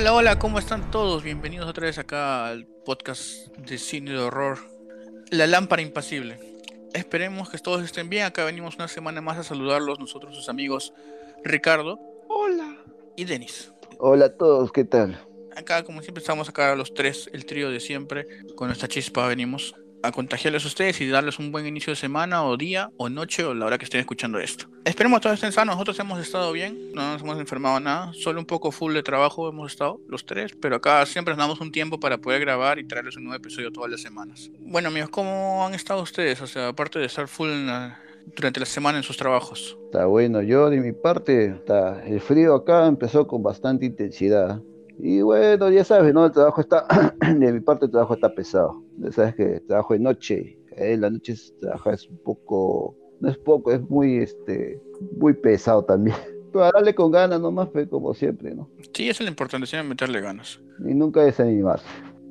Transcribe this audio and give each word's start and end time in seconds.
Hola, 0.00 0.14
hola, 0.14 0.38
¿cómo 0.38 0.60
están 0.60 0.92
todos? 0.92 1.24
Bienvenidos 1.24 1.68
otra 1.68 1.86
vez 1.86 1.98
acá 1.98 2.46
al 2.46 2.66
podcast 2.84 3.48
de 3.56 3.78
cine 3.78 4.12
de 4.12 4.18
horror, 4.18 4.58
La 5.32 5.48
Lámpara 5.48 5.82
Impasible. 5.82 6.38
Esperemos 6.94 7.50
que 7.50 7.58
todos 7.58 7.82
estén 7.82 8.08
bien. 8.08 8.24
Acá 8.24 8.44
venimos 8.44 8.76
una 8.76 8.86
semana 8.86 9.20
más 9.20 9.38
a 9.38 9.42
saludarlos, 9.42 9.98
nosotros, 9.98 10.36
sus 10.36 10.48
amigos 10.48 10.92
Ricardo. 11.42 11.98
Hola. 12.28 12.76
Y 13.16 13.24
Denis. 13.24 13.72
Hola 13.98 14.26
a 14.26 14.36
todos, 14.36 14.70
¿qué 14.70 14.84
tal? 14.84 15.18
Acá, 15.56 15.82
como 15.82 16.00
siempre, 16.00 16.20
estamos 16.20 16.48
acá 16.48 16.76
los 16.76 16.94
tres, 16.94 17.28
el 17.32 17.44
trío 17.44 17.68
de 17.68 17.80
siempre. 17.80 18.28
Con 18.54 18.70
esta 18.70 18.86
chispa 18.86 19.26
venimos 19.26 19.74
a 20.02 20.12
contagiarles 20.12 20.64
a 20.64 20.68
ustedes 20.68 21.00
y 21.00 21.08
darles 21.08 21.38
un 21.38 21.52
buen 21.52 21.66
inicio 21.66 21.92
de 21.92 21.96
semana 21.96 22.44
o 22.44 22.56
día 22.56 22.90
o 22.96 23.08
noche 23.08 23.44
o 23.44 23.54
la 23.54 23.66
hora 23.66 23.78
que 23.78 23.84
estén 23.84 24.00
escuchando 24.00 24.38
esto. 24.38 24.66
Esperemos 24.84 25.18
que 25.18 25.24
todos 25.24 25.34
estén 25.34 25.52
sanos, 25.52 25.74
nosotros 25.74 25.98
hemos 25.98 26.20
estado 26.20 26.52
bien, 26.52 26.92
no 26.94 27.12
nos 27.12 27.22
hemos 27.22 27.38
enfermado 27.38 27.80
nada, 27.80 28.12
solo 28.14 28.40
un 28.40 28.46
poco 28.46 28.70
full 28.70 28.94
de 28.94 29.02
trabajo 29.02 29.48
hemos 29.48 29.72
estado 29.72 30.00
los 30.08 30.24
tres, 30.24 30.52
pero 30.60 30.76
acá 30.76 31.04
siempre 31.06 31.32
nos 31.32 31.38
damos 31.38 31.60
un 31.60 31.72
tiempo 31.72 32.00
para 32.00 32.18
poder 32.18 32.40
grabar 32.40 32.78
y 32.78 32.84
traerles 32.84 33.16
un 33.16 33.24
nuevo 33.24 33.36
episodio 33.36 33.72
todas 33.72 33.90
las 33.90 34.00
semanas. 34.00 34.50
Bueno 34.60 34.88
amigos, 34.88 35.10
¿cómo 35.10 35.66
han 35.66 35.74
estado 35.74 36.02
ustedes? 36.02 36.40
O 36.40 36.46
sea, 36.46 36.68
aparte 36.68 36.98
de 36.98 37.06
estar 37.06 37.28
full 37.28 37.50
durante 38.36 38.60
la 38.60 38.66
semana 38.66 38.98
en 38.98 39.04
sus 39.04 39.16
trabajos. 39.16 39.78
Está 39.86 40.06
bueno, 40.06 40.42
yo 40.42 40.70
de 40.70 40.80
mi 40.80 40.92
parte, 40.92 41.46
está, 41.46 42.04
el 42.04 42.20
frío 42.20 42.54
acá 42.54 42.86
empezó 42.86 43.26
con 43.26 43.42
bastante 43.42 43.86
intensidad. 43.86 44.60
Y 45.00 45.20
bueno, 45.22 45.70
ya 45.70 45.84
sabes, 45.84 46.12
¿no? 46.12 46.26
El 46.26 46.32
trabajo 46.32 46.60
está, 46.60 46.86
de 47.20 47.52
mi 47.52 47.60
parte 47.60 47.86
el 47.86 47.90
trabajo 47.90 48.14
está 48.14 48.34
pesado. 48.34 48.82
Ya 48.98 49.12
sabes 49.12 49.34
que 49.34 49.60
trabajo 49.60 49.94
de 49.94 50.00
noche, 50.00 50.58
en 50.72 51.00
la 51.00 51.10
noche 51.10 51.34
trabajar 51.60 51.94
es 51.94 52.08
un 52.08 52.18
poco, 52.18 52.96
no 53.20 53.28
es 53.28 53.38
poco, 53.38 53.72
es 53.72 53.80
muy, 53.88 54.18
este, 54.18 54.80
muy 55.16 55.34
pesado 55.34 55.84
también. 55.84 56.16
Pero 56.52 56.70
darle 56.72 56.94
con 56.94 57.12
ganas 57.12 57.40
nomás, 57.40 57.68
pues, 57.68 57.88
como 57.88 58.14
siempre, 58.14 58.54
¿no? 58.54 58.70
Sí, 58.94 59.08
eso 59.08 59.22
es 59.22 59.26
lo 59.26 59.28
importante, 59.28 59.66
siempre 59.66 59.90
meterle 59.90 60.20
ganas. 60.20 60.60
Y 60.80 60.94
nunca 60.94 61.22
desanimarse. 61.22 61.86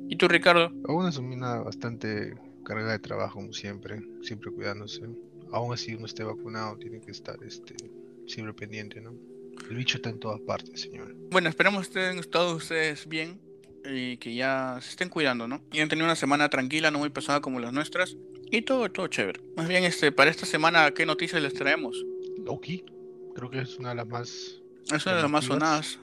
¿Y 0.08 0.16
tú, 0.16 0.26
Ricardo? 0.26 0.70
Aún 0.88 1.06
es 1.06 1.18
una 1.18 1.60
bastante 1.60 2.34
carga 2.64 2.92
de 2.92 2.98
trabajo, 2.98 3.34
como 3.34 3.52
siempre, 3.52 4.02
siempre 4.22 4.50
cuidándose. 4.50 5.02
Aún 5.52 5.72
así 5.72 5.94
uno 5.94 6.06
esté 6.06 6.24
vacunado, 6.24 6.76
tiene 6.76 7.00
que 7.00 7.12
estar 7.12 7.36
este, 7.44 7.74
siempre 8.26 8.52
pendiente, 8.54 9.00
¿no? 9.00 9.12
El 9.68 9.76
bicho 9.76 9.96
está 9.96 10.10
en 10.10 10.18
todas 10.18 10.40
partes, 10.40 10.80
señor. 10.80 11.14
Bueno, 11.30 11.48
esperemos 11.48 11.88
que 11.88 12.00
estén 12.00 12.30
todos 12.30 12.62
ustedes 12.62 13.06
bien 13.06 13.40
y 13.84 14.16
que 14.16 14.34
ya 14.34 14.78
se 14.80 14.90
estén 14.90 15.08
cuidando, 15.08 15.46
¿no? 15.46 15.62
Y 15.72 15.80
han 15.80 15.88
tenido 15.88 16.06
una 16.06 16.16
semana 16.16 16.48
tranquila, 16.48 16.90
no 16.90 16.98
muy 16.98 17.10
pesada 17.10 17.40
como 17.40 17.60
las 17.60 17.72
nuestras. 17.72 18.16
Y 18.50 18.62
todo, 18.62 18.90
todo 18.90 19.08
chévere. 19.08 19.40
Más 19.56 19.68
bien, 19.68 19.84
este, 19.84 20.10
para 20.10 20.30
esta 20.30 20.46
semana, 20.46 20.90
¿qué 20.92 21.04
noticias 21.04 21.42
les 21.42 21.52
traemos? 21.52 22.02
Loki. 22.44 22.84
Creo 23.34 23.50
que 23.50 23.60
es 23.60 23.78
una 23.78 23.90
de 23.90 23.94
las 23.96 24.08
más. 24.08 24.60
Es 24.90 25.06
una 25.06 25.16
de 25.16 25.22
las 25.22 25.30
más 25.30 25.44
sonadas. 25.44 25.98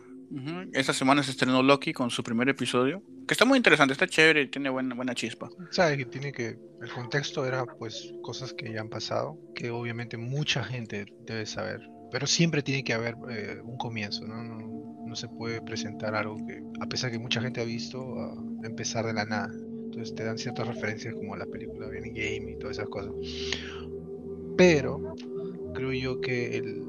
Esta 0.74 0.94
semana 0.94 1.24
se 1.24 1.32
estrenó 1.32 1.64
Loki 1.64 1.94
con 1.94 2.10
su 2.10 2.24
primer 2.24 2.50
episodio. 2.50 3.02
Que 3.28 3.34
está 3.34 3.46
muy 3.46 3.58
interesante, 3.58 3.94
está 3.94 4.08
chévere 4.08 4.44
y 4.44 4.48
tiene 4.48 4.70
buena, 4.70 4.94
buena 4.94 5.16
chispa. 5.16 5.50
Sabe 5.72 5.98
que 5.98 6.06
tiene 6.06 6.32
que. 6.32 6.58
El 6.82 6.92
contexto 6.94 7.46
era, 7.46 7.66
pues, 7.66 8.14
cosas 8.22 8.54
que 8.54 8.72
ya 8.72 8.82
han 8.82 8.90
pasado. 8.90 9.40
Que 9.56 9.72
obviamente 9.72 10.18
mucha 10.18 10.64
gente 10.64 11.06
debe 11.26 11.46
saber 11.46 11.82
pero 12.12 12.28
siempre 12.28 12.62
tiene 12.62 12.84
que 12.84 12.94
haber 12.94 13.16
eh, 13.30 13.60
un 13.64 13.78
comienzo, 13.78 14.26
¿no? 14.26 14.44
¿no? 14.44 14.76
se 15.16 15.28
puede 15.30 15.62
presentar 15.62 16.16
algo 16.16 16.36
que, 16.46 16.62
a 16.82 16.88
pesar 16.88 17.12
que 17.12 17.20
mucha 17.20 17.42
gente 17.42 17.62
ha 17.62 17.66
visto, 17.66 18.20
a 18.20 18.36
empezar 18.64 19.06
de 19.06 19.14
la 19.14 19.26
nada. 19.26 19.50
Entonces 19.86 20.14
te 20.14 20.24
dan 20.24 20.38
ciertas 20.38 20.68
referencias 20.68 21.14
como 21.14 21.36
la 21.36 21.46
película 21.46 21.88
de 21.88 22.02
Game 22.02 22.52
y 22.52 22.60
todas 22.60 22.78
esas 22.78 22.90
cosas. 22.90 23.14
Pero 24.58 25.16
creo 25.74 25.94
yo 25.94 26.22
que 26.22 26.58
el, 26.58 26.80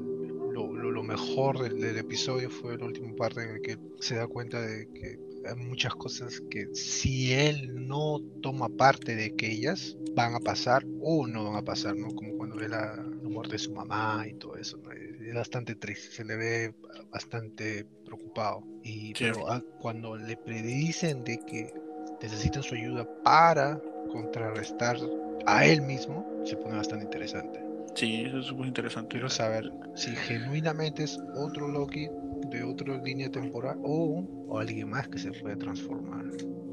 lo, 0.51 0.73
lo, 0.73 1.03
mejor 1.03 1.59
del, 1.59 1.79
del, 1.79 1.97
episodio 1.97 2.49
fue 2.49 2.77
la 2.77 2.85
última 2.85 3.13
parte 3.15 3.43
en 3.43 3.53
la 3.53 3.59
que 3.59 3.77
se 3.99 4.15
da 4.15 4.27
cuenta 4.27 4.61
de 4.61 4.87
que 4.89 5.19
hay 5.47 5.55
muchas 5.55 5.95
cosas 5.95 6.41
que 6.49 6.67
si 6.73 7.31
él 7.33 7.87
no 7.87 8.19
toma 8.41 8.67
parte 8.67 9.15
de 9.15 9.35
que 9.35 9.51
ellas 9.51 9.97
van 10.13 10.35
a 10.35 10.39
pasar 10.39 10.85
o 11.01 11.27
no 11.27 11.45
van 11.45 11.55
a 11.55 11.61
pasar, 11.63 11.95
¿no? 11.95 12.07
Como 12.07 12.37
cuando 12.37 12.57
ve 12.57 12.67
la, 12.67 12.95
la 12.95 13.29
muerte 13.29 13.53
de 13.53 13.59
su 13.59 13.71
mamá 13.71 14.25
y 14.27 14.33
todo 14.33 14.55
eso, 14.57 14.77
¿no? 14.77 14.89
Es 15.29 15.35
bastante 15.35 15.75
triste, 15.75 16.11
se 16.11 16.25
le 16.25 16.35
ve 16.35 16.73
bastante 17.11 17.85
preocupado. 18.05 18.63
Y 18.83 19.13
pero 19.13 19.45
cuando 19.79 20.15
le 20.17 20.37
predicen 20.37 21.23
de 21.23 21.39
que 21.39 21.73
necesitan 22.21 22.63
su 22.63 22.75
ayuda 22.75 23.07
para 23.23 23.79
contrarrestar 24.11 24.97
a 25.45 25.65
él 25.65 25.81
mismo, 25.81 26.25
se 26.45 26.55
pone 26.55 26.77
bastante 26.77 27.05
interesante. 27.05 27.63
Sí, 27.95 28.25
eso 28.25 28.39
es 28.39 28.51
muy 28.51 28.67
interesante. 28.67 29.09
Quiero 29.09 29.29
saber 29.29 29.71
si 29.95 30.15
genuinamente 30.15 31.03
es 31.03 31.19
otro 31.35 31.67
Loki 31.67 32.07
de 32.51 32.63
otra 32.63 32.97
línea 33.01 33.29
temporal 33.29 33.77
o, 33.83 34.23
o 34.47 34.59
alguien 34.59 34.89
más 34.89 35.07
que 35.07 35.17
se 35.17 35.31
puede 35.31 35.55
transformar. 35.55 36.25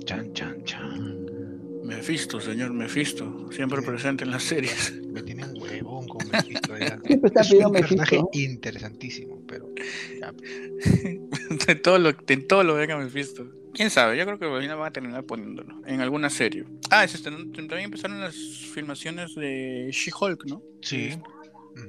Chan, 0.04 0.32
chan, 0.34 0.62
chan. 0.64 1.43
Mephisto, 1.84 2.40
señor 2.40 2.72
Mephisto, 2.72 3.48
siempre 3.52 3.82
presente 3.82 4.24
en 4.24 4.30
las 4.30 4.42
series. 4.42 4.92
Me 5.12 5.22
tiene 5.22 5.44
un 5.44 5.60
huevón 5.60 6.08
con 6.08 6.26
Mephisto 6.32 6.76
ya. 6.78 6.98
es 7.04 7.52
un 7.52 7.72
personaje 7.72 8.20
interesantísimo, 8.32 9.42
pero 9.46 9.68
de 11.66 11.74
todo 11.76 11.98
lo, 11.98 12.12
de 12.12 12.36
todo 12.38 12.64
lo 12.64 12.74
venga 12.74 12.96
Mephisto. 12.96 13.46
Quién 13.74 13.90
sabe, 13.90 14.16
yo 14.16 14.24
creo 14.24 14.38
que 14.38 14.46
van 14.46 14.70
a 14.70 14.90
terminar 14.92 15.24
poniéndolo 15.24 15.82
en 15.86 16.00
alguna 16.00 16.30
serie. 16.30 16.64
Ah, 16.90 17.04
es 17.04 17.14
este, 17.14 17.30
también 17.30 17.80
empezaron 17.80 18.20
las 18.20 18.34
filmaciones 18.34 19.34
de 19.34 19.88
She-Hulk, 19.90 20.46
¿no? 20.46 20.62
Sí. 20.80 21.10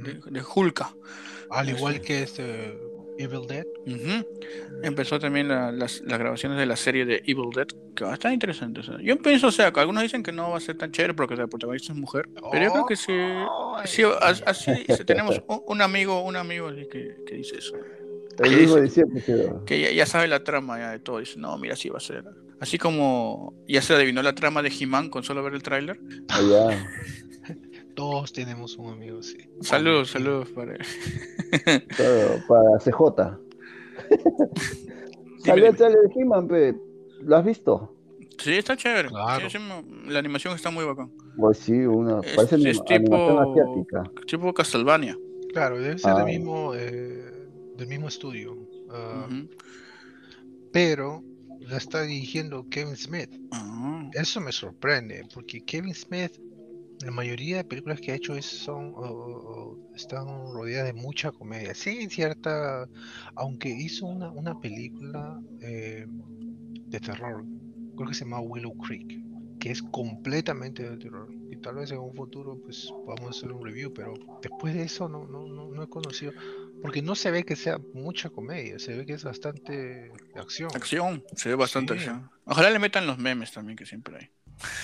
De, 0.03 0.19
de, 0.31 0.41
Hulka. 0.43 0.95
Al 1.51 1.69
igual 1.69 2.01
que 2.01 2.23
este 2.23 2.75
Evil 3.17 3.47
Dead. 3.47 3.65
Empezó 4.83 5.19
también 5.19 5.47
las, 5.47 6.01
grabaciones 6.01 6.57
de 6.57 6.65
la 6.65 6.75
serie 6.75 7.05
de 7.05 7.21
Evil 7.25 7.49
Dead, 7.53 7.67
que 7.95 8.03
va 8.03 8.11
a 8.11 8.13
estar 8.15 8.31
interesante. 8.31 8.81
yo 9.01 9.17
pienso, 9.17 9.47
o 9.47 9.51
sea, 9.51 9.71
que 9.71 9.79
algunos 9.79 10.03
dicen 10.03 10.23
que 10.23 10.31
no 10.31 10.51
va 10.51 10.57
a 10.57 10.61
ser 10.61 10.77
tan 10.77 10.91
chévere 10.91 11.13
porque 11.13 11.35
la 11.35 11.47
protagonista 11.47 11.93
es 11.93 11.99
mujer, 11.99 12.27
pero 12.51 12.63
yo 12.63 12.71
creo 12.71 12.85
que 12.85 12.95
sí, 12.95 13.13
así, 14.45 14.71
tenemos 15.05 15.41
un, 15.47 15.81
amigo, 15.81 16.23
un 16.23 16.35
amigo 16.35 16.69
que, 16.91 17.35
dice 17.35 17.57
eso. 17.57 17.75
que, 19.65 19.95
ya, 19.95 20.05
sabe 20.05 20.27
la 20.27 20.43
trama 20.43 20.79
ya 20.79 20.91
de 20.91 20.99
todo, 20.99 21.19
dice, 21.19 21.39
no, 21.39 21.57
mira, 21.57 21.75
sí 21.75 21.89
va 21.89 21.97
a 21.97 22.01
ser. 22.01 22.23
Así 22.59 22.77
como 22.77 23.53
ya 23.67 23.81
se 23.81 23.93
adivinó 23.93 24.21
la 24.21 24.33
trama 24.33 24.61
de 24.61 24.69
He-Man 24.69 25.09
con 25.09 25.23
solo 25.23 25.43
ver 25.43 25.53
el 25.55 25.61
tráiler. 25.61 25.99
Ah, 26.29 26.39
Todos 27.95 28.33
tenemos 28.33 28.77
un 28.77 28.91
amigo, 28.91 29.23
sí. 29.23 29.37
Saludos, 29.61 30.11
saludos 30.11 30.49
para, 30.49 30.73
para 32.47 32.77
CJ. 32.79 33.39
Salió 35.45 35.67
el 35.67 35.75
trailer 35.75 35.99
de 36.01 36.21
He-Man, 36.21 36.47
¿lo 37.21 37.37
has 37.37 37.45
visto? 37.45 37.95
Sí, 38.37 38.53
está 38.53 38.75
chévere. 38.75 39.09
la 39.11 40.19
animación 40.19 40.55
está 40.55 40.69
muy 40.69 40.83
bacán. 40.85 41.11
Pues 41.37 41.59
sí, 41.59 41.73
una, 41.73 42.21
parece 42.35 42.55
es, 42.69 42.83
tipo, 42.83 43.39
asiática. 43.39 44.03
Tipo 44.27 44.53
Castlevania. 44.53 45.17
Claro, 45.53 45.79
debe 45.79 45.97
ser 45.97 46.13
del, 46.15 46.21
ah. 46.21 46.25
mismo, 46.25 46.73
eh, 46.75 47.47
del 47.77 47.87
mismo 47.87 48.07
estudio. 48.07 48.57
Ah, 48.91 49.27
pero 50.71 51.23
la 51.61 51.77
está 51.77 52.01
dirigiendo 52.03 52.67
Kevin 52.69 52.95
Smith. 52.95 53.29
Ah. 53.51 54.09
Eso 54.13 54.41
me 54.41 54.51
sorprende, 54.51 55.25
porque 55.33 55.63
Kevin 55.63 55.93
Smith 55.93 56.37
la 57.01 57.11
mayoría 57.11 57.57
de 57.57 57.63
películas 57.63 57.99
que 57.99 58.11
ha 58.11 58.15
hecho 58.15 58.35
es, 58.35 58.45
son 58.45 58.93
están 59.95 60.27
rodeadas 60.27 60.93
de 60.93 60.93
mucha 60.93 61.31
comedia. 61.31 61.73
Sí, 61.73 62.07
cierta, 62.09 62.87
aunque 63.35 63.69
hizo 63.69 64.05
una, 64.05 64.29
una 64.31 64.59
película 64.59 65.39
eh, 65.61 66.05
de 66.07 66.99
terror, 66.99 67.45
creo 67.95 68.07
que 68.07 68.13
se 68.13 68.25
llama 68.25 68.39
Willow 68.39 68.77
Creek, 68.77 69.19
que 69.59 69.71
es 69.71 69.81
completamente 69.81 70.89
de 70.89 70.97
terror. 70.97 71.31
Y 71.49 71.57
tal 71.57 71.75
vez 71.75 71.91
en 71.91 71.99
un 71.99 72.13
futuro 72.13 72.59
pues 72.63 72.91
vamos 73.05 73.25
a 73.25 73.29
hacer 73.29 73.51
un 73.51 73.63
review, 73.63 73.93
pero 73.93 74.13
después 74.41 74.73
de 74.73 74.83
eso 74.83 75.07
no, 75.07 75.25
no, 75.27 75.47
no, 75.47 75.69
no 75.69 75.83
he 75.83 75.87
conocido, 75.87 76.33
porque 76.81 77.01
no 77.01 77.15
se 77.15 77.31
ve 77.31 77.43
que 77.43 77.55
sea 77.55 77.79
mucha 77.93 78.29
comedia, 78.29 78.79
se 78.79 78.95
ve 78.95 79.05
que 79.05 79.13
es 79.13 79.23
bastante 79.23 80.11
acción. 80.35 80.69
Acción, 80.75 81.23
se 81.35 81.49
ve 81.49 81.55
bastante 81.55 81.93
acción. 81.93 82.29
Ojalá 82.45 82.69
le 82.69 82.79
metan 82.79 83.07
los 83.07 83.17
memes 83.17 83.51
también 83.51 83.77
que 83.77 83.85
siempre 83.85 84.17
hay. 84.17 84.29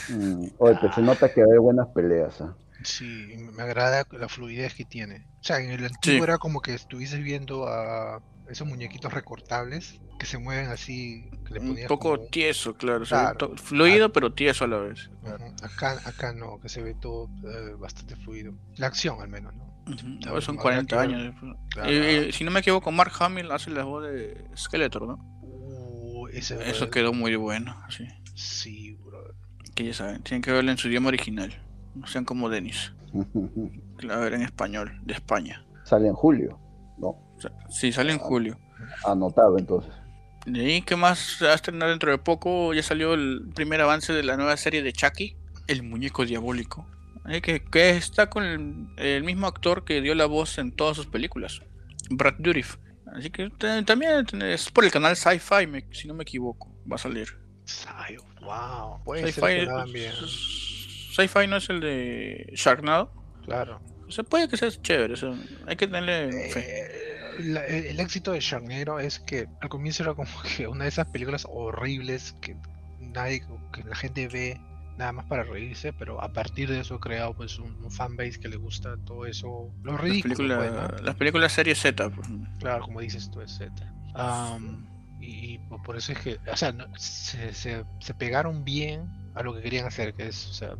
Mm, 0.09 0.47
oye, 0.57 0.77
pues 0.79 0.95
se 0.95 1.01
nota 1.01 1.31
que 1.31 1.41
hay 1.41 1.57
buenas 1.59 1.87
peleas. 1.89 2.41
¿ah? 2.41 2.55
Sí, 2.83 3.35
me 3.55 3.63
agrada 3.63 4.05
la 4.11 4.27
fluidez 4.27 4.73
que 4.73 4.85
tiene. 4.85 5.27
O 5.39 5.43
sea, 5.43 5.59
en 5.59 5.71
el 5.71 5.85
antiguo 5.85 6.23
era 6.23 6.37
como 6.37 6.61
que 6.61 6.73
estuvieses 6.73 7.23
viendo 7.23 7.67
a 7.67 8.21
esos 8.49 8.67
muñequitos 8.67 9.13
recortables 9.13 9.99
que 10.19 10.25
se 10.25 10.37
mueven 10.37 10.67
así. 10.67 11.29
Un 11.59 11.77
poco 11.87 12.19
tieso, 12.19 12.75
claro. 12.75 13.05
fluido, 13.55 14.05
ah. 14.05 14.11
pero 14.13 14.33
tieso 14.33 14.65
a 14.65 14.67
la 14.67 14.77
vez. 14.77 15.09
Acá, 15.63 15.99
acá 16.05 16.33
no, 16.33 16.59
que 16.59 16.69
se 16.69 16.81
ve 16.81 16.93
todo 16.93 17.27
eh, 17.43 17.73
bastante 17.77 18.15
fluido. 18.15 18.53
La 18.77 18.87
acción 18.87 19.21
al 19.21 19.29
menos, 19.29 19.53
¿no? 19.55 19.71
son 20.41 20.57
40 20.57 21.01
años. 21.01 21.35
si 22.35 22.43
no 22.43 22.51
me 22.51 22.59
equivoco, 22.59 22.91
Mark 22.91 23.13
Hamill 23.19 23.51
hace 23.51 23.71
la 23.71 23.83
voz 23.83 24.03
de 24.03 24.45
Skeletor, 24.55 25.07
¿no? 25.07 25.15
Uh, 25.41 26.27
Eso 26.27 26.89
quedó 26.89 27.13
muy 27.13 27.35
bueno, 27.35 27.75
sí. 27.89 28.05
Sí, 28.35 28.97
que 29.75 29.85
ya 29.85 29.93
saben, 29.93 30.21
tienen 30.23 30.41
que 30.41 30.51
verlo 30.51 30.71
en 30.71 30.77
su 30.77 30.87
idioma 30.87 31.09
original. 31.09 31.53
No 31.95 32.07
sean 32.07 32.25
como 32.25 32.49
Denis. 32.49 32.93
la 33.99 34.17
ver 34.19 34.33
en 34.33 34.41
español, 34.41 34.99
de 35.03 35.13
España. 35.13 35.65
Sale 35.83 36.07
en 36.07 36.13
julio, 36.13 36.59
¿no? 36.97 37.15
Sí, 37.69 37.91
sale 37.91 38.11
en 38.11 38.19
julio. 38.19 38.57
Anotado 39.05 39.57
entonces. 39.57 39.91
¿Y 40.45 40.81
qué 40.81 40.95
más 40.95 41.37
va 41.43 41.49
a 41.49 41.53
estrenar 41.53 41.89
dentro 41.89 42.11
de 42.11 42.17
poco? 42.17 42.73
Ya 42.73 42.81
salió 42.81 43.13
el 43.13 43.49
primer 43.53 43.81
avance 43.81 44.13
de 44.13 44.23
la 44.23 44.37
nueva 44.37 44.57
serie 44.57 44.81
de 44.81 44.91
Chucky, 44.91 45.35
El 45.67 45.83
Muñeco 45.83 46.25
Diabólico. 46.25 46.87
Que, 47.43 47.63
que 47.63 47.91
está 47.91 48.29
con 48.29 48.93
el, 48.97 49.23
mismo 49.23 49.45
actor 49.45 49.85
que 49.85 50.01
dio 50.01 50.15
la 50.15 50.25
voz 50.25 50.57
en 50.57 50.71
todas 50.71 50.97
sus 50.97 51.05
películas, 51.05 51.61
Brad 52.09 52.33
Dourif. 52.39 52.77
Así 53.13 53.29
que 53.29 53.49
también 53.85 54.25
es 54.41 54.71
por 54.71 54.85
el 54.85 54.91
canal 54.91 55.15
Sci-Fi, 55.15 55.85
si 55.91 56.07
no 56.07 56.15
me 56.15 56.23
equivoco, 56.23 56.73
va 56.91 56.95
a 56.95 56.99
salir. 56.99 57.40
Sci 57.65 58.17
wow. 58.41 59.01
Sci-Fi 61.13 61.47
no 61.47 61.57
es 61.57 61.69
el 61.69 61.79
de 61.79 62.51
Sharknado. 62.53 63.11
Claro. 63.45 63.81
O 64.07 64.11
sea, 64.11 64.23
puede 64.23 64.47
que 64.47 64.57
sea 64.57 64.69
chévere, 64.69 65.15
hay 65.67 65.75
que 65.75 65.87
tenerle 65.87 66.49
fe. 66.51 66.59
Eh, 66.59 67.89
el, 67.89 67.99
éxito 67.99 68.31
de 68.33 68.39
Sharknado 68.39 68.99
es 68.99 69.19
que 69.19 69.47
al 69.61 69.69
comienzo 69.69 70.03
era 70.03 70.13
como 70.13 70.29
que 70.57 70.67
una 70.67 70.83
de 70.83 70.89
esas 70.89 71.07
películas 71.07 71.47
horribles 71.49 72.35
que 72.41 72.55
nadie, 72.99 73.41
que 73.71 73.83
la 73.83 73.95
gente 73.95 74.27
ve 74.27 74.59
nada 74.97 75.13
más 75.13 75.25
para 75.25 75.43
reírse, 75.43 75.93
pero 75.93 76.21
a 76.21 76.31
partir 76.31 76.69
de 76.69 76.81
eso 76.81 76.95
he 76.95 76.99
creado 76.99 77.33
pues 77.33 77.57
un, 77.57 77.89
fanbase 77.89 78.39
que 78.39 78.49
le 78.49 78.57
gusta 78.57 78.97
todo 79.05 79.25
eso, 79.25 79.71
lo 79.83 79.97
ridículo. 79.97 80.57
Pues, 80.57 81.01
las, 81.01 81.15
películas 81.15 81.53
serie 81.53 81.75
Z. 81.75 82.09
Pues. 82.09 82.27
Claro, 82.59 82.83
como 82.83 82.99
dices 82.99 83.29
tú, 83.31 83.41
es 83.41 83.51
Z. 83.57 83.71
y, 85.21 85.59
por 85.85 85.95
eso 85.95 86.11
es 86.11 86.19
que, 86.19 86.39
o 86.51 86.57
sea, 86.57 86.75
se, 86.97 87.53
se, 87.53 87.85
se, 87.99 88.13
pegaron 88.13 88.63
bien 88.63 89.07
a 89.35 89.43
lo 89.43 89.53
que 89.53 89.61
querían 89.61 89.85
hacer, 89.85 90.13
que 90.13 90.27
es, 90.27 90.47
o 90.47 90.53
sea, 90.53 90.75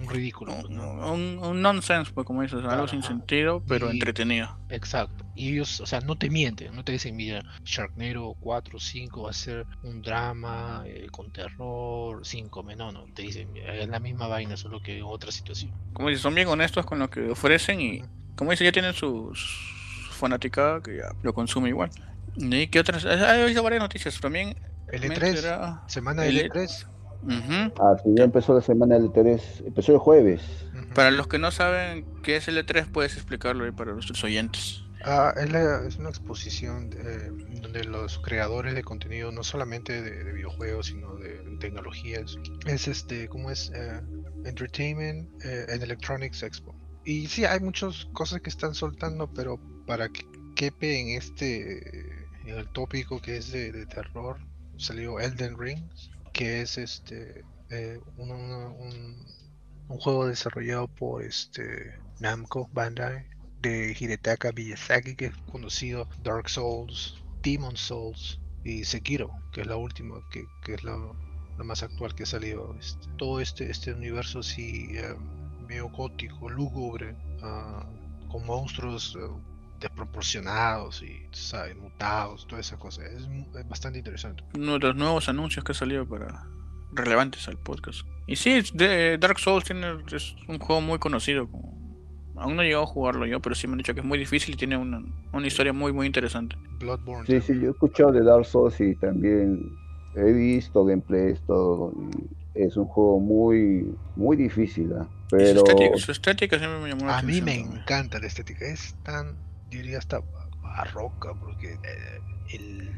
un 0.00 0.08
ridículo. 0.08 0.54
Un, 0.54 1.38
un, 1.38 1.62
nonsense, 1.62 2.12
pues 2.12 2.26
como 2.26 2.42
dices, 2.42 2.64
algo 2.64 2.88
sin 2.88 3.02
sentido, 3.02 3.62
pero 3.66 3.90
entretenido. 3.90 4.56
Exacto. 4.68 5.24
Y 5.34 5.52
ellos, 5.52 5.80
o 5.80 5.86
sea, 5.86 6.00
no 6.00 6.16
te 6.16 6.30
mienten, 6.30 6.74
no 6.74 6.84
te 6.84 6.92
dicen, 6.92 7.16
mira, 7.16 7.42
Sharknado 7.64 8.34
4 8.40 8.76
o 8.76 8.80
5 8.80 9.22
va 9.22 9.30
a 9.30 9.34
ser 9.34 9.66
un 9.82 10.02
drama 10.02 10.82
eh, 10.86 11.06
con 11.10 11.32
terror, 11.32 12.20
5, 12.24 12.62
no, 12.76 12.92
no, 12.92 13.04
te 13.14 13.22
dicen, 13.22 13.48
es 13.56 13.88
la 13.88 14.00
misma 14.00 14.26
vaina, 14.26 14.56
solo 14.56 14.80
que 14.82 14.98
en 14.98 15.04
otra 15.04 15.32
situación. 15.32 15.72
Como 15.92 16.08
dices, 16.08 16.22
son 16.22 16.34
bien 16.34 16.48
honestos 16.48 16.86
con 16.86 16.98
lo 16.98 17.10
que 17.10 17.30
ofrecen 17.30 17.80
y, 17.80 18.02
como 18.36 18.50
dices, 18.50 18.64
ya 18.66 18.72
tienen 18.72 18.94
su, 18.94 19.32
fanaticada 20.20 20.82
que 20.82 20.98
ya 20.98 21.14
lo 21.22 21.32
consume 21.32 21.70
igual. 21.70 21.90
¿Y 22.36 22.66
qué 22.68 22.80
otras? 22.80 23.04
Hay 23.04 23.46
visto 23.46 23.62
varias 23.62 23.82
noticias 23.82 24.20
también. 24.20 24.56
El 24.88 25.02
E3, 25.04 25.88
semana 25.88 26.22
del 26.22 26.50
E3. 26.50 26.86
Ah, 27.78 27.96
sí, 28.02 28.10
ya 28.16 28.24
empezó 28.24 28.54
la 28.54 28.62
semana 28.62 28.94
del 28.98 29.10
E3, 29.10 29.66
empezó 29.66 29.92
el 29.92 29.98
jueves. 29.98 30.40
Para 30.94 31.10
los 31.10 31.28
que 31.28 31.38
no 31.38 31.50
saben 31.50 32.04
qué 32.22 32.36
es 32.36 32.48
el 32.48 32.56
E3, 32.56 32.90
puedes 32.90 33.14
explicarlo 33.14 33.64
ahí 33.64 33.72
para 33.72 33.92
nuestros 33.92 34.22
oyentes. 34.24 34.82
Ah, 35.04 35.32
es, 35.36 35.96
una 35.96 36.10
exposición 36.10 36.90
donde 37.62 37.84
los 37.84 38.18
creadores 38.18 38.74
de 38.74 38.82
contenido, 38.82 39.32
no 39.32 39.42
solamente 39.42 40.02
de, 40.02 40.32
videojuegos, 40.32 40.86
sino 40.86 41.14
de, 41.16 41.40
tecnologías, 41.58 42.36
es 42.66 42.88
este, 42.88 43.28
¿cómo 43.28 43.50
es? 43.50 43.70
Eh, 43.74 44.00
Entertainment 44.44 45.28
eh, 45.44 45.66
and 45.72 45.82
Electronics 45.82 46.42
Expo. 46.42 46.74
Y 47.04 47.26
sí, 47.28 47.44
hay 47.44 47.60
muchas 47.60 48.06
cosas 48.12 48.40
que 48.40 48.50
están 48.50 48.74
soltando, 48.74 49.30
pero 49.32 49.58
para 49.86 50.08
que 50.08 50.26
quepe 50.54 51.00
en 51.00 51.08
este, 51.18 51.80
en 52.44 52.58
el 52.58 52.68
tópico 52.68 53.20
que 53.20 53.36
es 53.36 53.52
de, 53.52 53.86
terror, 53.86 54.38
salió 54.76 55.20
Elden 55.20 55.58
Rings 55.58 56.10
que 56.32 56.62
es 56.62 56.78
este 56.78 57.44
eh, 57.70 58.00
un, 58.16 58.30
un, 58.30 59.26
juego 59.98 60.26
desarrollado 60.26 60.86
por 60.88 61.22
este 61.24 61.98
Namco 62.20 62.68
Bandai 62.72 63.26
de 63.60 63.96
Hidetaka 63.98 64.52
Miyazaki 64.52 65.16
que 65.16 65.26
es 65.26 65.36
conocido 65.50 66.08
Dark 66.22 66.48
Souls, 66.48 67.16
Demon 67.42 67.76
Souls 67.76 68.40
y 68.64 68.84
Sekiro 68.84 69.30
que 69.52 69.62
es 69.62 69.66
la 69.66 69.76
última 69.76 70.16
que, 70.30 70.44
que 70.64 70.74
es 70.74 70.84
la, 70.84 70.96
más 71.64 71.82
actual 71.82 72.14
que 72.14 72.22
ha 72.22 72.26
salido. 72.26 72.74
Este, 72.78 73.06
todo 73.18 73.40
este 73.40 73.70
este 73.70 73.92
universo 73.92 74.38
así 74.38 74.88
eh, 74.92 75.14
medio 75.68 75.88
gótico 75.90 76.48
lúgubre 76.48 77.14
ah, 77.42 77.86
con 78.28 78.46
monstruos 78.46 79.16
eh, 79.20 79.28
desproporcionados 79.80 81.02
y 81.02 81.22
¿sabes? 81.32 81.76
mutados, 81.76 82.46
toda 82.46 82.60
esa 82.60 82.78
cosa. 82.78 83.02
Es, 83.04 83.26
bastante 83.68 83.98
interesante. 83.98 84.44
Uno 84.54 84.74
de 84.74 84.78
los 84.80 84.96
nuevos 84.96 85.28
anuncios 85.28 85.64
que 85.64 85.72
ha 85.72 85.74
salido 85.74 86.06
para 86.06 86.46
relevantes 86.92 87.48
al 87.48 87.56
podcast. 87.56 88.00
Y 88.26 88.36
sí, 88.36 88.62
de 88.74 89.18
Dark 89.18 89.38
Souls 89.38 89.64
tiene, 89.64 89.86
es 90.12 90.36
un 90.48 90.58
juego 90.58 90.80
muy 90.80 90.98
conocido. 90.98 91.48
Aún 92.36 92.56
no 92.56 92.62
he 92.62 92.66
llegado 92.66 92.84
a 92.84 92.86
jugarlo 92.86 93.26
yo, 93.26 93.40
pero 93.40 93.54
sí 93.54 93.66
me 93.66 93.72
han 93.72 93.78
dicho 93.78 93.94
que 93.94 94.00
es 94.00 94.06
muy 94.06 94.18
difícil 94.18 94.54
y 94.54 94.56
tiene 94.56 94.76
una, 94.76 95.02
una 95.32 95.46
historia 95.46 95.72
muy, 95.72 95.92
muy 95.92 96.06
interesante. 96.06 96.56
Bloodborne. 96.78 97.26
Sí, 97.26 97.40
sí, 97.40 97.60
yo 97.60 97.68
he 97.68 97.70
escuchado 97.72 98.12
de 98.12 98.22
Dark 98.22 98.46
Souls 98.46 98.80
y 98.80 98.94
también 98.96 99.72
he 100.14 100.32
visto 100.32 100.84
gameplay 100.84 101.34
todo. 101.46 101.92
es 102.54 102.76
un 102.76 102.86
juego 102.86 103.20
muy, 103.20 103.94
muy 104.16 104.36
difícil. 104.36 104.92
¿ah? 104.94 105.06
Pero... 105.30 105.62
Su 105.96 106.12
estética, 106.12 106.58
siempre 106.58 106.80
me 106.80 106.88
llamó 106.88 107.06
la 107.06 107.18
A 107.18 107.22
mí 107.22 107.42
me 107.42 107.58
encanta 107.58 108.18
la 108.18 108.26
estética. 108.26 108.64
Es 108.64 108.94
tan 109.02 109.36
diría 109.70 109.98
hasta 109.98 110.22
barroca, 110.62 111.32
porque 111.34 111.78
eh, 111.82 112.90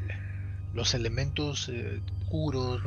los 0.73 0.93
elementos 0.93 1.69
eh, 1.69 2.01
oscuros, 2.21 2.81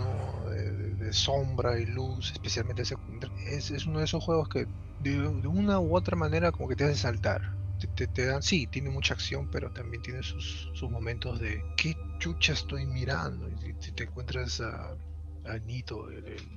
de, 0.99 1.13
sombra 1.13 1.79
y 1.79 1.87
luz, 1.87 2.33
especialmente 2.33 2.83
es, 2.83 3.71
es 3.71 3.87
uno 3.87 4.01
de 4.01 4.05
esos 4.05 4.23
juegos 4.25 4.49
que 4.49 4.67
de, 5.01 5.29
una 5.47 5.79
u 5.79 5.97
otra 5.97 6.17
manera 6.17 6.53
como 6.53 6.69
que 6.69 6.77
te 6.77 6.85
hace 6.85 6.97
saltar. 6.97 7.55
Te, 7.95 8.07
te, 8.07 8.25
dan, 8.25 8.43
sí, 8.43 8.67
tiene 8.67 8.89
mucha 8.89 9.13
acción, 9.13 9.49
pero 9.51 9.71
también 9.71 10.03
tiene 10.03 10.23
sus, 10.23 10.71
sus 10.73 10.91
momentos 10.91 11.39
de 11.39 11.63
qué 11.77 11.95
chucha 12.19 12.55
estoy 12.55 12.87
mirando. 12.87 13.49
Y 13.49 13.75
si, 13.81 13.93
te 13.93 14.05
encuentras 14.05 14.61
a, 14.63 14.97
a 15.45 15.59
Nito, 15.59 16.09
el, 16.09 16.27
el 16.27 16.56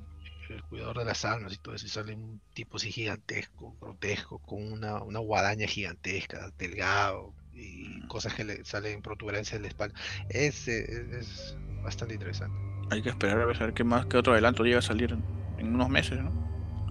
cuidador 0.70 1.00
de 1.00 1.06
las 1.06 1.26
almas 1.26 1.54
y 1.54 1.58
todo 1.58 1.76
eso, 1.76 1.86
y 1.86 1.90
sale 1.90 2.16
un 2.16 2.42
tipo 2.54 2.78
así 2.78 2.92
gigantesco, 2.92 3.76
grotesco, 3.80 4.40
con 4.40 4.72
una, 4.72 5.02
una 5.02 5.20
guadaña 5.20 5.68
gigantesca, 5.68 6.52
delgado, 6.58 7.34
y 7.54 8.02
cosas 8.08 8.34
que 8.34 8.44
le 8.44 8.64
salen 8.66 9.02
protuberancias 9.02 9.60
de 9.60 9.62
la 9.62 9.68
espalda. 9.68 10.00
Es, 10.30 10.68
es, 10.68 11.58
bastante 11.84 12.14
interesante. 12.14 12.56
Hay 12.92 13.02
que 13.02 13.10
esperar 13.10 13.42
a 13.42 13.46
ver 13.46 13.74
qué 13.74 13.84
más, 13.84 14.06
qué 14.08 14.18
otro 14.18 14.34
adelanto 14.34 14.64
llega 14.64 14.80
a 14.80 14.82
salir 14.82 15.18
en, 15.58 15.76
unos 15.76 15.90
meses, 15.90 16.22
¿no? 16.22 16.32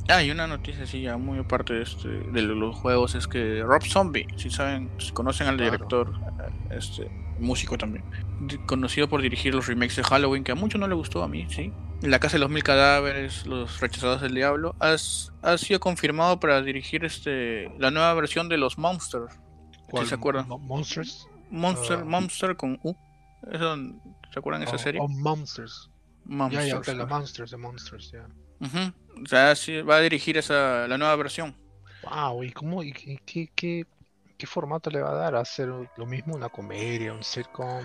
Ah, 0.09 0.23
y 0.23 0.31
una 0.31 0.47
noticia 0.47 0.85
así 0.85 1.03
ya 1.03 1.19
muy 1.19 1.39
aparte 1.39 1.75
de, 1.75 1.83
este, 1.83 2.09
de 2.09 2.43
los 2.43 2.75
juegos 2.77 3.15
es 3.15 3.27
que 3.27 3.63
Rob 3.63 3.85
Zombie, 3.85 4.27
si 4.37 4.49
saben, 4.49 4.91
si 4.99 5.13
conocen 5.13 5.49
al 5.49 5.59
director, 5.59 6.15
este 6.71 7.11
músico 7.39 7.77
también, 7.77 8.05
conocido 8.67 9.09
por 9.09 9.21
dirigir 9.21 9.55
los 9.55 9.67
remakes 9.67 9.97
de 9.97 10.05
Halloween, 10.05 10.45
que 10.45 10.53
a 10.53 10.55
muchos 10.55 10.81
no 10.81 10.89
le 10.89 10.95
gustó 10.95 11.23
a 11.23 11.29
mí, 11.29 11.47
sí, 11.51 11.73
la 12.03 12.19
Casa 12.19 12.35
de 12.35 12.41
los 12.41 12.51
Mil 12.51 12.63
Cadáveres, 12.63 13.47
Los 13.47 13.81
Rechazados 13.81 14.21
del 14.21 14.35
Diablo, 14.35 14.77
has, 14.79 15.33
ha 15.43 15.59
sido 15.59 15.81
confirmado 15.81 16.39
para 16.39 16.63
dirigir 16.63 17.05
este 17.05 17.71
la 17.79 17.91
nueva 17.91 18.15
versión 18.15 18.49
de 18.49 18.57
los 18.57 18.79
Monsters. 18.79 19.39
¿Se 20.07 20.15
acuerdan? 20.15 20.47
¿Monsters? 20.49 21.29
Monster, 21.51 21.99
ah. 22.01 22.05
Monster 22.05 22.57
con 22.57 22.79
U. 22.83 22.95
¿Se 24.33 24.39
acuerdan 24.39 24.61
de 24.61 24.67
esa 24.67 24.77
oh, 24.77 24.79
serie? 24.79 25.01
Oh, 25.03 25.09
Monsters. 25.09 25.91
Monsters. 26.25 26.87
Ya, 26.87 27.07
Monsters, 27.07 27.51
de 27.51 27.57
Monsters, 27.57 28.13
ya. 28.13 28.29
O 28.61 29.27
sea, 29.27 29.55
sí, 29.57 29.81
va 29.81 29.97
a 29.97 30.01
dirigir 30.01 30.37
esa, 30.37 30.87
la 30.87 30.99
nueva 30.99 31.17
versión. 31.17 31.57
Wow, 32.05 32.45
¿y 32.45 32.53
cómo, 32.53 32.83
y 32.83 32.93
qué, 32.93 33.51
qué, 33.55 33.87
qué 34.37 34.47
formato 34.47 34.91
le 34.91 35.01
va 35.01 35.11
a 35.11 35.15
dar? 35.15 35.35
¿A 35.35 35.41
hacer 35.41 35.69
lo 35.69 36.07
mismo 36.07 36.37
una 36.37 36.49
comedia, 36.49 37.13
un 37.13 37.23
sitcom? 37.23 37.85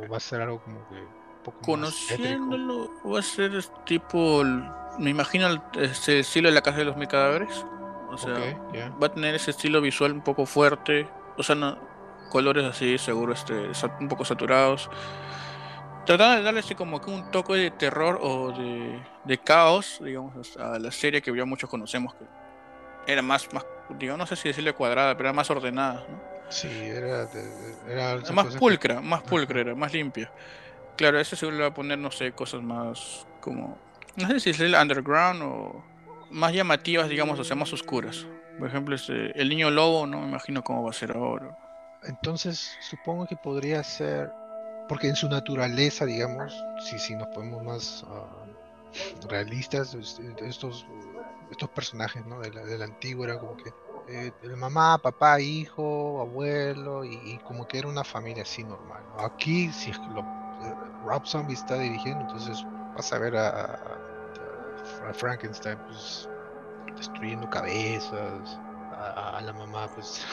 ¿O 0.00 0.08
va 0.08 0.16
a 0.16 0.20
ser 0.20 0.40
algo 0.40 0.62
como 0.62 0.88
que 0.88 1.25
Conociéndolo, 1.64 2.90
va 3.04 3.18
a 3.20 3.22
ser 3.22 3.62
tipo, 3.84 4.42
me 4.98 5.10
imagino 5.10 5.46
el, 5.46 5.60
ese 5.80 6.20
estilo 6.20 6.48
de 6.48 6.54
la 6.54 6.62
casa 6.62 6.78
de 6.78 6.84
los 6.84 6.96
mil 6.96 7.08
cadáveres. 7.08 7.64
O 8.10 8.18
sea, 8.18 8.34
va 9.02 9.06
a 9.08 9.12
tener 9.12 9.34
ese 9.34 9.50
estilo 9.50 9.80
visual 9.80 10.12
un 10.12 10.22
poco 10.22 10.46
fuerte, 10.46 11.08
o 11.36 11.42
sea, 11.42 11.54
no, 11.54 11.76
colores 12.30 12.64
así, 12.64 12.98
seguro, 12.98 13.32
este, 13.32 13.70
un 14.00 14.08
poco 14.08 14.24
saturados. 14.24 14.88
Tratando 16.06 16.36
de 16.36 16.42
darle 16.42 16.60
así 16.60 16.74
como 16.74 17.00
que 17.00 17.10
un 17.10 17.30
toque 17.32 17.54
de 17.54 17.70
terror 17.72 18.18
o 18.22 18.52
de, 18.52 19.02
de 19.24 19.38
caos, 19.38 20.00
digamos, 20.02 20.56
a 20.56 20.78
la 20.78 20.92
serie 20.92 21.20
que 21.20 21.36
ya 21.36 21.44
muchos 21.44 21.68
conocemos, 21.68 22.14
que 22.14 22.24
era 23.12 23.22
más, 23.22 23.52
más 23.52 23.66
digo, 23.90 24.16
no 24.16 24.26
sé 24.26 24.36
si 24.36 24.48
decirle 24.48 24.72
cuadrada, 24.72 25.16
pero 25.16 25.28
era 25.28 25.32
más 25.32 25.50
ordenada, 25.50 26.06
¿no? 26.08 26.36
Sí, 26.48 26.68
era, 26.68 27.28
era, 27.88 28.32
más 28.32 28.54
pulcra, 28.56 29.00
más 29.00 29.22
pulcra, 29.22 29.60
era 29.60 29.74
más 29.74 29.92
limpia. 29.92 30.30
Claro, 30.96 31.20
ese 31.20 31.36
seguro 31.36 31.56
le 31.56 31.62
va 31.62 31.68
a 31.68 31.74
poner, 31.74 31.98
no 31.98 32.10
sé, 32.10 32.32
cosas 32.32 32.62
más 32.62 33.26
como. 33.40 33.76
No 34.16 34.28
sé 34.28 34.40
si 34.40 34.50
es 34.50 34.60
el 34.60 34.74
underground 34.74 35.42
o 35.42 35.84
más 36.30 36.52
llamativas, 36.52 37.08
digamos, 37.08 37.38
o 37.38 37.44
sea, 37.44 37.54
más 37.56 37.72
oscuras. 37.72 38.26
Por 38.58 38.68
ejemplo, 38.68 38.94
este, 38.94 39.38
el 39.40 39.48
niño 39.48 39.70
lobo, 39.70 40.06
no 40.06 40.20
me 40.20 40.28
imagino 40.28 40.64
cómo 40.64 40.82
va 40.82 40.90
a 40.90 40.94
ser 40.94 41.12
ahora. 41.12 41.56
Entonces, 42.04 42.76
supongo 42.80 43.26
que 43.26 43.36
podría 43.36 43.82
ser. 43.84 44.30
Porque 44.88 45.08
en 45.08 45.16
su 45.16 45.28
naturaleza, 45.28 46.06
digamos, 46.06 46.54
si, 46.80 46.98
si 46.98 47.14
nos 47.16 47.26
ponemos 47.28 47.62
más 47.64 48.06
ah, 48.08 48.46
realistas, 49.28 49.94
estos, 49.94 50.86
estos 51.50 51.70
personajes 51.70 52.24
¿no? 52.24 52.40
de, 52.40 52.52
la, 52.52 52.64
de 52.64 52.84
antigua 52.84 53.26
era 53.26 53.38
como 53.38 53.56
que 53.56 53.72
eh, 54.08 54.32
mamá, 54.56 54.98
papá, 54.98 55.40
hijo, 55.40 56.20
abuelo, 56.20 57.04
y, 57.04 57.38
como 57.38 57.66
que 57.66 57.78
era 57.78 57.88
una 57.88 58.04
familia 58.04 58.44
así 58.44 58.62
normal. 58.62 59.02
Aquí, 59.18 59.72
si 59.72 59.90
es 59.90 59.98
que 59.98 60.06
lo 60.06 60.45
Rob 61.04 61.26
Zombie 61.26 61.54
está 61.54 61.78
dirigiendo, 61.78 62.22
entonces 62.22 62.64
vas 62.94 63.12
a 63.12 63.18
ver 63.18 63.36
a, 63.36 63.78
Frankenstein 65.14 65.78
pues 65.86 66.28
destruyendo 66.96 67.48
cabezas, 67.50 68.58
a, 68.92 69.40
la 69.40 69.52
mamá 69.52 69.88
pues 69.94 70.24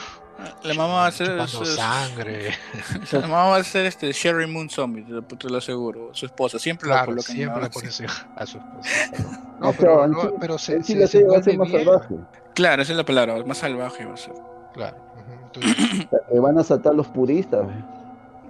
la 0.62 0.74
mamá 0.74 0.94
va 0.94 1.06
a 1.06 1.12
ser 1.12 1.48
sangre. 1.48 2.50
La 3.12 3.20
mamá 3.20 3.44
va 3.50 3.56
a 3.58 3.64
ser 3.64 3.86
este 3.86 4.10
Sherry 4.12 4.46
Moon 4.46 4.68
Zombie, 4.68 5.04
te 5.04 5.48
lo 5.48 5.58
aseguro. 5.58 6.10
Su 6.12 6.26
esposa 6.26 6.58
siempre 6.58 6.88
la 6.88 7.04
coloca 7.04 7.32
siempre 7.32 7.62
la 7.62 7.70
pone 7.70 7.88
a 7.88 7.92
su 7.92 8.04
esposa. 8.04 8.58
No, 9.60 9.72
pero, 9.72 10.06
no, 10.08 10.34
pero 10.40 10.58
se, 10.58 10.82
se, 10.82 11.24
va 11.24 11.38
a 11.38 11.42
ser 11.42 11.56
más 11.56 11.70
salvaje. 11.70 12.16
Claro, 12.54 12.82
esa 12.82 12.92
es 12.92 12.98
la 12.98 13.04
palabra, 13.04 13.42
más 13.44 13.58
salvaje 13.58 14.04
va 14.04 14.14
a 14.14 14.16
ser. 14.16 14.34
Claro. 14.74 14.96
Entonces... 15.44 16.08
van 16.42 16.58
a 16.58 16.64
saltar 16.64 16.94
los 16.94 17.06
puristas. 17.06 17.64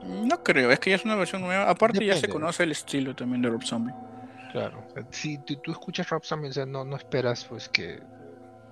No 0.06 0.42
creo, 0.42 0.70
es 0.70 0.78
que 0.78 0.90
ya 0.90 0.96
es 0.96 1.04
una 1.04 1.14
versión 1.14 1.42
nueva. 1.42 1.68
Aparte 1.68 2.04
ya 2.04 2.16
se 2.16 2.28
conoce 2.28 2.64
el 2.64 2.72
estilo 2.72 3.14
también 3.14 3.42
de 3.42 3.48
Rob 3.48 3.62
Zombie. 3.62 3.94
Claro, 4.52 4.86
si 5.10 5.38
tú, 5.38 5.72
escuchas 5.72 6.08
Rob 6.10 6.24
Zombie, 6.24 6.50
no, 6.66 6.84
no 6.84 6.96
esperas 6.96 7.44
pues 7.44 7.68
que 7.68 8.00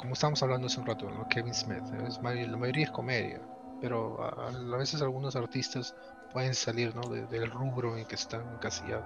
como 0.02 0.14
estábamos 0.14 0.42
hablando 0.42 0.66
hace 0.66 0.80
un 0.80 0.86
rato, 0.86 1.08
Kevin 1.30 1.54
Smith, 1.54 1.84
es, 2.08 2.16
la 2.16 2.56
mayoría 2.56 2.84
es 2.84 2.90
comedia, 2.90 3.40
pero 3.80 4.20
a, 4.20 4.76
veces 4.76 5.00
algunos 5.00 5.36
artistas 5.36 5.94
pueden 6.32 6.54
salir 6.54 6.92
¿no? 6.96 7.02
del 7.08 7.48
rubro 7.50 7.96
en 7.96 8.04
que 8.06 8.16
están 8.16 8.42
encasillados. 8.52 9.04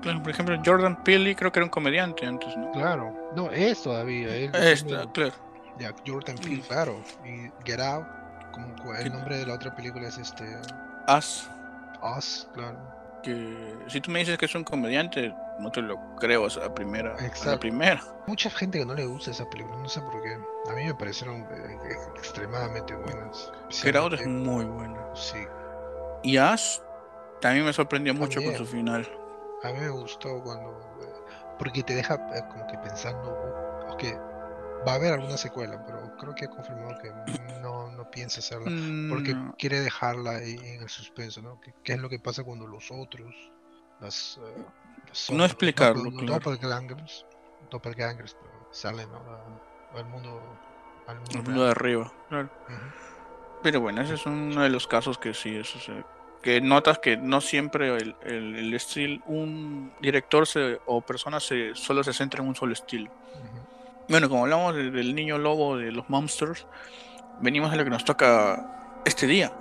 Claro, 0.00 0.22
por 0.22 0.30
ejemplo, 0.30 0.62
Jordan 0.64 1.02
Peele 1.02 1.34
creo 1.34 1.50
que 1.50 1.58
era 1.58 1.64
un 1.64 1.70
comediante 1.70 2.24
antes, 2.24 2.56
¿no? 2.56 2.70
Claro, 2.70 3.32
no, 3.34 3.50
es 3.50 3.82
todavía. 3.82 4.34
Está, 4.36 5.10
claro. 5.12 5.32
Ya, 5.80 5.92
Jordan 6.06 6.36
Peele, 6.36 6.60
claro. 6.60 7.02
Y 7.24 7.50
Get 7.64 7.80
Out, 7.80 8.06
como 8.52 8.94
el 8.94 9.12
nombre 9.12 9.38
de 9.38 9.46
la 9.46 9.54
otra 9.54 9.74
película 9.74 10.06
es 10.06 10.18
este... 10.18 10.44
Us. 11.08 11.48
Us, 12.02 12.48
claro 12.52 13.02
que 13.22 13.76
si 13.88 14.00
tú 14.00 14.10
me 14.10 14.18
dices 14.18 14.36
que 14.36 14.46
es 14.46 14.54
un 14.54 14.64
comediante, 14.64 15.34
no 15.58 15.70
te 15.70 15.80
lo 15.80 15.98
creo 16.16 16.46
a 16.46 16.60
la 16.60 16.74
primera. 16.74 17.16
A 17.16 17.46
la 17.46 17.58
primera. 17.58 18.02
Mucha 18.26 18.50
gente 18.50 18.78
que 18.78 18.84
no 18.84 18.94
le 18.94 19.06
gusta 19.06 19.30
esa 19.30 19.48
película, 19.48 19.76
no 19.78 19.88
sé 19.88 20.00
por 20.00 20.20
qué. 20.22 20.36
A 20.68 20.74
mí 20.74 20.84
me 20.84 20.94
parecieron 20.94 21.42
eh, 21.42 21.78
extremadamente 22.16 22.94
buenas. 22.94 23.50
Crowd 23.82 24.14
es 24.14 24.26
muy 24.26 24.64
buena. 24.64 24.98
Sí. 25.14 25.38
Y 26.22 26.36
Ash 26.36 26.78
también 27.40 27.64
me 27.64 27.72
sorprendió 27.72 28.14
mucho 28.14 28.42
con 28.42 28.54
su 28.56 28.66
final. 28.66 29.08
A 29.62 29.72
mí 29.72 29.80
me 29.80 29.90
gustó 29.90 30.42
cuando. 30.42 30.70
Eh, 31.02 31.32
porque 31.58 31.82
te 31.82 31.94
deja 31.94 32.14
eh, 32.14 32.42
como 32.50 32.66
que 32.66 32.78
pensando. 32.78 33.30
Ok, 33.90 34.04
va 34.86 34.92
a 34.92 34.94
haber 34.96 35.12
alguna 35.12 35.36
secuela, 35.36 35.84
pero 35.86 36.16
creo 36.16 36.34
que 36.34 36.44
ha 36.46 36.50
confirmado 36.50 36.98
que 37.00 37.10
no, 37.60 37.90
no 37.92 38.10
piensa 38.10 38.40
hacerla 38.40 38.70
porque 39.08 39.34
mm, 39.34 39.52
quiere 39.58 39.80
dejarla 39.80 40.42
en 40.42 40.82
el 40.82 40.88
suspenso, 40.88 41.42
¿no? 41.42 41.60
¿Qué, 41.60 41.92
es 41.92 42.00
lo 42.00 42.08
que 42.08 42.18
pasa 42.18 42.42
cuando 42.44 42.66
los 42.66 42.90
otros, 42.90 43.34
las, 44.00 44.38
uh, 44.38 45.34
no 45.34 45.44
explicarlo, 45.44 46.04
los, 46.04 46.14
claro. 46.14 46.32
doppelgangers, 46.34 47.26
doppelgangers 47.70 48.36
salen 48.70 49.08
al 49.94 50.04
mundo, 50.06 50.42
al 51.06 51.20
mundo, 51.20 51.64
de 51.64 51.70
arriba, 51.70 52.12
claro. 52.28 52.50
Pero 53.62 53.80
bueno, 53.80 54.02
ese 54.02 54.14
es 54.14 54.26
uno 54.26 54.62
de 54.62 54.70
los 54.70 54.88
casos 54.88 55.18
que 55.18 55.34
sí, 55.34 55.54
eso 55.54 55.78
se, 55.78 56.04
que 56.42 56.60
notas 56.60 56.98
que 56.98 57.16
no 57.16 57.40
siempre 57.40 57.96
el, 57.96 58.16
el, 58.24 58.74
estilo, 58.74 59.22
un 59.26 59.92
director 60.00 60.46
se, 60.46 60.80
o 60.86 61.00
persona 61.00 61.38
se, 61.38 61.74
solo 61.74 62.02
se 62.02 62.12
centra 62.12 62.42
en 62.42 62.48
un 62.48 62.56
solo 62.56 62.72
estilo. 62.72 63.10
Bueno, 64.08 64.28
como 64.28 64.42
hablamos 64.42 64.74
del 64.74 65.14
niño 65.14 65.38
lobo 65.38 65.76
de 65.76 65.92
los 65.92 66.08
monsters, 66.10 66.66
venimos 67.40 67.72
a 67.72 67.76
lo 67.76 67.84
que 67.84 67.90
nos 67.90 68.04
toca 68.04 69.00
este 69.04 69.26
día. 69.26 69.52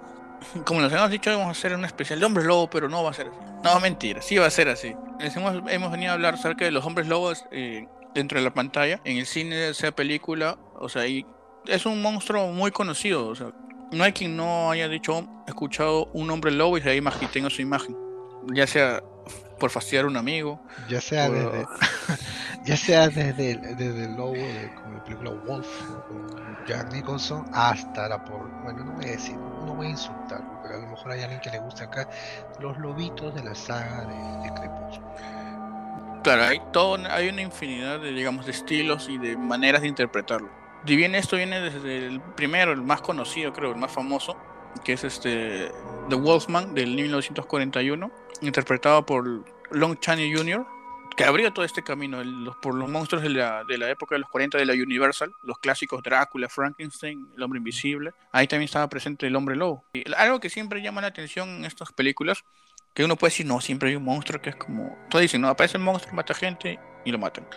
Como 0.66 0.82
les 0.82 0.92
hemos 0.92 1.10
dicho, 1.10 1.30
vamos 1.30 1.48
a 1.48 1.52
hacer 1.52 1.74
un 1.76 1.86
especial 1.86 2.20
de 2.20 2.26
hombres 2.26 2.46
lobo, 2.46 2.70
pero 2.70 2.90
no 2.90 3.04
va 3.04 3.12
a 3.12 3.14
ser 3.14 3.28
así. 3.28 3.38
No, 3.64 3.80
mentira, 3.80 4.22
sí 4.22 4.38
va 4.38 4.48
a 4.48 4.50
ser 4.50 4.70
así. 4.70 4.96
hemos, 5.20 5.92
venido 5.92 6.12
a 6.12 6.14
hablar 6.16 6.34
acerca 6.34 6.66
de 6.66 6.72
los 6.72 6.86
hombres 6.86 7.08
lobos 7.08 7.46
eh, 7.52 7.88
dentro 8.14 8.40
de 8.40 8.44
la 8.44 8.54
pantalla, 8.54 9.00
en 9.04 9.18
el 9.18 9.26
cine, 9.26 9.74
sea 9.74 9.92
película, 9.92 10.58
o 10.76 10.90
sea, 10.90 11.08
y 11.08 11.26
es 11.68 11.86
un 11.86 12.02
monstruo 12.02 12.48
muy 12.48 12.72
conocido, 12.72 13.28
o 13.28 13.36
sea, 13.36 13.52
no 13.92 14.04
hay 14.04 14.14
quien 14.14 14.36
no 14.36 14.72
haya 14.72 14.88
dicho, 14.88 15.28
escuchado 15.48 16.08
un 16.14 16.30
hombre 16.32 16.52
lobo 16.52 16.78
y 16.78 16.82
se 16.82 16.90
haya 16.90 17.12
tenga 17.32 17.50
su 17.50 17.62
imagen, 17.62 17.96
ya 18.54 18.66
sea 18.66 19.04
por 19.62 19.70
fastidiar 19.70 20.06
a 20.06 20.08
un 20.08 20.18
amigo, 20.18 20.60
ya 20.90 21.00
sea 21.00 21.30
desde, 21.30 21.68
ya 22.66 22.76
sea 22.76 23.10
desde, 23.10 23.58
desde 23.58 24.06
el 24.06 24.16
lobo 24.16 24.34
de 24.34 24.72
como 24.76 24.96
la 24.96 25.04
película 25.04 25.32
Wolf 25.46 25.68
con 26.08 26.66
Jack 26.66 26.92
Nicholson 26.92 27.46
hasta 27.54 28.10
la 28.10 28.26
por 28.26 28.50
bueno 28.64 28.84
no 28.84 28.94
voy 28.94 29.06
a 29.06 29.12
decir 29.12 29.36
no 29.36 29.76
voy 29.76 29.86
a 29.86 29.90
insultar 29.92 30.42
pero 30.64 30.76
a 30.76 30.78
lo 30.80 30.88
mejor 30.88 31.12
hay 31.12 31.22
alguien 31.22 31.42
que 31.42 31.52
le 31.52 31.60
guste 31.60 31.84
acá 31.84 32.10
los 32.60 32.76
lobitos 32.80 33.36
de 33.36 33.44
la 33.44 33.54
saga 33.54 34.06
de, 34.06 34.50
de 34.50 34.54
Crepúsculo. 34.56 35.16
Claro 36.24 36.44
hay 36.44 36.60
todo 36.74 36.98
hay 37.10 37.30
una 37.30 37.42
infinidad 37.44 38.00
de 38.00 38.12
digamos 38.14 38.48
de 38.48 38.52
estilos 38.54 39.10
y 39.10 39.20
de 39.20 39.38
maneras 39.38 39.84
de 39.84 39.90
interpretarlo. 39.90 40.50
Y 40.88 40.96
bien 40.96 41.14
esto 41.14 41.36
viene 41.36 41.62
desde 41.62 42.08
el 42.08 42.20
primero 42.20 42.72
el 42.72 42.82
más 42.82 43.02
conocido 43.02 43.54
creo 43.54 43.70
el 43.70 43.78
más 43.78 43.92
famoso 43.92 44.36
que 44.84 44.94
es 44.94 45.04
este 45.04 45.72
The 46.10 46.16
Wolfman 46.16 46.74
del 46.74 46.96
1941 46.96 48.12
interpretado 48.42 49.06
por 49.06 49.46
Long 49.72 50.00
Chaney 50.00 50.34
Jr 50.34 50.66
que 51.16 51.24
abrió 51.26 51.52
todo 51.52 51.66
este 51.66 51.84
camino 51.84 52.22
por 52.62 52.76
los 52.76 52.90
monstruos 52.90 53.24
de 53.24 53.30
la, 53.30 53.64
de 53.64 53.78
la, 53.78 53.90
época 53.90 54.16
de 54.16 54.20
los 54.20 54.30
40 54.30 54.58
de 54.58 54.66
la 54.66 54.74
Universal, 54.74 55.32
los 55.44 55.60
clásicos 55.60 56.02
Drácula, 56.04 56.50
Frankenstein, 56.50 57.28
El 57.36 57.44
Hombre 57.44 57.58
Invisible. 57.58 58.12
Ahí 58.32 58.48
también 58.48 58.66
estaba 58.66 58.88
presente 58.88 59.28
el 59.28 59.36
Hombre 59.36 59.56
Lobo. 59.56 59.84
Y 59.94 60.04
algo 60.14 60.40
que 60.40 60.50
siempre 60.50 60.82
llama 60.82 61.02
la 61.02 61.08
atención 61.08 61.50
en 61.50 61.66
estas 61.66 61.92
películas, 61.92 62.44
que 62.94 63.04
uno 63.04 63.16
puede 63.16 63.32
decir, 63.32 63.46
no, 63.46 63.62
siempre 63.62 63.90
hay 63.90 63.96
un 63.96 64.04
monstruo 64.04 64.42
que 64.42 64.52
es 64.52 64.56
como... 64.56 64.98
Todos 65.10 65.22
dicen, 65.22 65.42
no, 65.42 65.50
aparece 65.50 65.78
el 65.78 65.84
monstruo, 65.84 66.16
mata 66.16 66.34
gente 66.34 66.80
y 67.06 67.12
lo 67.12 67.18
matan. 67.18 67.48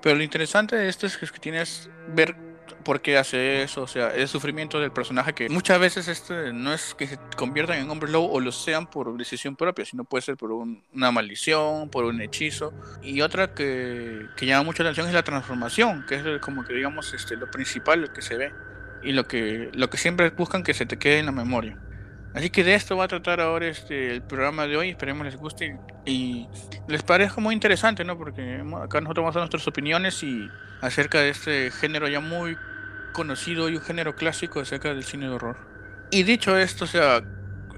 Pero 0.00 0.16
lo 0.16 0.22
interesante 0.22 0.76
de 0.76 0.88
esto 0.88 1.06
es 1.06 1.16
que 1.16 1.38
tienes 1.38 1.90
ver 2.08 2.36
por 2.84 3.00
qué 3.00 3.18
hace 3.18 3.62
eso, 3.62 3.82
o 3.82 3.86
sea, 3.86 4.14
el 4.14 4.28
sufrimiento 4.28 4.80
del 4.80 4.92
personaje 4.92 5.32
que 5.32 5.48
muchas 5.48 5.78
veces 5.78 6.08
este 6.08 6.52
no 6.52 6.72
es 6.72 6.94
que 6.94 7.06
se 7.06 7.18
conviertan 7.36 7.78
en 7.78 7.90
hombres 7.90 8.12
lobo 8.12 8.30
o 8.30 8.40
lo 8.40 8.52
sean 8.52 8.86
por 8.86 9.16
decisión 9.16 9.56
propia, 9.56 9.84
sino 9.84 10.04
puede 10.04 10.22
ser 10.22 10.36
por 10.36 10.52
una 10.52 11.10
maldición, 11.12 11.88
por 11.90 12.04
un 12.04 12.20
hechizo. 12.20 12.72
Y 13.02 13.20
otra 13.20 13.54
que, 13.54 14.26
que, 14.36 14.46
llama 14.46 14.64
mucho 14.64 14.82
la 14.82 14.90
atención 14.90 15.08
es 15.08 15.14
la 15.14 15.22
transformación, 15.22 16.04
que 16.08 16.16
es 16.16 16.40
como 16.40 16.64
que 16.64 16.74
digamos 16.74 17.12
este, 17.14 17.36
lo 17.36 17.50
principal 17.50 18.12
que 18.12 18.22
se 18.22 18.36
ve 18.36 18.52
y 19.02 19.12
lo 19.12 19.26
que, 19.26 19.70
lo 19.72 19.90
que 19.90 19.98
siempre 19.98 20.30
buscan 20.30 20.62
que 20.62 20.74
se 20.74 20.86
te 20.86 20.98
quede 20.98 21.18
en 21.18 21.26
la 21.26 21.32
memoria. 21.32 21.78
Así 22.34 22.48
que 22.48 22.64
de 22.64 22.74
esto 22.74 22.96
va 22.96 23.04
a 23.04 23.08
tratar 23.08 23.40
ahora 23.40 23.66
este, 23.68 24.10
el 24.10 24.22
programa 24.22 24.66
de 24.66 24.76
hoy. 24.76 24.90
Esperemos 24.90 25.26
les 25.26 25.36
guste 25.36 25.78
y, 26.06 26.48
les 26.88 27.02
parezca 27.02 27.40
muy 27.40 27.54
interesante, 27.54 28.04
¿no? 28.04 28.16
Porque 28.16 28.62
acá 28.82 29.00
nosotros 29.00 29.22
vamos 29.22 29.36
a 29.36 29.40
dar 29.40 29.42
nuestras 29.42 29.68
opiniones 29.68 30.22
y 30.22 30.48
acerca 30.82 31.20
de 31.20 31.30
este 31.30 31.70
género 31.70 32.08
ya 32.08 32.20
muy 32.20 32.58
conocido 33.12 33.70
y 33.70 33.76
un 33.76 33.82
género 33.82 34.16
clásico 34.16 34.60
acerca 34.60 34.88
del 34.88 35.04
cine 35.04 35.28
de 35.28 35.34
horror. 35.34 35.56
Y 36.10 36.24
dicho 36.24 36.58
esto, 36.58 36.84
o 36.84 36.88
sea, 36.88 37.22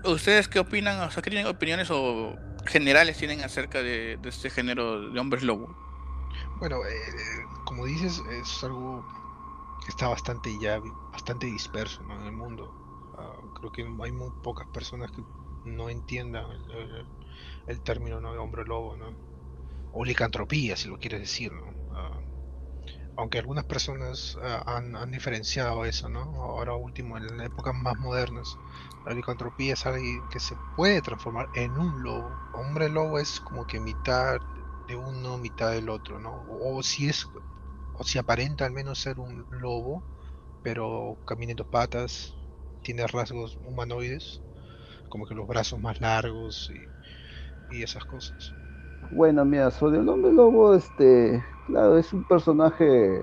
¿ustedes 0.04 0.48
qué 0.48 0.58
opinan? 0.58 1.00
O 1.00 1.10
sea, 1.10 1.22
¿qué 1.22 1.30
tienen 1.30 1.46
opiniones 1.46 1.90
o 1.90 2.36
generales 2.66 3.18
tienen 3.18 3.42
acerca 3.42 3.82
de, 3.82 4.18
este 4.24 4.50
género 4.50 5.10
de 5.10 5.20
hombres 5.20 5.42
lobo? 5.42 5.76
Bueno, 6.58 6.78
eh, 6.84 7.44
como 7.64 7.84
dices, 7.84 8.20
es 8.30 8.64
algo 8.64 9.06
que 9.84 9.90
está 9.90 10.08
bastante 10.08 10.50
ya, 10.60 10.80
bastante 11.12 11.46
disperso 11.46 12.02
en 12.02 12.26
el 12.26 12.32
mundo. 12.32 12.72
Ah, 13.18 13.36
creo 13.60 13.70
que 13.70 13.82
hay 13.82 14.12
muy 14.12 14.30
pocas 14.42 14.66
personas 14.68 15.10
que 15.12 15.22
no 15.64 15.90
entiendan 15.90 16.46
el, 17.66 17.80
término 17.82 18.20
de 18.20 18.38
hombre 18.38 18.64
lobo, 18.64 18.96
¿no? 18.96 19.14
O 19.92 20.04
licantropía, 20.04 20.76
si 20.76 20.88
lo 20.88 20.98
quieres 20.98 21.20
decir, 21.20 21.52
¿no? 21.52 21.72
Ah, 21.92 22.20
aunque 23.16 23.38
algunas 23.38 23.64
personas 23.64 24.36
eh, 24.42 24.60
han, 24.66 25.10
diferenciado 25.10 25.84
eso, 25.84 26.08
¿no? 26.08 26.20
Ahora 26.42 26.74
último, 26.76 27.16
en 27.18 27.40
épocas 27.40 27.74
más 27.74 27.96
modernas, 27.98 28.58
la 29.04 29.12
licantropía 29.14 29.74
es 29.74 29.86
alguien 29.86 30.28
que 30.28 30.40
se 30.40 30.56
puede 30.74 31.02
transformar 31.02 31.48
en 31.52 31.78
un 31.78 32.02
lobo. 32.02 32.40
Hombre 32.52 32.88
lobo 32.88 33.18
es 33.18 33.40
como 33.40 33.66
que 33.66 33.80
mitad 33.80 34.40
de 34.86 34.96
uno, 34.96 35.38
mitad 35.38 35.72
del 35.72 35.88
otro, 35.88 36.18
¿no? 36.20 36.44
O, 36.48 36.82
si 36.82 37.08
es, 37.08 37.26
o 37.92 38.04
si 38.04 38.18
aparenta 38.18 38.66
al 38.66 38.72
menos 38.72 39.00
ser 39.00 39.18
un 39.20 39.46
lobo, 39.50 40.04
pero 40.62 41.18
camina 41.26 41.52
en 41.52 41.56
dos 41.56 41.68
patas, 41.68 42.34
tiene 42.82 43.06
rasgos 43.06 43.56
humanoides, 43.62 44.42
como 45.08 45.26
que 45.26 45.34
los 45.34 45.46
brazos 45.48 45.80
más 45.80 46.00
largos 46.00 46.70
y, 46.70 46.90
y 47.68 47.82
esas 47.82 48.04
cosas. 48.04 48.54
Bueno, 49.14 49.44
mira, 49.44 49.70
sobre 49.70 49.98
el 49.98 50.08
hombre 50.08 50.32
lobo, 50.32 50.74
este, 50.74 51.44
claro, 51.68 51.96
es 51.96 52.12
un 52.12 52.24
personaje 52.24 53.22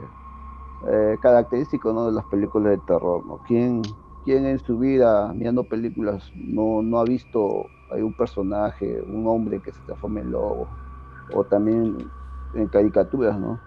eh, 0.87 1.17
característico 1.21 1.91
¿no? 1.91 2.05
de 2.05 2.13
las 2.13 2.23
películas 2.27 2.71
de 2.71 2.77
terror, 2.77 3.25
¿no? 3.25 3.41
¿Quién, 3.45 3.81
quién 4.23 4.45
en 4.45 4.59
su 4.59 4.79
vida, 4.79 5.33
mirando 5.33 5.65
películas, 5.65 6.31
no, 6.33 6.81
no 6.81 6.97
ha 6.97 7.03
visto 7.03 7.65
hay 7.89 8.01
un 8.03 8.13
personaje, 8.13 9.01
un 9.01 9.27
hombre 9.27 9.59
que 9.59 9.73
se 9.73 9.81
transforma 9.81 10.21
en 10.21 10.31
lobo? 10.31 10.69
O 11.35 11.43
también 11.43 11.97
en 12.53 12.67
caricaturas, 12.69 13.37
¿no? 13.37 13.59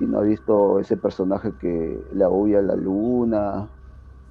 Y 0.00 0.04
no 0.04 0.18
ha 0.18 0.22
visto 0.22 0.80
ese 0.80 0.98
personaje 0.98 1.54
que 1.58 1.98
le 2.12 2.24
agobia 2.24 2.60
la 2.60 2.76
luna, 2.76 3.70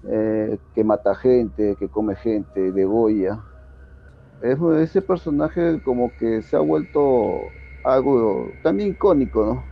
eh, 0.04 0.60
que 0.76 0.84
mata 0.84 1.16
gente, 1.16 1.76
que 1.78 1.90
come 1.90 2.16
gente, 2.16 2.72
de 2.72 2.86
Goya 4.42 4.82
ese 4.82 5.02
personaje 5.02 5.80
como 5.84 6.12
que 6.18 6.42
se 6.42 6.56
ha 6.56 6.60
vuelto 6.60 7.42
algo 7.84 8.52
también 8.64 8.90
icónico, 8.90 9.46
¿no? 9.46 9.64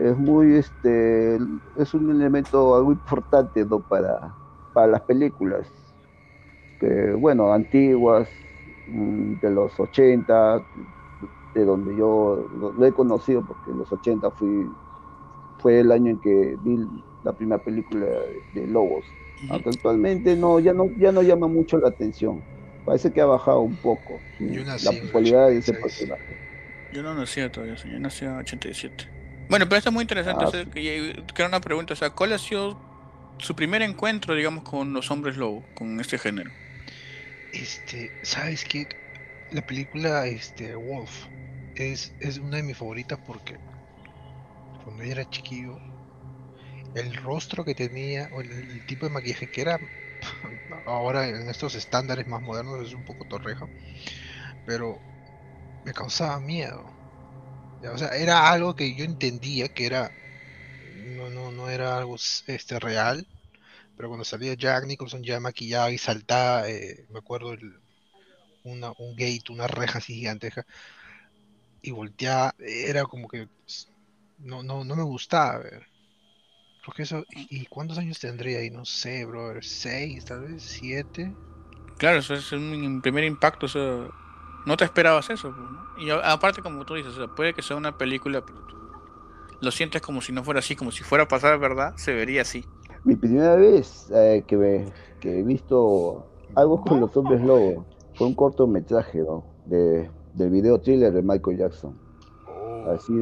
Es 0.00 0.16
muy, 0.16 0.56
este, 0.56 1.38
es 1.76 1.94
un 1.94 2.10
elemento 2.10 2.74
algo 2.74 2.92
importante, 2.92 3.64
¿no? 3.64 3.80
Para, 3.80 4.34
para 4.72 4.88
las 4.88 5.02
películas, 5.02 5.70
que, 6.80 7.12
bueno, 7.12 7.52
antiguas, 7.52 8.28
mm, 8.88 9.34
de 9.40 9.50
los 9.50 9.78
80, 9.78 10.64
de 11.54 11.64
donde 11.64 11.96
yo 11.96 12.44
lo, 12.58 12.84
he 12.84 12.92
conocido, 12.92 13.42
porque 13.42 13.70
en 13.70 13.78
los 13.78 13.92
80 13.92 14.30
fui, 14.32 14.68
fue 15.58 15.80
el 15.80 15.92
año 15.92 16.10
en 16.10 16.18
que 16.18 16.58
vi 16.62 16.88
la 17.22 17.32
primera 17.32 17.62
película 17.62 18.06
de, 18.52 18.66
Lobos. 18.66 19.04
Aunque 19.50 19.70
actualmente 19.70 20.36
no, 20.36 20.58
ya 20.58 20.72
no, 20.72 20.90
ya 20.98 21.12
no 21.12 21.22
llama 21.22 21.46
mucho 21.46 21.78
la 21.78 21.88
atención. 21.88 22.42
Parece 22.84 23.12
que 23.12 23.20
ha 23.20 23.26
bajado 23.26 23.60
un 23.60 23.76
poco 23.76 24.20
la 24.38 24.92
popularidad 25.02 25.48
de 25.48 25.58
ese 25.58 25.72
personaje. 25.72 26.22
Yo 26.92 27.02
no 27.02 27.14
nacía 27.14 27.50
todavía, 27.50 27.76
yo 27.76 27.98
nací 27.98 28.24
en 28.24 28.36
87. 28.36 29.08
Bueno, 29.48 29.66
pero 29.66 29.78
esto 29.78 29.90
es 29.90 29.94
muy 29.94 30.02
interesante, 30.02 30.44
ah, 30.44 30.70
que, 30.72 31.22
era 31.36 31.48
una 31.48 31.60
pregunta, 31.60 31.92
o 31.92 31.96
sea, 31.96 32.10
¿cuál 32.10 32.32
ha 32.32 32.38
sido 32.38 32.78
su 33.38 33.54
primer 33.54 33.82
encuentro, 33.82 34.34
digamos, 34.34 34.64
con 34.64 34.92
los 34.92 35.10
hombres 35.10 35.36
lobo, 35.36 35.64
con 35.74 36.00
este 36.00 36.18
género? 36.18 36.50
Este, 37.52 38.10
¿sabes 38.22 38.64
qué? 38.64 38.88
La 39.50 39.66
película 39.66 40.26
este, 40.26 40.74
Wolf 40.74 41.26
es, 41.74 42.14
es 42.20 42.38
una 42.38 42.56
de 42.58 42.62
mis 42.62 42.76
favoritas 42.76 43.18
porque 43.26 43.56
cuando 44.84 45.04
yo 45.04 45.12
era 45.12 45.28
chiquillo, 45.28 45.78
el 46.94 47.14
rostro 47.16 47.64
que 47.64 47.74
tenía, 47.74 48.30
o 48.32 48.40
el, 48.40 48.84
tipo 48.86 49.06
de 49.06 49.12
maquillaje 49.12 49.50
que 49.50 49.60
era, 49.60 49.80
ahora 50.86 51.28
en 51.28 51.48
estos 51.48 51.74
estándares 51.74 52.26
más 52.26 52.42
modernos 52.42 52.86
es 52.86 52.94
un 52.94 53.04
poco 53.04 53.24
torreja, 53.24 53.66
pero 54.64 55.02
me 55.82 55.92
causaba 55.94 56.40
miedo. 56.40 56.86
O 57.92 57.98
sea, 57.98 58.08
era 58.16 58.50
algo 58.50 58.74
que 58.74 58.94
yo 58.94 59.04
entendía 59.04 59.68
que 59.68 59.86
era, 59.86 60.14
no, 60.80 61.30
no, 61.30 61.52
no 61.52 61.70
era 61.70 61.98
algo 61.98 62.16
este, 62.48 62.80
real, 62.80 63.28
pero 63.96 64.08
cuando 64.10 64.24
salía 64.24 64.54
Jack 64.54 64.86
Nicholson 64.86 65.22
ya 65.24 65.40
maquillaba 65.40 65.90
y 65.92 65.98
saltaba, 65.98 66.68
eh, 66.70 67.06
me 67.10 67.20
acuerdo, 67.20 67.54
un 68.98 69.14
gate, 69.16 69.50
una 69.52 69.66
reja 69.66 69.98
así 69.98 70.14
gigantesca, 70.14 70.66
y 71.82 71.90
volteaba, 71.92 72.54
era 72.58 73.04
como 73.04 73.28
que 73.28 73.48
no, 74.38 74.62
no, 74.62 74.84
no 74.84 74.96
me 74.96 75.02
gustaba 75.04 75.58
ver. 75.58 75.86
Porque 76.84 77.02
eso, 77.02 77.24
¿y 77.30 77.64
cuántos 77.66 77.98
años 77.98 78.20
tendría 78.20 78.58
ahí? 78.58 78.70
No 78.70 78.84
sé, 78.84 79.24
brother, 79.24 79.64
seis, 79.64 80.24
tal 80.24 80.42
vez, 80.42 80.62
siete. 80.62 81.34
Claro, 81.96 82.18
eso 82.18 82.34
es 82.34 82.52
un 82.52 83.00
primer 83.00 83.24
impacto, 83.24 83.66
eso, 83.66 84.10
no 84.66 84.76
te 84.76 84.84
esperabas 84.84 85.30
eso. 85.30 85.54
Pues, 85.54 86.06
y 86.06 86.10
aparte, 86.10 86.60
como 86.60 86.84
tú 86.84 86.94
dices, 86.94 87.14
puede 87.34 87.54
que 87.54 87.62
sea 87.62 87.76
una 87.76 87.96
película, 87.96 88.44
pero 88.44 88.58
tú 88.66 88.76
lo 89.60 89.70
sientes 89.70 90.02
como 90.02 90.20
si 90.20 90.32
no 90.32 90.44
fuera 90.44 90.60
así, 90.60 90.76
como 90.76 90.90
si 90.90 91.02
fuera 91.04 91.24
a 91.24 91.28
pasar 91.28 91.58
verdad, 91.58 91.94
se 91.96 92.12
vería 92.12 92.42
así. 92.42 92.64
Mi 93.04 93.16
primera 93.16 93.56
vez 93.56 94.10
eh, 94.14 94.44
que, 94.46 94.92
que 95.20 95.40
he 95.40 95.42
visto 95.42 96.26
algo 96.54 96.82
con 96.82 97.00
los 97.00 97.16
hombres 97.16 97.40
lobo 97.42 97.86
fue 98.14 98.26
un 98.26 98.34
cortometraje 98.34 99.18
¿no? 99.20 99.44
de, 99.66 100.10
del 100.34 100.50
video 100.50 100.80
thriller 100.80 101.12
de 101.12 101.22
Michael 101.22 101.58
Jackson. 101.58 101.98
Oh. 102.46 102.90
Así, 102.90 103.12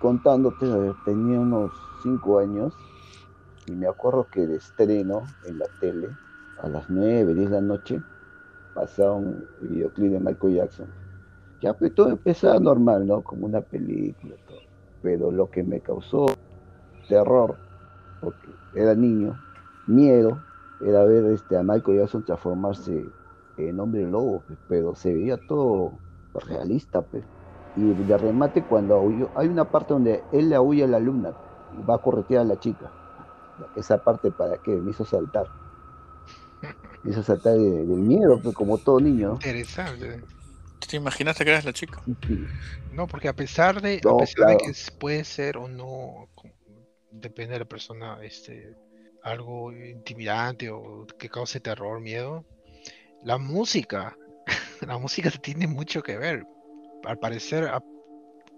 contándote, 0.00 0.66
tenía 1.04 1.40
unos 1.40 1.72
5 2.02 2.38
años 2.38 2.74
y 3.66 3.72
me 3.72 3.86
acuerdo 3.86 4.26
que 4.30 4.46
de 4.46 4.56
estreno 4.56 5.22
en 5.46 5.58
la 5.58 5.66
tele 5.80 6.08
a 6.60 6.68
las 6.68 6.90
9, 6.90 7.34
10 7.34 7.50
de 7.50 7.56
la 7.56 7.60
noche 7.60 8.02
pasaba 8.74 9.14
un 9.14 9.46
videoclip 9.60 10.12
de 10.12 10.20
Michael 10.20 10.54
Jackson. 10.54 10.86
Ya 11.60 11.74
pues 11.74 11.94
todo 11.94 12.08
empezaba 12.08 12.58
normal, 12.58 13.06
¿no? 13.06 13.22
Como 13.22 13.46
una 13.46 13.60
película, 13.60 14.34
todo. 14.48 14.58
Pero 15.02 15.30
lo 15.30 15.50
que 15.50 15.62
me 15.62 15.80
causó 15.80 16.26
terror, 17.08 17.56
porque 18.20 18.48
era 18.74 18.94
niño, 18.94 19.38
miedo, 19.86 20.42
era 20.80 21.04
ver 21.04 21.24
este, 21.26 21.56
a 21.56 21.62
Michael 21.62 21.98
Jackson 21.98 22.24
transformarse 22.24 23.04
en 23.56 23.80
hombre 23.80 24.08
lobo, 24.10 24.42
pues, 24.46 24.58
pero 24.68 24.94
se 24.94 25.12
veía 25.14 25.38
todo 25.46 25.92
realista, 26.48 27.02
pues. 27.02 27.24
Y 27.76 27.92
de 27.92 28.18
remate 28.18 28.64
cuando 28.64 29.00
hay 29.36 29.48
una 29.48 29.64
parte 29.70 29.94
donde 29.94 30.24
él 30.32 30.48
le 30.48 30.56
aúlla 30.56 30.86
a 30.86 30.88
la 30.88 30.98
luna 30.98 31.32
va 31.88 31.96
a 31.96 31.98
corretear 31.98 32.42
a 32.42 32.44
la 32.44 32.58
chica. 32.58 32.90
Esa 33.76 34.02
parte 34.02 34.30
para 34.30 34.56
que 34.58 34.70
me 34.70 34.90
hizo 34.90 35.04
saltar. 35.04 35.46
Me 37.02 37.10
hizo 37.10 37.22
saltar 37.22 37.54
del 37.54 37.86
miedo, 37.86 38.40
pues, 38.42 38.54
como 38.54 38.78
todo 38.78 39.00
niño. 39.00 39.32
Interesante. 39.34 40.22
¿Te 40.88 40.96
imaginaste 40.96 41.44
que 41.44 41.50
eras 41.50 41.64
la 41.64 41.72
chica? 41.72 42.02
No, 42.92 43.06
porque 43.06 43.28
a 43.28 43.34
pesar 43.34 43.80
de, 43.80 43.98
a 43.98 44.16
pesar 44.16 44.48
de 44.48 44.56
que 44.56 44.72
puede 44.98 45.24
ser 45.24 45.56
o 45.56 45.68
no, 45.68 46.28
depende 47.10 47.52
de 47.52 47.60
la 47.60 47.64
persona, 47.64 48.18
este, 48.22 48.74
algo 49.22 49.72
intimidante 49.72 50.70
o 50.70 51.06
que 51.18 51.28
cause 51.28 51.60
terror, 51.60 52.00
miedo, 52.00 52.44
la 53.22 53.38
música, 53.38 54.16
la 54.80 54.98
música 54.98 55.30
tiene 55.30 55.66
mucho 55.66 56.02
que 56.02 56.16
ver 56.16 56.44
al 57.04 57.18
parecer 57.18 57.70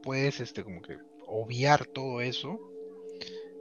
puedes 0.02 0.40
este 0.40 0.64
como 0.64 0.82
que 0.82 0.98
obviar 1.26 1.86
todo 1.86 2.20
eso 2.20 2.58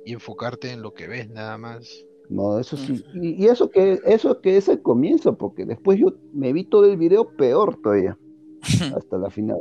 y 0.06 0.14
enfocarte 0.14 0.72
en 0.72 0.82
lo 0.82 0.94
que 0.94 1.08
ves 1.08 1.30
nada 1.30 1.58
más. 1.58 2.06
No, 2.30 2.60
eso 2.60 2.78
sí. 2.78 3.04
Y, 3.14 3.48
eso 3.48 3.70
que 3.70 4.00
eso 4.06 4.40
que 4.40 4.58
es 4.58 4.70
el 4.70 4.82
comienzo, 4.82 5.38
porque 5.38 5.66
después 5.66 6.00
yo 6.00 6.16
me 6.34 6.54
vi 6.54 6.64
todo 6.64 6.86
el 6.86 6.98
video 6.98 7.36
peor 7.36 7.80
todavía. 7.82 8.18
hasta 8.96 9.18
la 9.18 9.30
final. 9.30 9.60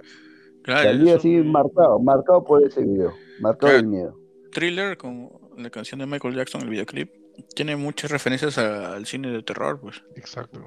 Claro, 0.63 0.91
Salí 0.91 1.11
así 1.11 1.37
marcado, 1.39 1.99
marcado 1.99 2.45
por 2.45 2.63
ese 2.63 2.83
video, 2.83 3.13
marcado 3.41 3.77
el 3.77 3.87
miedo. 3.87 4.17
Thriller 4.53 4.97
con 4.97 5.31
la 5.57 5.71
canción 5.71 6.01
de 6.01 6.07
Michael 6.07 6.35
Jackson, 6.35 6.63
el 6.63 6.69
videoclip, 6.69 7.11
tiene 7.55 7.77
muchas 7.77 8.11
referencias 8.11 8.59
al 8.59 9.07
cine 9.07 9.31
de 9.31 9.43
terror, 9.43 9.81
pues. 9.81 10.03
Exacto. 10.17 10.63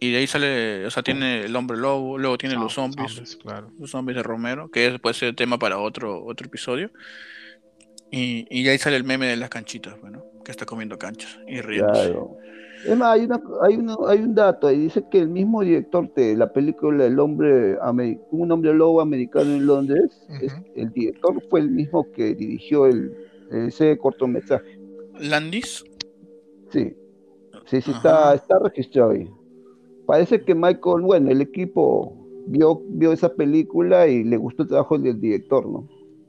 Y 0.00 0.12
de 0.12 0.18
ahí 0.18 0.26
sale, 0.26 0.86
o 0.86 0.90
sea, 0.90 1.02
tiene 1.02 1.44
el 1.44 1.56
hombre 1.56 1.76
lobo, 1.76 2.18
luego 2.18 2.38
tiene 2.38 2.54
los 2.54 2.74
zombies, 2.74 3.36
claro. 3.42 3.72
los 3.78 3.90
zombies 3.90 4.16
de 4.16 4.22
Romero, 4.22 4.70
que 4.70 4.98
puede 5.00 5.14
ser 5.14 5.34
tema 5.34 5.58
para 5.58 5.78
otro, 5.78 6.24
otro 6.24 6.46
episodio. 6.46 6.90
Y, 8.10 8.46
y 8.50 8.66
ahí 8.68 8.78
sale 8.78 8.96
el 8.96 9.04
meme 9.04 9.26
de 9.26 9.36
las 9.36 9.50
canchitas, 9.50 10.00
bueno, 10.00 10.24
que 10.44 10.50
está 10.50 10.64
comiendo 10.64 10.98
canchas 10.98 11.38
y 11.46 11.60
riéndose. 11.60 12.10
Claro. 12.10 12.36
Es 12.86 12.96
más, 12.96 13.14
hay, 13.14 13.24
una, 13.24 13.40
hay, 13.62 13.78
hay 14.06 14.18
un 14.22 14.34
dato 14.34 14.68
ahí, 14.68 14.78
dice 14.78 15.04
que 15.10 15.18
el 15.18 15.28
mismo 15.28 15.62
director 15.62 16.12
de 16.14 16.36
la 16.36 16.52
película 16.52 17.06
El 17.06 17.18
hombre, 17.18 17.76
un 18.30 18.52
hombre 18.52 18.72
lobo 18.72 19.00
americano 19.00 19.50
en 19.50 19.66
Londres, 19.66 20.26
el 20.76 20.90
director 20.92 21.42
fue 21.50 21.60
el 21.60 21.70
mismo 21.70 22.10
que 22.12 22.34
dirigió 22.34 22.86
el, 22.86 23.12
ese 23.50 23.98
cortometraje. 23.98 24.78
¿Landis? 25.18 25.84
Sí, 26.70 26.94
sí, 27.66 27.80
sí, 27.80 27.90
está, 27.90 28.34
está 28.34 28.60
registrado 28.60 29.10
ahí 29.10 29.28
parece 30.08 30.42
que 30.42 30.54
Michael, 30.54 31.02
bueno, 31.02 31.30
el 31.30 31.42
equipo 31.42 32.16
vio, 32.46 32.80
vio 32.88 33.12
esa 33.12 33.34
película 33.34 34.08
y 34.08 34.24
le 34.24 34.38
gustó 34.38 34.62
el 34.62 34.70
trabajo 34.70 34.98
del 34.98 35.20
director, 35.20 35.68
¿no? 35.68 35.86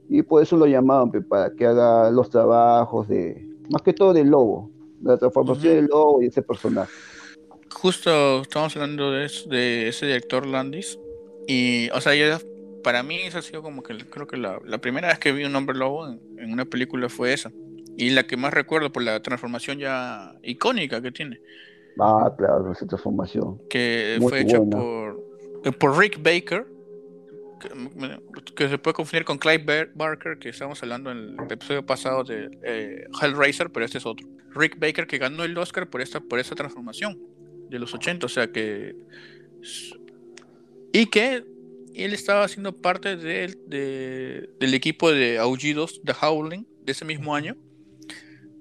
Y 0.09 0.23
por 0.23 0.41
eso 0.41 0.57
lo 0.57 0.65
llamaban 0.65 1.11
para 1.11 1.51
que 1.51 1.65
haga 1.65 2.09
los 2.09 2.29
trabajos 2.29 3.07
de, 3.07 3.47
más 3.69 3.81
que 3.83 3.93
todo 3.93 4.11
del 4.13 4.27
lobo, 4.27 4.71
la 5.01 5.17
transformación 5.17 5.75
del 5.75 5.85
lobo 5.85 6.21
y 6.21 6.25
ese 6.25 6.41
personaje. 6.41 6.91
Justo 7.71 8.41
estamos 8.41 8.75
hablando 8.75 9.11
de, 9.11 9.29
de 9.49 9.87
ese 9.87 10.07
director 10.07 10.45
Landis 10.45 10.99
y, 11.47 11.89
o 11.91 12.01
sea, 12.01 12.13
para 12.83 13.03
mí 13.03 13.17
esa 13.17 13.39
ha 13.39 13.41
sido 13.41 13.61
como 13.61 13.83
que 13.83 13.97
creo 13.97 14.27
que 14.27 14.37
la, 14.37 14.59
primera 14.79 15.09
vez 15.09 15.19
que 15.19 15.31
vi 15.31 15.43
un 15.43 15.55
hombre 15.55 15.77
lobo 15.77 16.07
en, 16.07 16.51
una 16.51 16.65
película 16.65 17.09
fue 17.09 17.33
esa. 17.33 17.51
Y 17.97 18.11
la 18.11 18.25
que 18.25 18.37
más 18.37 18.53
recuerdo 18.53 18.91
por 18.91 19.03
la 19.03 19.21
transformación 19.21 19.79
ya 19.79 20.35
icónica 20.41 21.01
que 21.01 21.11
tiene. 21.11 21.41
Ah, 21.99 22.33
claro, 22.37 22.71
esa 22.71 22.87
transformación. 22.87 23.59
Que 23.69 24.17
fue 24.21 24.41
hecha 24.41 24.59
por, 24.59 25.19
eh, 25.65 25.71
por 25.71 25.97
Rick 25.97 26.21
Baker, 26.23 26.65
que, 27.59 28.69
se 28.69 28.77
puede 28.77 28.93
confundir 28.93 29.25
con 29.25 29.37
Clive 29.37 29.89
Barker, 29.93 30.39
que 30.39 30.49
estábamos 30.49 30.81
hablando 30.81 31.11
en 31.11 31.35
el 31.39 31.51
episodio 31.51 31.85
pasado 31.85 32.23
de 32.23 32.49
eh, 32.63 33.07
Hellraiser, 33.21 33.69
pero 33.69 33.85
este 33.85 33.97
es 33.97 34.05
otro. 34.05 34.27
Rick 34.55 34.79
Baker 34.79 35.05
que 35.05 35.17
ganó 35.17 35.43
el 35.43 35.57
Oscar 35.57 35.89
por 35.89 36.01
esta, 36.01 36.19
por 36.19 36.39
esta 36.39 36.55
transformación 36.55 37.19
de 37.69 37.79
los 37.79 37.93
80, 37.93 38.25
o 38.25 38.29
sea 38.29 38.51
que... 38.51 38.95
Y 40.91 41.05
que 41.07 41.43
él 41.93 42.13
estaba 42.13 42.43
haciendo 42.43 42.75
parte 42.75 43.15
de, 43.15 43.55
del 44.59 44.73
equipo 44.73 45.11
de 45.11 45.37
Aullidos, 45.37 46.01
The 46.03 46.13
Howling, 46.19 46.65
de 46.83 46.91
ese 46.91 47.05
mismo 47.05 47.35
año 47.35 47.55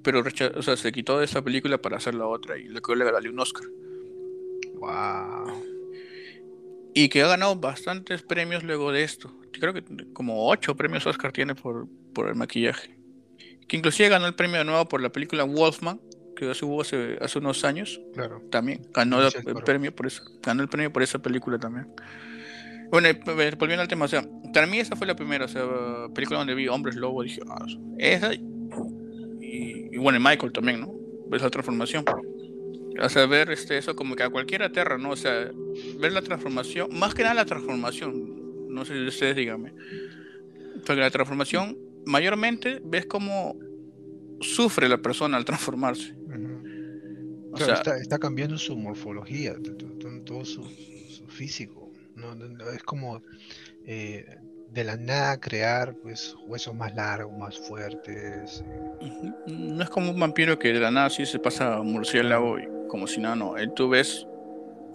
pero 0.02 0.22
o 0.56 0.62
sea, 0.62 0.76
se 0.76 0.90
quitó 0.90 1.18
de 1.18 1.26
esa 1.26 1.42
película 1.42 1.76
para 1.76 1.98
hacer 1.98 2.14
la 2.14 2.26
otra 2.26 2.56
y 2.56 2.64
le 2.64 2.80
le 2.80 3.04
ganó 3.04 3.30
un 3.30 3.40
Oscar. 3.40 3.64
Wow. 4.76 5.77
Y 6.98 7.08
que 7.08 7.22
ha 7.22 7.28
ganado 7.28 7.54
bastantes 7.54 8.22
premios 8.22 8.64
luego 8.64 8.90
de 8.90 9.04
esto. 9.04 9.32
Creo 9.52 9.72
que 9.72 9.84
como 10.12 10.48
ocho 10.48 10.76
premios 10.76 11.06
Oscar 11.06 11.30
tiene 11.30 11.54
por, 11.54 11.86
por 12.12 12.26
el 12.26 12.34
maquillaje. 12.34 12.98
Que 13.68 13.76
inclusive 13.76 14.08
ganó 14.08 14.26
el 14.26 14.34
premio 14.34 14.58
de 14.58 14.64
nuevo 14.64 14.84
por 14.88 15.00
la 15.00 15.10
película 15.10 15.44
Wolfman, 15.44 16.00
que 16.34 16.50
hubo 16.62 16.80
hace, 16.80 17.16
hace 17.20 17.38
unos 17.38 17.64
años. 17.64 18.00
Claro. 18.14 18.42
También 18.50 18.82
ganó 18.92 19.24
el, 19.24 19.32
premio 19.64 19.94
por 19.94 20.08
eso, 20.08 20.24
ganó 20.42 20.60
el 20.64 20.68
premio 20.68 20.92
por 20.92 21.04
esa 21.04 21.20
película 21.20 21.56
también. 21.56 21.86
Bueno, 22.90 23.08
volviendo 23.24 23.82
al 23.82 23.88
tema, 23.88 24.06
o 24.06 24.08
sea, 24.08 24.24
para 24.52 24.66
mí 24.66 24.80
esa 24.80 24.96
fue 24.96 25.06
la 25.06 25.14
primera, 25.14 25.44
o 25.44 25.48
sea, 25.48 25.62
película 26.12 26.40
donde 26.40 26.56
vi 26.56 26.66
hombres 26.66 26.96
lobo, 26.96 27.22
dije, 27.22 27.42
ah, 27.48 27.64
esa 27.98 28.30
y, 28.34 29.96
bueno, 29.98 30.18
Michael 30.18 30.50
también, 30.50 30.80
¿no? 30.80 30.92
Esa 31.36 31.48
transformación. 31.48 32.04
O 33.00 33.08
sea, 33.08 33.26
ver 33.26 33.50
este, 33.50 33.78
eso 33.78 33.94
como 33.94 34.16
que 34.16 34.22
a 34.22 34.30
cualquiera 34.30 34.66
aterra, 34.66 34.98
¿no? 34.98 35.10
O 35.10 35.16
sea, 35.16 35.50
ver 35.98 36.12
la 36.12 36.22
transformación, 36.22 36.88
más 36.98 37.14
que 37.14 37.22
nada 37.22 37.34
la 37.34 37.44
transformación, 37.44 38.68
no 38.68 38.84
sé 38.84 38.94
si 38.94 39.06
ustedes 39.06 39.36
díganme, 39.36 39.72
porque 40.86 41.00
la 41.00 41.10
transformación 41.10 41.78
mayormente 42.06 42.80
ves 42.84 43.06
cómo 43.06 43.56
sufre 44.40 44.88
la 44.88 44.98
persona 44.98 45.36
al 45.36 45.44
transformarse. 45.44 46.14
o 47.52 47.56
sea, 47.56 47.82
está, 48.00 48.18
cambiando 48.18 48.58
su 48.58 48.76
morfología, 48.76 49.56
todo 50.24 50.44
su, 50.44 50.64
físico. 51.28 51.92
¿no? 52.14 52.34
Es 52.72 52.82
como 52.82 53.22
eh, 53.84 54.38
de 54.72 54.84
la 54.84 54.96
nada 54.96 55.40
crear 55.40 55.94
pues 56.02 56.36
huesos 56.46 56.74
más 56.74 56.94
largos, 56.94 57.36
más 57.38 57.58
fuertes. 57.58 58.64
Eh. 58.66 59.32
No 59.46 59.82
es 59.82 59.90
como 59.90 60.10
un 60.10 60.20
vampiro 60.20 60.58
que 60.58 60.72
de 60.72 60.80
la 60.80 60.90
nada 60.90 61.10
sí 61.10 61.26
se 61.26 61.38
pasa 61.38 61.82
murciélago 61.82 62.58
y 62.58 62.68
como 62.88 63.06
si 63.06 63.20
nada, 63.20 63.36
no. 63.36 63.54
Tú 63.74 63.88
ves. 63.88 64.26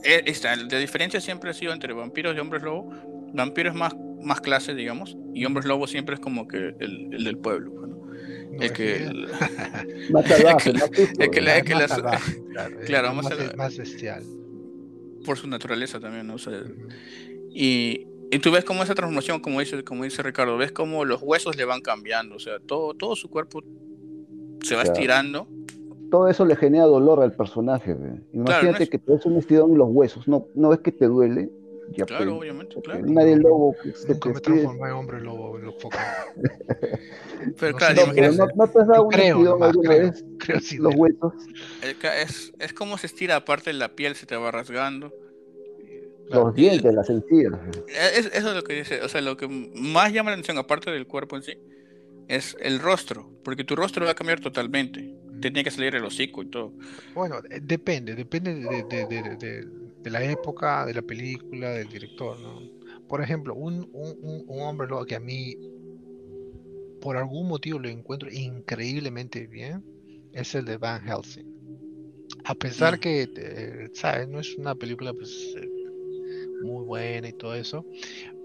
Eh, 0.03 0.23
esta, 0.25 0.55
la 0.55 0.79
diferencia 0.79 1.21
siempre 1.21 1.51
ha 1.51 1.53
sido 1.53 1.73
entre 1.73 1.93
vampiros 1.93 2.35
y 2.35 2.39
hombres 2.39 2.63
lobo. 2.63 2.89
Vampiros 3.33 3.73
más, 3.73 3.95
más 4.21 4.41
clase, 4.41 4.75
digamos, 4.75 5.17
y 5.33 5.45
hombres 5.45 5.65
lobo 5.65 5.87
siempre 5.87 6.15
es 6.15 6.21
como 6.21 6.47
que 6.47 6.75
el, 6.79 7.09
el 7.13 7.23
del 7.23 7.37
pueblo. 7.37 7.83
El 8.59 8.73
que. 8.73 9.11
más 10.11 10.25
salvaje, 10.27 10.73
más 10.73 10.83
el 10.83 11.31
que, 11.31 11.39
que 11.39 12.85
claro, 12.85 13.13
más, 13.13 13.55
más, 13.55 13.77
bestial. 13.77 14.23
Por 15.25 15.37
su 15.37 15.47
naturaleza 15.47 15.99
también, 15.99 16.27
¿no? 16.27 16.35
O 16.35 16.37
sea, 16.37 16.61
y, 17.49 18.05
y, 18.33 18.39
tú 18.39 18.51
ves 18.51 18.63
cómo 18.63 18.83
esa 18.83 18.95
transformación, 18.95 19.39
como 19.39 19.59
dice, 19.59 19.83
como 19.83 20.03
dice 20.03 20.23
Ricardo, 20.23 20.57
ves 20.57 20.71
cómo 20.71 21.05
los 21.05 21.21
huesos 21.21 21.55
le 21.55 21.65
van 21.65 21.81
cambiando, 21.81 22.35
o 22.35 22.39
sea, 22.39 22.59
todo, 22.59 22.93
todo 22.93 23.15
su 23.15 23.29
cuerpo 23.29 23.61
se 24.61 24.75
va 24.75 24.83
estirando. 24.83 25.47
Todo 26.09 26.27
eso 26.27 26.45
le 26.45 26.55
genera 26.55 26.85
dolor 26.85 27.21
al 27.21 27.33
personaje. 27.33 27.95
Imagínate 28.33 28.87
que 28.87 28.99
te 28.99 29.13
das 29.13 29.25
un 29.25 29.37
estirón 29.37 29.71
en 29.71 29.77
los 29.77 29.89
huesos, 29.89 30.27
no, 30.27 30.47
no 30.55 30.69
ves 30.69 30.79
que 30.79 30.91
te 30.91 31.05
duele, 31.05 31.49
claro, 32.05 32.37
obviamente, 32.37 32.81
claro. 32.81 33.05
Nadie 33.05 33.35
lobo 33.37 33.75
se 33.95 34.13
Nunca 34.13 34.29
me 34.29 34.39
transformé 34.39 34.89
en 34.89 34.95
hombre 34.95 35.21
lobo 35.21 35.57
en 35.57 35.65
los 35.65 35.75
Pero 37.59 37.71
no 37.71 37.77
claro, 37.77 38.01
imagínate. 38.03 38.37
No, 38.37 38.47
no, 38.55 38.67
te 38.67 38.79
has 38.79 38.87
dado 38.87 39.03
un 39.03 39.09
creo, 39.09 39.63
alguna 39.63 39.89
creo, 39.89 40.01
vez 40.01 40.25
creo, 40.39 40.59
sí, 40.59 40.77
los 40.77 40.95
huesos. 40.95 41.33
Es, 41.81 42.53
es 42.57 42.73
como 42.73 42.97
se 42.97 43.07
estira, 43.07 43.35
aparte 43.35 43.71
de 43.71 43.77
la 43.77 43.89
piel 43.89 44.15
se 44.15 44.25
te 44.25 44.35
va 44.35 44.51
rasgando. 44.51 45.13
Los 46.29 46.55
dientes, 46.55 46.93
las 46.93 47.09
encías. 47.09 47.53
Es, 47.87 48.27
eso 48.27 48.49
es 48.49 48.55
lo 48.55 48.63
que 48.63 48.75
dice, 48.75 49.01
o 49.01 49.09
sea, 49.09 49.21
lo 49.21 49.37
que 49.37 49.47
más 49.47 50.11
llama 50.11 50.31
la 50.31 50.35
atención, 50.35 50.57
aparte 50.57 50.89
del 50.91 51.05
cuerpo 51.05 51.35
en 51.35 51.43
sí, 51.43 51.57
es 52.27 52.55
el 52.61 52.79
rostro, 52.79 53.29
porque 53.43 53.63
tu 53.63 53.75
rostro 53.75 54.05
va 54.05 54.11
a 54.11 54.15
cambiar 54.15 54.39
totalmente. 54.39 55.15
Te 55.41 55.51
tiene 55.51 55.63
que 55.63 55.71
salir 55.71 55.95
el 55.95 56.05
hocico 56.05 56.41
y 56.41 56.49
todo. 56.49 56.73
Bueno, 57.13 57.39
eh, 57.49 57.59
depende, 57.61 58.15
depende 58.15 58.55
de, 58.55 58.83
de, 58.83 59.05
de, 59.07 59.35
de 59.35 59.83
de 60.03 60.09
la 60.09 60.23
época, 60.23 60.85
de 60.85 60.93
la 60.93 61.01
película, 61.01 61.71
del 61.71 61.87
director, 61.87 62.37
¿no? 62.39 62.61
Por 63.07 63.21
ejemplo, 63.21 63.55
un, 63.55 63.89
un, 63.93 64.43
un 64.47 64.61
hombre 64.61 64.87
lobo 64.87 65.05
que 65.05 65.15
a 65.15 65.19
mí, 65.19 65.57
por 67.01 67.15
algún 67.15 67.47
motivo, 67.47 67.79
lo 67.79 67.89
encuentro 67.89 68.29
increíblemente 68.29 69.47
bien, 69.47 69.83
es 70.33 70.55
el 70.55 70.65
de 70.65 70.77
Van 70.77 71.01
Helsing. 71.03 71.47
A 72.43 72.55
pesar 72.55 72.97
mm. 72.97 72.99
que, 72.99 73.29
eh, 73.35 73.89
¿sabes? 73.93 74.27
No 74.27 74.39
es 74.39 74.55
una 74.57 74.75
película 74.75 75.13
pues, 75.13 75.55
eh, 75.57 75.69
muy 76.63 76.85
buena 76.85 77.29
y 77.29 77.33
todo 77.33 77.55
eso, 77.55 77.85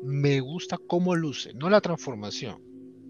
me 0.03 0.41
gusta 0.41 0.79
cómo 0.79 1.15
luce, 1.15 1.55
no 1.55 1.71
la 1.71 1.81
transformación, 1.81 2.63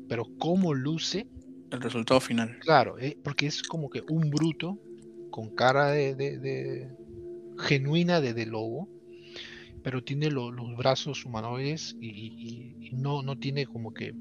pero 0.09 0.27
cómo 0.39 0.75
luce. 0.75 1.27
El 1.71 1.81
resultado 1.81 2.21
final. 2.21 2.59
Claro, 2.61 2.99
eh, 2.99 3.19
porque 3.23 3.47
es 3.47 3.63
como 3.63 3.91
que 3.91 4.03
un 4.09 4.31
bruto 4.31 4.79
con 5.31 5.55
cara 5.55 5.91
de, 5.91 6.89
genuina 7.59 8.21
de, 8.21 8.33
de 8.33 8.47
lobo, 8.47 8.89
pero 9.83 10.03
tiene 10.03 10.31
los 10.31 10.77
brazos 10.77 11.25
humanoides 11.25 11.97
y, 12.01 12.91
no, 12.93 13.23
no 13.23 13.39
tiene 13.39 13.67
como 13.67 13.93
que 13.93 14.15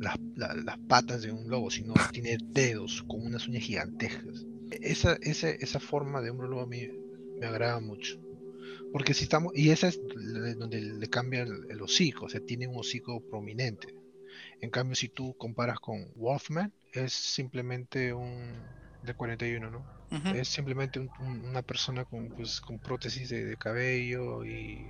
las, 0.00 0.18
las, 0.34 0.78
patas 0.88 1.22
de 1.22 1.30
un 1.30 1.48
lobo, 1.48 1.70
sino 1.70 1.94
tiene 2.12 2.38
dedos 2.40 3.02
con 3.06 3.24
unas 3.24 3.46
uñas 3.46 3.62
gigantescas. 3.62 4.46
Esa, 4.70 5.18
esa, 5.20 5.50
esa 5.50 5.78
forma 5.78 6.22
de 6.22 6.30
hombre 6.30 6.48
lobo 6.48 6.62
a 6.62 6.66
mí 6.66 6.88
me 7.38 7.46
agrada 7.46 7.80
mucho. 7.80 8.18
Porque 8.92 9.14
si 9.14 9.24
estamos, 9.24 9.52
y 9.54 9.70
esa 9.70 9.88
es 9.88 10.00
donde 10.58 10.80
le 10.80 11.08
cambia 11.08 11.42
el, 11.42 11.70
el, 11.70 11.80
hocico, 11.80 12.26
o 12.26 12.28
sea, 12.28 12.40
tiene 12.40 12.66
un 12.66 12.78
hocico 12.78 13.20
prominente. 13.20 13.88
En 14.60 14.70
cambio, 14.70 14.94
si 14.94 15.08
tú 15.08 15.34
comparas 15.36 15.80
con 15.80 16.12
Wolfman, 16.14 16.72
es 16.92 17.12
simplemente 17.12 18.12
un 18.12 18.52
de 19.02 19.14
41, 19.14 19.70
¿no? 19.70 19.84
Es 20.34 20.48
simplemente 20.48 21.00
una 21.20 21.62
persona 21.62 22.04
con, 22.04 22.28
pues, 22.28 22.60
con 22.60 22.78
prótesis 22.78 23.30
de, 23.30 23.56
cabello 23.56 24.44
y 24.44 24.86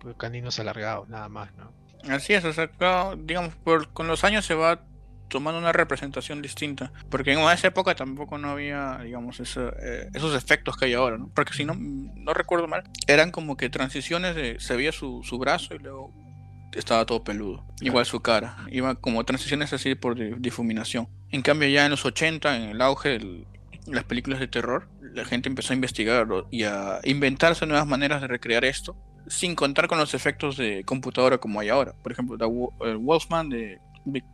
pues, 0.00 0.16
caninos 0.16 0.60
alargados, 0.60 1.08
nada 1.08 1.28
más, 1.28 1.52
¿no? 1.56 1.72
Así 2.08 2.32
es, 2.32 2.44
o 2.44 2.52
sea, 2.52 2.70
digamos, 3.18 3.54
por, 3.56 3.92
con 3.92 4.06
los 4.06 4.24
años 4.24 4.46
se 4.46 4.54
va 4.54 4.84
tomando 5.32 5.58
una 5.58 5.72
representación 5.72 6.42
distinta. 6.42 6.92
Porque 7.08 7.32
en 7.32 7.40
esa 7.40 7.68
época 7.68 7.94
tampoco 7.94 8.36
no 8.36 8.50
había, 8.50 8.98
digamos, 9.02 9.40
eh, 9.40 10.10
esos 10.12 10.36
efectos 10.36 10.76
que 10.76 10.84
hay 10.84 10.92
ahora, 10.92 11.16
¿no? 11.16 11.30
Porque 11.34 11.54
si 11.54 11.64
no, 11.64 11.74
no 11.74 12.34
recuerdo 12.34 12.68
mal, 12.68 12.84
eran 13.06 13.30
como 13.30 13.56
que 13.56 13.70
transiciones 13.70 14.36
de, 14.36 14.60
se 14.60 14.76
veía 14.76 14.92
su, 14.92 15.22
su 15.24 15.38
brazo 15.38 15.74
y 15.74 15.78
luego 15.78 16.12
estaba 16.74 17.06
todo 17.06 17.24
peludo. 17.24 17.64
Igual 17.80 18.04
su 18.04 18.20
cara. 18.20 18.58
Iba 18.70 18.94
como 18.94 19.24
transiciones 19.24 19.72
así 19.72 19.94
por 19.94 20.16
difuminación. 20.38 21.08
En 21.30 21.40
cambio 21.40 21.66
ya 21.70 21.86
en 21.86 21.90
los 21.90 22.04
80, 22.04 22.56
en 22.56 22.62
el 22.68 22.82
auge 22.82 23.08
del, 23.08 23.46
las 23.86 24.04
películas 24.04 24.38
de 24.38 24.48
terror, 24.48 24.86
la 25.00 25.24
gente 25.24 25.48
empezó 25.48 25.72
a 25.72 25.76
investigarlo 25.76 26.46
y 26.50 26.64
a 26.64 27.00
inventarse 27.04 27.66
nuevas 27.66 27.86
maneras 27.86 28.20
de 28.20 28.28
recrear 28.28 28.66
esto, 28.66 28.94
sin 29.28 29.54
contar 29.54 29.88
con 29.88 29.98
los 29.98 30.12
efectos 30.12 30.58
de 30.58 30.84
computadora 30.84 31.38
como 31.38 31.58
hay 31.58 31.70
ahora. 31.70 31.94
Por 32.02 32.12
ejemplo, 32.12 32.36
el 32.82 32.98
Wolfman, 32.98 33.48
de, 33.48 33.80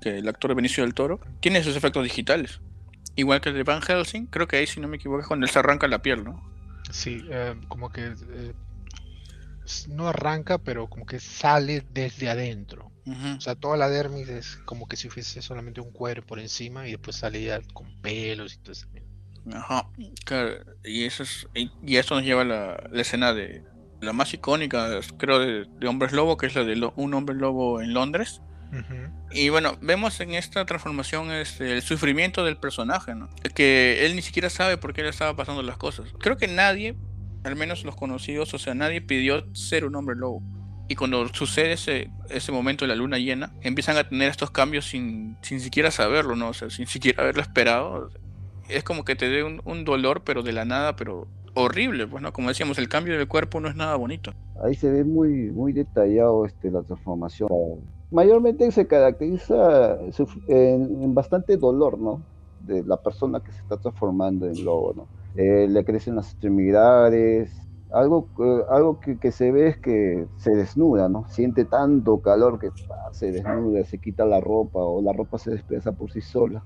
el 0.03 0.29
actor 0.29 0.51
de 0.51 0.55
Benicio 0.55 0.85
del 0.85 0.95
Toro, 0.95 1.21
tiene 1.41 1.59
esos 1.59 1.77
efectos 1.77 2.05
digitales. 2.05 2.61
Igual 3.17 3.41
que 3.41 3.49
el 3.49 3.57
de 3.57 3.65
Van 3.65 3.83
Helsing, 3.83 4.27
creo 4.27 4.47
que 4.47 4.57
ahí, 4.57 4.67
si 4.67 4.81
no 4.81 4.89
me 4.89 4.97
equivoco, 4.97 5.21
es 5.21 5.27
cuando 5.27 5.47
él 5.47 5.51
se 5.51 5.59
arranca 5.59 5.89
la 5.89 6.01
piel, 6.01 6.25
¿no? 6.25 6.41
Sí, 6.91 7.25
eh, 7.31 7.55
como 7.69 7.91
que 7.91 8.07
eh, 8.07 8.53
no 9.89 10.09
arranca, 10.09 10.59
pero 10.59 10.89
como 10.89 11.05
que 11.05 11.21
sale 11.21 11.85
desde 11.93 12.31
adentro. 12.31 12.93
O 13.37 13.41
sea, 13.41 13.55
toda 13.55 13.79
la 13.79 13.89
dermis 13.89 14.29
es 14.29 14.57
como 14.67 14.87
que 14.87 14.97
si 14.97 15.09
fuese 15.09 15.41
solamente 15.41 15.81
un 15.81 15.91
cuero 15.93 16.23
por 16.27 16.39
encima 16.39 16.87
y 16.87 16.91
después 16.91 17.17
salía 17.17 17.59
con 17.73 17.87
pelos 18.03 18.53
y 18.55 18.59
todo 18.59 18.73
eso. 18.73 18.87
Ajá, 19.51 19.89
y 20.85 21.05
eso 21.05 21.23
es, 21.23 21.49
y, 21.55 21.97
eso 21.97 22.17
nos 22.17 22.25
lleva 22.25 22.43
a 22.43 22.45
la, 22.45 23.01
escena 23.01 23.33
de 23.33 23.65
la 24.03 24.13
más 24.13 24.35
icónica, 24.35 25.01
creo, 25.17 25.39
de, 25.39 25.89
Hombres 25.89 26.13
Lobo, 26.13 26.37
que 26.37 26.47
es 26.47 26.55
la 26.55 26.65
de 26.65 26.91
un 26.97 27.15
hombre 27.15 27.35
lobo 27.35 27.81
en 27.81 27.95
Londres. 27.95 28.43
Y 29.31 29.49
bueno, 29.49 29.79
vemos 29.81 30.21
en 30.21 30.35
esta 30.35 30.65
transformación 30.67 31.31
este, 31.31 31.75
el 31.75 31.83
sufrimiento 31.83 32.45
del 32.45 32.57
personaje, 32.57 33.15
¿no? 33.15 33.29
Que 33.55 34.07
él 34.07 34.17
ni 34.17 34.23
siquiera 34.23 34.51
sabe 34.51 34.77
por 34.77 34.93
qué 34.93 35.03
le 35.03 35.09
estaba 35.09 35.35
pasando 35.37 35.63
las 35.63 35.77
cosas. 35.77 36.13
Creo 36.19 36.37
que 36.37 36.49
nadie, 36.49 36.97
al 37.45 37.57
menos 37.57 37.85
los 37.85 37.97
conocidos, 37.97 38.55
o 38.55 38.59
sea, 38.59 38.75
nadie 38.75 39.01
pidió 39.01 39.53
ser 39.55 39.85
un 39.85 39.95
hombre 39.97 40.17
lobo. 40.17 40.43
Y 40.89 40.95
cuando 40.95 41.29
sucede 41.29 41.73
ese, 41.73 42.11
ese 42.31 42.51
momento 42.51 42.85
de 42.85 42.89
la 42.89 42.95
luna 42.95 43.19
llena, 43.19 43.53
empiezan 43.61 43.99
a 43.99 44.09
tener 44.09 44.31
estos 44.31 44.51
cambios 44.51 44.87
sin, 44.87 45.37
sin 45.43 45.61
siquiera 45.61 45.91
saberlo, 45.91 46.35
¿no? 46.35 46.49
O 46.49 46.55
sea, 46.55 46.71
sin 46.71 46.87
siquiera 46.87 47.23
haberlo 47.23 47.43
esperado 47.43 48.11
es 48.69 48.85
como 48.85 49.05
que 49.05 49.17
te 49.17 49.29
dé 49.29 49.43
un, 49.43 49.85
dolor, 49.85 50.23
pero 50.25 50.43
de 50.43 50.53
la 50.53 50.65
nada, 50.65 50.97
pero 50.97 51.27
horrible, 51.55 52.07
pues, 52.07 52.23
¿no? 52.23 52.33
Como 52.33 52.49
decíamos, 52.49 52.79
el 52.79 52.89
cambio 52.89 53.17
del 53.17 53.27
cuerpo 53.27 53.61
no 53.61 53.69
es 53.69 53.77
nada 53.77 53.97
bonito. 53.97 54.35
Ahí 54.63 54.75
se 54.75 54.91
ve 54.91 55.05
muy, 55.05 55.51
muy 55.51 55.73
detallado 55.73 56.45
este, 56.45 56.71
la 56.71 56.83
transformación. 56.83 57.49
Mayormente 58.11 58.71
se 58.71 58.87
caracteriza 58.87 59.99
en, 60.47 61.15
bastante 61.15 61.57
dolor, 61.57 61.99
¿no? 61.99 62.23
De 62.61 62.83
la 62.85 62.97
persona 62.97 63.41
que 63.41 63.53
se 63.53 63.61
está 63.61 63.77
transformando 63.77 64.47
en 64.47 64.65
lobo, 64.65 64.95
¿no? 64.95 65.07
Eh, 65.37 65.67
le 65.69 65.85
crecen 65.85 66.17
las 66.17 66.31
extremidades, 66.31 67.53
algo, 67.91 68.29
eh, 68.41 68.63
algo 68.71 68.99
que, 69.01 69.31
se 69.31 69.53
ve 69.53 69.69
es 69.69 69.79
que 69.79 70.27
se 70.39 70.51
desnuda, 70.53 71.09
¿no? 71.09 71.27
Siente 71.29 71.65
tanto 71.65 72.19
calor 72.21 72.59
que 72.59 72.71
se 73.13 73.31
desnuda, 73.31 73.85
se 73.85 73.99
quita 73.99 74.25
la 74.25 74.41
ropa 74.41 74.81
o 74.81 75.03
la 75.03 75.13
ropa 75.13 75.39
se 75.39 75.51
desplaza 75.51 75.93
por 75.93 76.11
sí 76.11 76.21
sola 76.21 76.63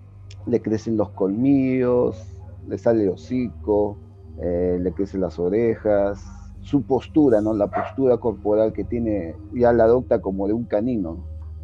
le 0.47 0.61
crecen 0.61 0.97
los 0.97 1.11
colmillos, 1.11 2.23
le 2.69 2.79
sale 2.79 3.05
el 3.05 3.11
hocico, 3.11 3.97
eh, 4.41 4.79
le 4.81 4.93
crecen 4.93 5.21
las 5.21 5.39
orejas, 5.39 6.23
su 6.61 6.83
postura, 6.83 7.41
¿no? 7.41 7.55
La 7.55 7.69
postura 7.69 8.17
corporal 8.19 8.73
que 8.73 8.85
tiene, 8.85 9.35
ya 9.53 9.73
la 9.73 9.85
adopta 9.85 10.21
como 10.21 10.47
de 10.47 10.53
un 10.53 10.65
canino. 10.65 11.19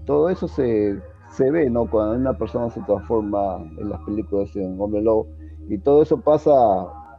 Todo 0.09 0.31
eso 0.31 0.49
se, 0.49 0.99
se 1.31 1.51
ve, 1.51 1.68
¿no? 1.68 1.85
Cuando 1.85 2.14
una 2.14 2.33
persona 2.33 2.71
se 2.71 2.81
transforma 2.81 3.59
en 3.77 3.90
las 3.90 4.01
películas 4.01 4.57
en 4.57 4.81
hombre 4.81 5.03
lobo. 5.03 5.29
Y 5.68 5.77
todo 5.77 6.03
eso 6.03 6.18
pasa 6.18 6.51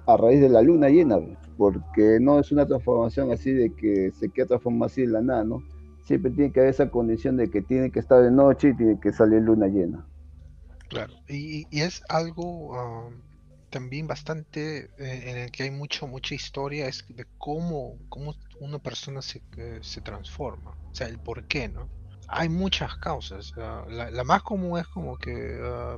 a 0.07 0.17
raíz 0.17 0.41
de 0.41 0.49
la 0.49 0.63
luna 0.63 0.89
llena, 0.89 1.19
porque 1.55 2.17
no 2.19 2.39
es 2.39 2.51
una 2.51 2.65
transformación 2.65 3.31
así 3.31 3.51
de 3.51 3.75
que 3.75 4.11
se 4.19 4.29
queda 4.29 4.47
transformado 4.47 4.85
así 4.85 5.01
de 5.01 5.09
la 5.09 5.21
nada, 5.21 5.43
¿no? 5.43 5.63
Siempre 6.01 6.31
tiene 6.31 6.51
que 6.51 6.61
haber 6.61 6.71
esa 6.71 6.89
condición 6.89 7.37
de 7.37 7.51
que 7.51 7.61
tiene 7.61 7.91
que 7.91 7.99
estar 7.99 8.23
de 8.23 8.31
noche 8.31 8.69
y 8.69 8.75
tiene 8.75 8.99
que 8.99 9.13
salir 9.13 9.43
luna 9.43 9.67
llena. 9.67 10.07
Claro, 10.87 11.13
y, 11.27 11.67
es 11.69 12.01
algo 12.09 12.73
ah, 12.73 13.09
también 13.69 14.07
bastante 14.07 14.89
eh, 14.97 15.29
en 15.29 15.37
el 15.37 15.51
que 15.51 15.61
hay 15.61 15.69
mucho, 15.69 16.07
mucha 16.07 16.33
historia, 16.33 16.87
es 16.87 17.05
de 17.07 17.27
cómo, 17.37 17.99
cómo 18.09 18.33
una 18.59 18.79
persona 18.79 19.21
se, 19.21 19.43
eh, 19.57 19.77
se 19.83 20.01
transforma, 20.01 20.71
o 20.71 20.95
sea, 20.95 21.05
el 21.05 21.19
por 21.19 21.45
qué, 21.45 21.69
¿no? 21.69 21.87
Hay 22.31 22.49
muchas 22.49 22.95
causas, 22.97 23.53
ah, 23.57 23.85
la, 23.89 24.23
más 24.23 24.43
común 24.43 24.79
es 24.79 24.87
como 24.87 25.17
que 25.17 25.59
ah, 25.61 25.97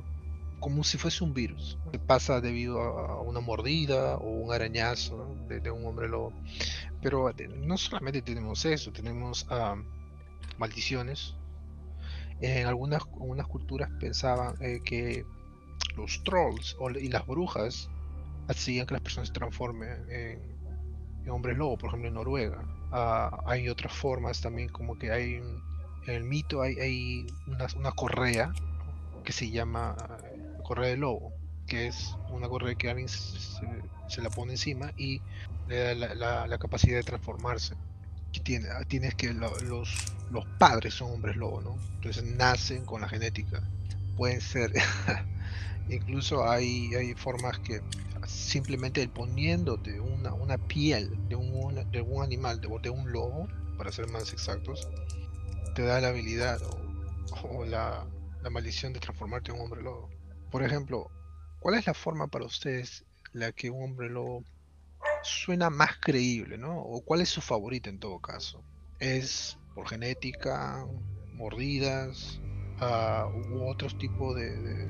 como 0.62 0.84
si 0.84 0.96
fuese 0.96 1.24
un 1.24 1.34
virus. 1.34 1.76
Pasa 2.06 2.40
debido 2.40 2.80
a 2.80 3.20
una 3.20 3.40
mordida 3.40 4.16
o 4.16 4.30
un 4.30 4.52
arañazo 4.52 5.36
de, 5.48 5.70
un 5.70 5.84
hombre 5.84 6.08
lobo. 6.08 6.32
Pero 7.02 7.30
eh, 7.30 7.48
no 7.48 7.76
solamente 7.76 8.22
tenemos 8.22 8.64
eso, 8.64 8.92
tenemos 8.92 9.44
maldiciones. 10.58 11.34
En 12.40 12.66
algunas, 12.66 13.02
algunas 13.02 13.46
culturas 13.48 13.90
pensaban 14.00 14.54
eh, 14.60 14.80
que 14.84 15.26
los 15.96 16.22
trolls 16.24 16.76
y 17.00 17.08
las 17.08 17.26
brujas 17.26 17.90
hacían 18.48 18.86
que 18.86 18.94
las 18.94 19.02
personas 19.02 19.28
se 19.28 19.34
transformen 19.34 20.06
en, 20.10 21.30
hombres 21.30 21.56
lobo, 21.56 21.76
por 21.76 21.88
ejemplo 21.88 22.08
en 22.08 22.14
Noruega. 22.14 22.64
Hay 23.46 23.68
otras 23.68 23.92
formas 23.92 24.40
también, 24.40 24.68
como 24.68 24.98
que 24.98 25.10
hay 25.10 25.40
en 26.06 26.14
el 26.14 26.24
mito 26.24 26.62
hay, 26.62 27.26
una, 27.46 27.92
correa 27.92 28.52
que 29.24 29.32
se 29.32 29.50
llama 29.50 29.96
correa 30.64 30.90
de 30.90 30.96
lobo, 30.96 31.32
que 31.66 31.86
es 31.86 32.16
una 32.30 32.48
correa 32.48 32.74
que 32.74 32.90
alguien 32.90 33.08
se, 33.08 34.20
la 34.20 34.30
pone 34.30 34.52
encima 34.52 34.92
y 34.96 35.20
le 35.68 35.94
da 35.94 36.46
la, 36.46 36.58
capacidad 36.58 36.96
de 36.96 37.02
transformarse. 37.02 37.74
Tienes 38.42 39.14
que 39.14 39.32
los, 39.32 39.88
padres 40.58 40.94
son 40.94 41.12
hombres 41.12 41.36
lobo, 41.36 41.60
¿no? 41.60 41.76
Entonces 41.96 42.24
nacen 42.24 42.84
con 42.84 43.02
la 43.02 43.08
genética. 43.08 43.62
Pueden 44.16 44.40
ser, 44.40 44.72
incluso 45.88 46.48
hay, 46.48 47.14
formas 47.14 47.58
que 47.60 47.80
simplemente 48.26 49.06
poniéndote 49.08 50.00
una, 50.00 50.58
piel 50.58 51.10
de 51.28 51.36
un, 51.36 51.90
de 51.90 52.00
un 52.00 52.22
animal, 52.24 52.60
de, 52.60 52.68
de, 52.82 52.90
un 52.90 53.12
lobo, 53.12 53.48
para 53.76 53.92
ser 53.92 54.08
más 54.08 54.32
exactos, 54.32 54.88
te 55.74 55.82
da 55.82 56.00
la 56.00 56.08
habilidad 56.08 56.60
o, 57.42 57.64
la, 57.64 58.06
la 58.42 58.50
maldición 58.50 58.92
de 58.92 59.00
transformarte 59.00 59.50
en 59.50 59.58
un 59.58 59.64
hombre 59.64 59.82
lobo. 59.82 60.10
Por 60.50 60.62
ejemplo, 60.62 61.10
¿cuál 61.60 61.76
es 61.76 61.86
la 61.86 61.94
forma 61.94 62.26
para 62.28 62.44
ustedes 62.44 63.04
la 63.32 63.52
que 63.52 63.70
un 63.70 63.82
hombre 63.84 64.10
lobo 64.10 64.44
suena 65.22 65.70
más 65.70 65.96
creíble, 66.00 66.58
¿no? 66.58 66.78
O 66.80 67.02
cuál 67.02 67.20
es 67.20 67.28
su 67.28 67.40
favorita 67.40 67.88
en 67.88 67.98
todo 67.98 68.20
caso? 68.20 68.62
¿Es 68.98 69.58
por 69.74 69.88
genética, 69.88 70.86
mordidas, 71.32 72.40
uh, 72.80 73.54
u 73.54 73.68
otros 73.68 73.96
tipos 73.98 74.36
de, 74.36 74.88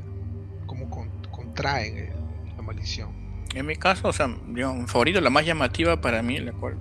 cómo 0.66 0.90
contraen 1.30 2.12
la 2.56 2.62
maldición? 2.62 3.22
En 3.54 3.66
mi 3.66 3.76
caso, 3.76 4.08
o 4.08 4.12
sea, 4.12 4.26
mi 4.26 4.62
favorito, 4.86 5.20
la 5.20 5.30
más 5.30 5.44
llamativa 5.44 6.00
para 6.00 6.22
mí, 6.22 6.38
la 6.38 6.52
cual 6.52 6.78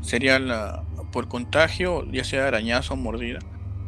sería 0.00 0.38
la 0.38 0.84
por 1.14 1.28
contagio, 1.28 2.04
ya 2.10 2.24
sea 2.24 2.48
arañazo 2.48 2.94
o 2.94 2.96
mordida. 2.96 3.38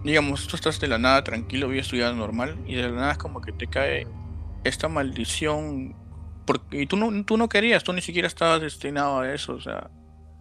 Digamos, 0.04 0.46
tú 0.46 0.54
estás 0.54 0.78
de 0.78 0.86
la 0.86 0.96
nada 0.96 1.24
tranquilo, 1.24 1.66
voy 1.66 1.80
estudiando 1.80 2.14
normal, 2.14 2.56
y 2.68 2.76
de 2.76 2.82
la 2.82 2.90
nada 2.90 3.12
es 3.12 3.18
como 3.18 3.40
que 3.40 3.50
te 3.50 3.66
cae 3.66 4.06
esta 4.62 4.86
maldición, 4.86 5.96
porque 6.46 6.82
y 6.82 6.86
tú 6.86 6.96
no, 6.96 7.24
tú 7.24 7.36
no 7.36 7.48
querías, 7.48 7.82
tú 7.82 7.92
ni 7.92 8.00
siquiera 8.00 8.28
estabas 8.28 8.60
destinado 8.60 9.18
a 9.18 9.34
eso, 9.34 9.54
o 9.54 9.60
sea, 9.60 9.90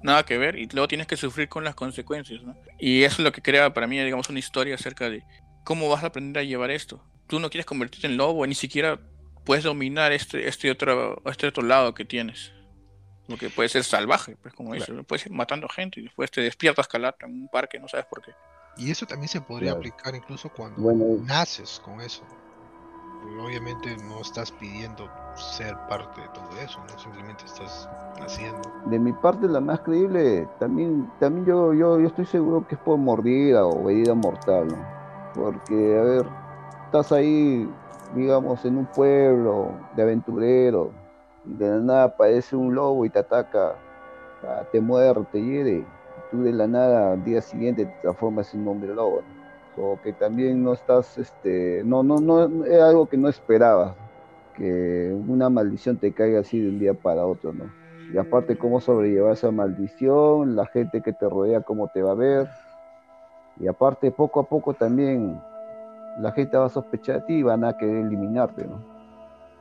nada 0.04 0.26
que 0.26 0.38
ver, 0.38 0.60
y 0.60 0.68
luego 0.68 0.88
tienes 0.88 1.08
que 1.08 1.18
sufrir 1.18 1.50
con 1.50 1.64
las 1.64 1.74
consecuencias, 1.74 2.44
¿no? 2.44 2.56
Y 2.78 3.02
eso 3.02 3.16
es 3.16 3.24
lo 3.24 3.32
que 3.32 3.42
crea 3.42 3.74
para 3.74 3.88
mí, 3.88 3.98
digamos, 3.98 4.30
una 4.30 4.38
historia 4.38 4.76
acerca 4.76 5.10
de 5.10 5.24
cómo 5.64 5.90
vas 5.90 6.04
a 6.04 6.08
aprender 6.08 6.42
a 6.42 6.46
llevar 6.46 6.70
esto. 6.70 7.04
Tú 7.26 7.40
no 7.40 7.50
quieres 7.50 7.66
convertirte 7.66 8.06
en 8.06 8.16
lobo, 8.16 8.46
ni 8.46 8.54
siquiera 8.54 9.00
puedes 9.44 9.64
dominar 9.64 10.12
este, 10.12 10.48
este, 10.48 10.70
otro, 10.70 11.20
este 11.26 11.48
otro 11.48 11.64
lado 11.64 11.96
que 11.96 12.06
tienes. 12.06 12.52
Lo 13.28 13.38
que 13.38 13.50
puede 13.50 13.70
ser 13.70 13.84
salvaje, 13.84 14.36
pues 14.42 14.54
como 14.54 14.74
dices, 14.74 14.94
puedes 15.08 15.26
ir 15.26 15.32
matando 15.32 15.68
gente 15.68 16.00
y 16.00 16.04
después 16.04 16.30
te 16.30 16.42
despiertas 16.42 16.88
calata 16.88 17.26
en 17.26 17.34
un 17.34 17.48
parque, 17.48 17.80
no 17.80 17.88
sabes 17.88 18.06
por 18.06 18.22
qué. 18.22 18.32
Y 18.78 18.92
eso 18.92 19.06
también 19.06 19.30
se 19.30 19.42
podría 19.42 19.72
aplicar 19.72 20.14
incluso 20.16 20.50
cuando 20.50 20.82
naces 21.24 21.82
con 21.84 22.02
eso 22.02 22.24
obviamente 23.44 23.96
no 24.08 24.22
estás 24.22 24.52
pidiendo 24.52 25.10
ser 25.36 25.76
parte 25.90 26.22
de 26.22 26.28
todo 26.30 26.50
eso, 26.64 26.80
¿no? 26.90 27.00
simplemente 27.00 27.46
estás 27.46 27.90
haciendo. 28.22 28.62
De 28.86 29.00
mi 29.00 29.12
parte, 29.14 29.48
la 29.48 29.60
más 29.60 29.80
creíble, 29.82 30.48
también, 30.60 31.12
también 31.20 31.46
yo, 31.46 31.74
yo, 31.74 32.00
yo 32.00 32.08
estoy 32.08 32.26
seguro 32.26 32.66
que 32.68 32.76
es 32.76 32.82
por 32.82 32.98
mordida 32.98 33.66
o 33.66 33.90
herida 33.90 34.14
mortal, 34.14 34.68
¿no? 34.68 34.86
Porque, 35.34 35.98
a 35.98 36.04
ver, 36.04 36.26
estás 36.86 37.12
ahí, 37.12 37.70
digamos, 38.16 38.64
en 38.64 38.78
un 38.78 38.86
pueblo 38.86 39.74
de 39.96 40.04
aventurero, 40.04 40.92
de 41.46 41.70
la 41.70 41.80
nada 41.80 42.04
aparece 42.06 42.56
un 42.56 42.76
lobo 42.76 43.06
y 43.06 43.10
te 43.10 43.20
ataca, 43.20 43.76
ah, 44.44 44.64
te 44.72 44.82
muerde, 44.82 45.26
te 45.32 45.42
hiere, 45.42 45.72
y 45.78 45.86
tú 46.32 46.44
de 46.44 46.52
la 46.52 46.68
nada 46.68 47.14
al 47.14 47.24
día 47.24 47.42
siguiente 47.42 47.86
te 47.86 47.96
transformas 48.02 48.54
en 48.54 48.62
un 48.62 48.68
hombre 48.70 48.94
lobo. 48.94 49.22
¿no? 49.22 49.46
o 49.78 50.00
que 50.02 50.14
también 50.14 50.64
no 50.64 50.74
estás, 50.74 51.18
este, 51.18 51.82
no, 51.84 52.04
no, 52.04 52.20
no, 52.20 52.66
es 52.66 52.82
algo 52.82 53.08
que 53.08 53.18
no 53.18 53.28
esperaba, 53.28 53.96
que 54.56 55.14
una 55.28 55.50
maldición 55.50 55.98
te 55.98 56.14
caiga 56.14 56.40
así 56.40 56.60
de 56.60 56.70
un 56.70 56.80
día 56.80 56.94
para 56.94 57.26
otro, 57.26 57.52
¿no? 57.54 57.66
Y 58.14 58.18
aparte 58.18 58.58
cómo 58.58 58.80
sobrellevar 58.80 59.34
esa 59.34 59.52
maldición, 59.52 60.56
la 60.56 60.66
gente 60.68 61.02
que 61.02 61.12
te 61.12 61.28
rodea 61.28 61.62
cómo 61.62 61.88
te 61.88 62.02
va 62.02 62.12
a 62.12 62.16
ver, 62.16 62.48
y 63.60 63.68
aparte 63.68 64.12
poco 64.12 64.40
a 64.40 64.44
poco 64.44 64.74
también 64.74 65.42
la 66.20 66.32
gente 66.32 66.56
va 66.56 66.66
a 66.66 66.70
sospechar 66.70 67.22
de 67.22 67.28
ti 67.28 67.34
y 67.36 67.44
van 67.44 67.64
a 67.66 67.78
querer 67.78 68.06
eliminarte, 68.06 68.66
¿no? 68.66 68.95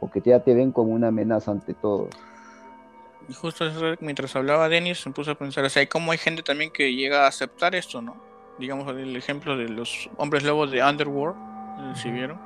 Porque 0.05 0.21
ya 0.25 0.41
te 0.41 0.55
ven 0.55 0.73
como 0.73 0.93
una 0.93 1.09
amenaza 1.09 1.51
ante 1.51 1.73
todo. 1.75 2.09
Y 3.29 3.33
justo 3.33 3.65
mientras 4.01 4.37
hablaba 4.37 4.69
Denis, 4.69 5.07
me 5.07 5.13
puse 5.13 5.31
a 5.31 5.35
pensar, 5.35 5.65
o 5.65 5.71
sea, 5.71 5.89
cómo 5.89 6.13
hay 6.13 6.19
gente 6.19 6.43
también 6.43 6.71
que 6.71 6.95
llega 6.95 7.25
a 7.25 7.29
aceptar 7.29 7.75
esto, 7.75 8.03
¿no? 8.03 8.35
digamos 8.59 8.89
el 8.89 9.17
ejemplo 9.17 9.57
de 9.57 9.69
los 9.69 10.09
hombres 10.17 10.43
lobos 10.43 10.71
de 10.71 10.83
Underworld, 10.83 11.37
eh, 11.37 11.93
si 12.01 12.11
vieron, 12.11 12.41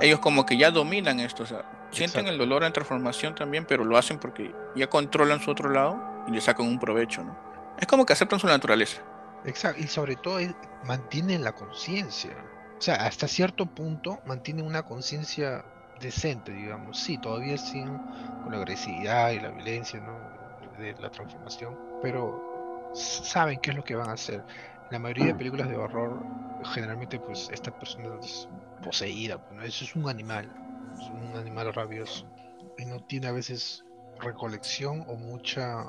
ellos 0.00 0.20
como 0.20 0.46
que 0.46 0.56
ya 0.56 0.70
dominan 0.70 1.20
esto, 1.20 1.42
o 1.42 1.46
sea, 1.46 1.88
sienten 1.90 2.26
el 2.28 2.38
dolor 2.38 2.64
en 2.64 2.72
transformación 2.72 3.34
también, 3.34 3.66
pero 3.66 3.84
lo 3.84 3.96
hacen 3.98 4.18
porque 4.18 4.54
ya 4.74 4.88
controlan 4.88 5.40
su 5.40 5.50
otro 5.50 5.70
lado 5.70 6.00
y 6.28 6.32
le 6.32 6.40
sacan 6.40 6.66
un 6.66 6.78
provecho, 6.78 7.24
¿no? 7.24 7.36
Es 7.78 7.86
como 7.86 8.06
que 8.06 8.12
aceptan 8.12 8.38
su 8.38 8.46
naturaleza. 8.46 9.02
Exacto, 9.44 9.82
y 9.82 9.88
sobre 9.88 10.16
todo 10.16 10.38
mantienen 10.84 11.42
la 11.42 11.52
conciencia. 11.52 12.36
O 12.78 12.80
sea, 12.80 12.94
hasta 12.94 13.28
cierto 13.28 13.66
punto 13.66 14.20
mantienen 14.24 14.64
una 14.64 14.84
conciencia 14.84 15.64
decente, 16.02 16.52
digamos. 16.52 16.98
Sí, 16.98 17.16
todavía 17.18 17.56
siguen 17.56 17.98
con 18.42 18.52
la 18.52 18.58
agresividad 18.58 19.30
y 19.30 19.40
la 19.40 19.50
violencia, 19.50 20.00
¿no? 20.00 20.18
De 20.78 20.94
la 21.00 21.10
transformación, 21.10 21.78
pero 22.02 22.90
saben 22.94 23.58
qué 23.60 23.70
es 23.70 23.76
lo 23.76 23.84
que 23.84 23.94
van 23.94 24.10
a 24.10 24.14
hacer 24.14 24.44
la 24.92 24.98
mayoría 24.98 25.26
de 25.26 25.34
películas 25.34 25.70
de 25.70 25.76
horror, 25.76 26.22
generalmente, 26.74 27.18
pues 27.18 27.48
esta 27.50 27.70
persona 27.70 28.10
es 28.22 28.46
poseída, 28.84 29.38
pues, 29.38 29.64
eso 29.64 29.84
es 29.86 29.96
un 29.96 30.06
animal, 30.08 30.52
es 31.00 31.08
un 31.08 31.34
animal 31.34 31.72
rabioso 31.72 32.26
y 32.76 32.84
no 32.84 33.00
tiene 33.00 33.28
a 33.28 33.32
veces 33.32 33.84
recolección 34.20 35.02
o 35.08 35.16
mucha 35.16 35.86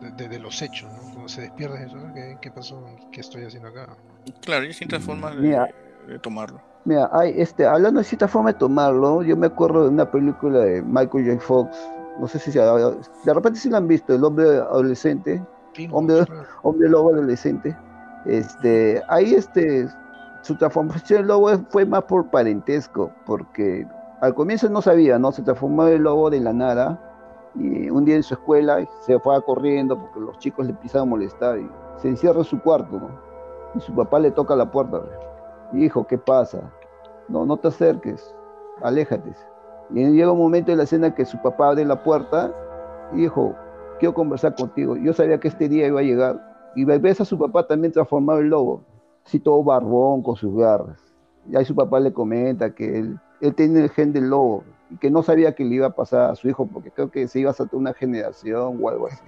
de, 0.00 0.38
los 0.38 0.60
hechos, 0.60 0.92
¿no? 0.92 1.00
Cuando 1.12 1.28
se 1.28 1.40
despierta 1.42 1.82
eso, 1.82 1.96
¿qué, 2.40 2.50
pasó? 2.50 2.84
¿Qué 3.10 3.22
estoy 3.22 3.44
haciendo 3.44 3.70
acá? 3.70 3.96
Claro, 4.42 4.62
hay 4.62 4.68
distintas 4.68 5.02
formas 5.02 5.36
de, 5.36 5.56
tomarlo. 6.20 6.60
Mira, 6.84 7.08
hay, 7.12 7.34
este, 7.36 7.66
hablando 7.66 7.98
de 7.98 8.04
distintas 8.04 8.30
formas 8.30 8.54
de 8.54 8.58
tomarlo, 8.58 9.22
yo 9.22 9.36
me 9.36 9.46
acuerdo 9.46 9.84
de 9.84 9.88
una 9.88 10.10
película 10.10 10.58
de 10.60 10.82
Michael 10.82 11.26
J. 11.26 11.40
Fox, 11.40 11.76
no 12.20 12.28
sé 12.28 12.38
si 12.38 12.52
se, 12.52 12.60
de 12.60 13.34
repente 13.34 13.58
sí 13.58 13.70
la 13.70 13.78
han 13.78 13.88
visto, 13.88 14.14
el 14.14 14.22
hombre 14.22 14.46
adolescente, 14.58 15.42
hombre, 15.90 16.24
hombre 16.62 16.88
lobo 16.88 17.12
adolescente 17.12 17.74
este, 18.24 19.02
ahí 19.08 19.34
este, 19.34 19.88
su 20.42 20.56
transformación 20.56 21.20
en 21.20 21.26
lobo 21.26 21.50
fue 21.68 21.84
más 21.84 22.04
por 22.04 22.30
parentesco, 22.30 23.10
porque 23.26 23.86
al 24.20 24.34
comienzo 24.34 24.68
no 24.70 24.80
sabía, 24.80 25.18
¿no? 25.18 25.32
Se 25.32 25.42
transformó 25.42 25.86
en 25.88 26.02
lobo 26.02 26.30
de 26.30 26.40
la 26.40 26.52
nada 26.52 26.98
y 27.54 27.90
un 27.90 28.04
día 28.04 28.16
en 28.16 28.22
su 28.22 28.34
escuela 28.34 28.84
se 29.00 29.18
fue 29.20 29.40
corriendo 29.44 29.98
porque 29.98 30.20
los 30.20 30.38
chicos 30.38 30.66
le 30.66 30.72
empezaban 30.72 31.08
a 31.08 31.10
molestar 31.10 31.58
y 31.58 31.68
se 31.98 32.08
encierra 32.08 32.38
en 32.38 32.44
su 32.44 32.60
cuarto, 32.60 32.98
¿no? 32.98 33.10
Y 33.74 33.80
su 33.80 33.94
papá 33.94 34.18
le 34.18 34.30
toca 34.30 34.56
la 34.56 34.70
puerta. 34.70 35.02
Hijo, 35.72 36.06
¿qué 36.06 36.18
pasa? 36.18 36.70
No, 37.28 37.46
no 37.46 37.56
te 37.56 37.68
acerques, 37.68 38.34
aléjate. 38.82 39.32
Y 39.90 40.04
llega 40.10 40.32
un 40.32 40.38
momento 40.38 40.72
en 40.72 40.78
la 40.78 40.84
escena 40.84 41.14
que 41.14 41.24
su 41.24 41.40
papá 41.42 41.68
abre 41.68 41.84
la 41.84 42.02
puerta, 42.02 42.52
hijo, 43.14 43.54
quiero 43.98 44.14
conversar 44.14 44.54
contigo. 44.54 44.96
Yo 44.96 45.12
sabía 45.12 45.38
que 45.38 45.48
este 45.48 45.68
día 45.68 45.86
iba 45.86 46.00
a 46.00 46.04
llegar 46.04 46.72
y 46.74 46.84
ves 46.84 47.20
a 47.20 47.24
su 47.24 47.38
papá 47.38 47.66
también 47.66 47.92
transformado 47.92 48.40
en 48.40 48.50
lobo, 48.50 48.82
así 49.24 49.38
todo 49.40 49.62
barbón 49.62 50.22
con 50.22 50.36
sus 50.36 50.54
garras. 50.56 51.00
Y 51.48 51.56
ahí 51.56 51.64
su 51.64 51.74
papá 51.74 52.00
le 52.00 52.12
comenta 52.12 52.74
que 52.74 52.98
él, 52.98 53.20
él 53.40 53.54
tiene 53.54 53.80
el 53.82 53.90
gen 53.90 54.12
del 54.12 54.30
lobo, 54.30 54.64
y 54.90 54.96
que 54.96 55.10
no 55.10 55.22
sabía 55.22 55.54
que 55.54 55.64
le 55.64 55.76
iba 55.76 55.86
a 55.86 55.94
pasar 55.94 56.30
a 56.30 56.34
su 56.34 56.48
hijo, 56.48 56.66
porque 56.66 56.90
creo 56.90 57.10
que 57.10 57.28
se 57.28 57.40
iba 57.40 57.50
a 57.50 57.54
saltar 57.54 57.78
una 57.78 57.94
generación 57.94 58.78
o 58.82 58.88
algo 58.88 59.06
así. 59.06 59.22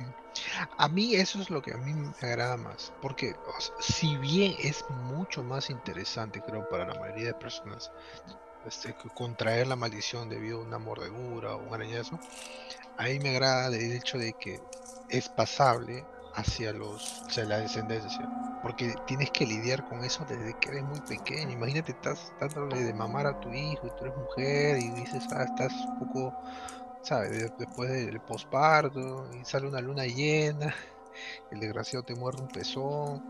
A 0.76 0.88
mí 0.88 1.14
eso 1.14 1.40
es 1.40 1.50
lo 1.50 1.62
que 1.62 1.72
a 1.72 1.76
mí 1.76 1.92
me 1.92 2.12
agrada 2.20 2.56
más, 2.56 2.92
porque 3.00 3.34
si 3.80 4.16
bien 4.16 4.54
es 4.58 4.84
mucho 4.88 5.42
más 5.42 5.70
interesante, 5.70 6.40
creo, 6.40 6.68
para 6.68 6.86
la 6.86 6.98
mayoría 6.98 7.28
de 7.28 7.34
personas, 7.34 7.90
este, 8.64 8.94
contraer 9.14 9.66
la 9.66 9.76
maldición 9.76 10.28
debido 10.28 10.58
a 10.58 10.64
una 10.64 10.78
mordedura 10.78 11.54
o 11.54 11.66
un 11.66 11.74
arañazo, 11.74 12.18
a 12.96 13.04
mí 13.04 13.18
me 13.20 13.30
agrada 13.30 13.68
el 13.68 13.92
hecho 13.92 14.18
de 14.18 14.32
que 14.32 14.60
es 15.08 15.28
pasable 15.28 16.04
hacia 16.34 16.72
los 16.72 17.24
la 17.36 17.58
descendencia 17.58 18.28
porque 18.62 18.94
tienes 19.06 19.30
que 19.30 19.46
lidiar 19.46 19.88
con 19.88 20.04
eso 20.04 20.24
desde 20.28 20.54
que 20.58 20.70
eres 20.70 20.82
muy 20.82 21.00
pequeño. 21.00 21.52
Imagínate 21.52 21.92
estás 21.92 22.32
dándole 22.40 22.82
de 22.82 22.92
mamar 22.92 23.26
a 23.26 23.40
tu 23.40 23.52
hijo 23.52 23.86
y 23.86 23.90
tú 23.90 24.04
eres 24.04 24.16
mujer 24.16 24.78
y 24.78 24.90
dices 24.90 25.24
ah 25.30 25.44
estás 25.44 25.72
un 25.72 25.98
poco 26.00 26.34
después 27.58 27.90
del 27.90 28.20
posparto 28.20 29.28
y 29.40 29.44
sale 29.44 29.68
una 29.68 29.80
luna 29.80 30.06
llena 30.06 30.74
el 31.50 31.60
desgraciado 31.60 32.04
te 32.04 32.14
muerde 32.14 32.42
un 32.42 32.48
pezón 32.48 33.22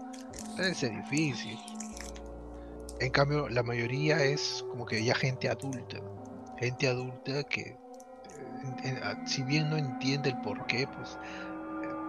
debe 0.56 0.74
ser 0.74 0.90
difícil 0.90 1.58
en 3.00 3.10
cambio 3.10 3.48
la 3.48 3.62
mayoría 3.62 4.22
es 4.22 4.64
como 4.70 4.86
que 4.86 5.04
ya 5.04 5.14
gente 5.14 5.48
adulta 5.48 5.98
gente 6.58 6.88
adulta 6.88 7.42
que 7.44 7.76
eh, 8.84 9.00
si 9.26 9.42
bien 9.42 9.68
no 9.70 9.76
entiende 9.76 10.30
el 10.30 10.40
por 10.40 10.66
qué 10.66 10.88
pues 10.88 11.18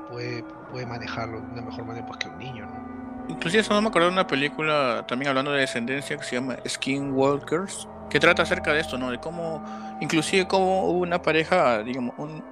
puede, 0.09 0.43
puede 0.71 0.85
manejarlo 0.85 1.41
de 1.41 1.47
una 1.47 1.61
mejor 1.61 1.85
manera 1.85 2.05
pues, 2.05 2.19
que 2.19 2.29
un 2.29 2.37
niño, 2.37 2.65
¿no? 2.65 2.97
Inclusive 3.29 3.61
eso 3.61 3.73
no 3.73 3.81
me 3.81 3.89
acuerdo 3.89 4.07
de 4.07 4.13
una 4.13 4.27
película 4.27 5.05
también 5.07 5.29
hablando 5.29 5.51
de 5.51 5.61
descendencia 5.61 6.17
que 6.17 6.23
se 6.23 6.35
llama 6.35 6.57
Skinwalkers, 6.65 7.87
que 8.09 8.19
trata 8.19 8.43
acerca 8.43 8.73
de 8.73 8.79
esto, 8.79 8.97
¿no? 8.97 9.11
De 9.11 9.19
cómo, 9.19 9.63
inclusive 10.01 10.47
cómo 10.47 10.89
una 10.91 11.21
pareja, 11.21 11.83
digamos, 11.83 12.15
un 12.17 12.43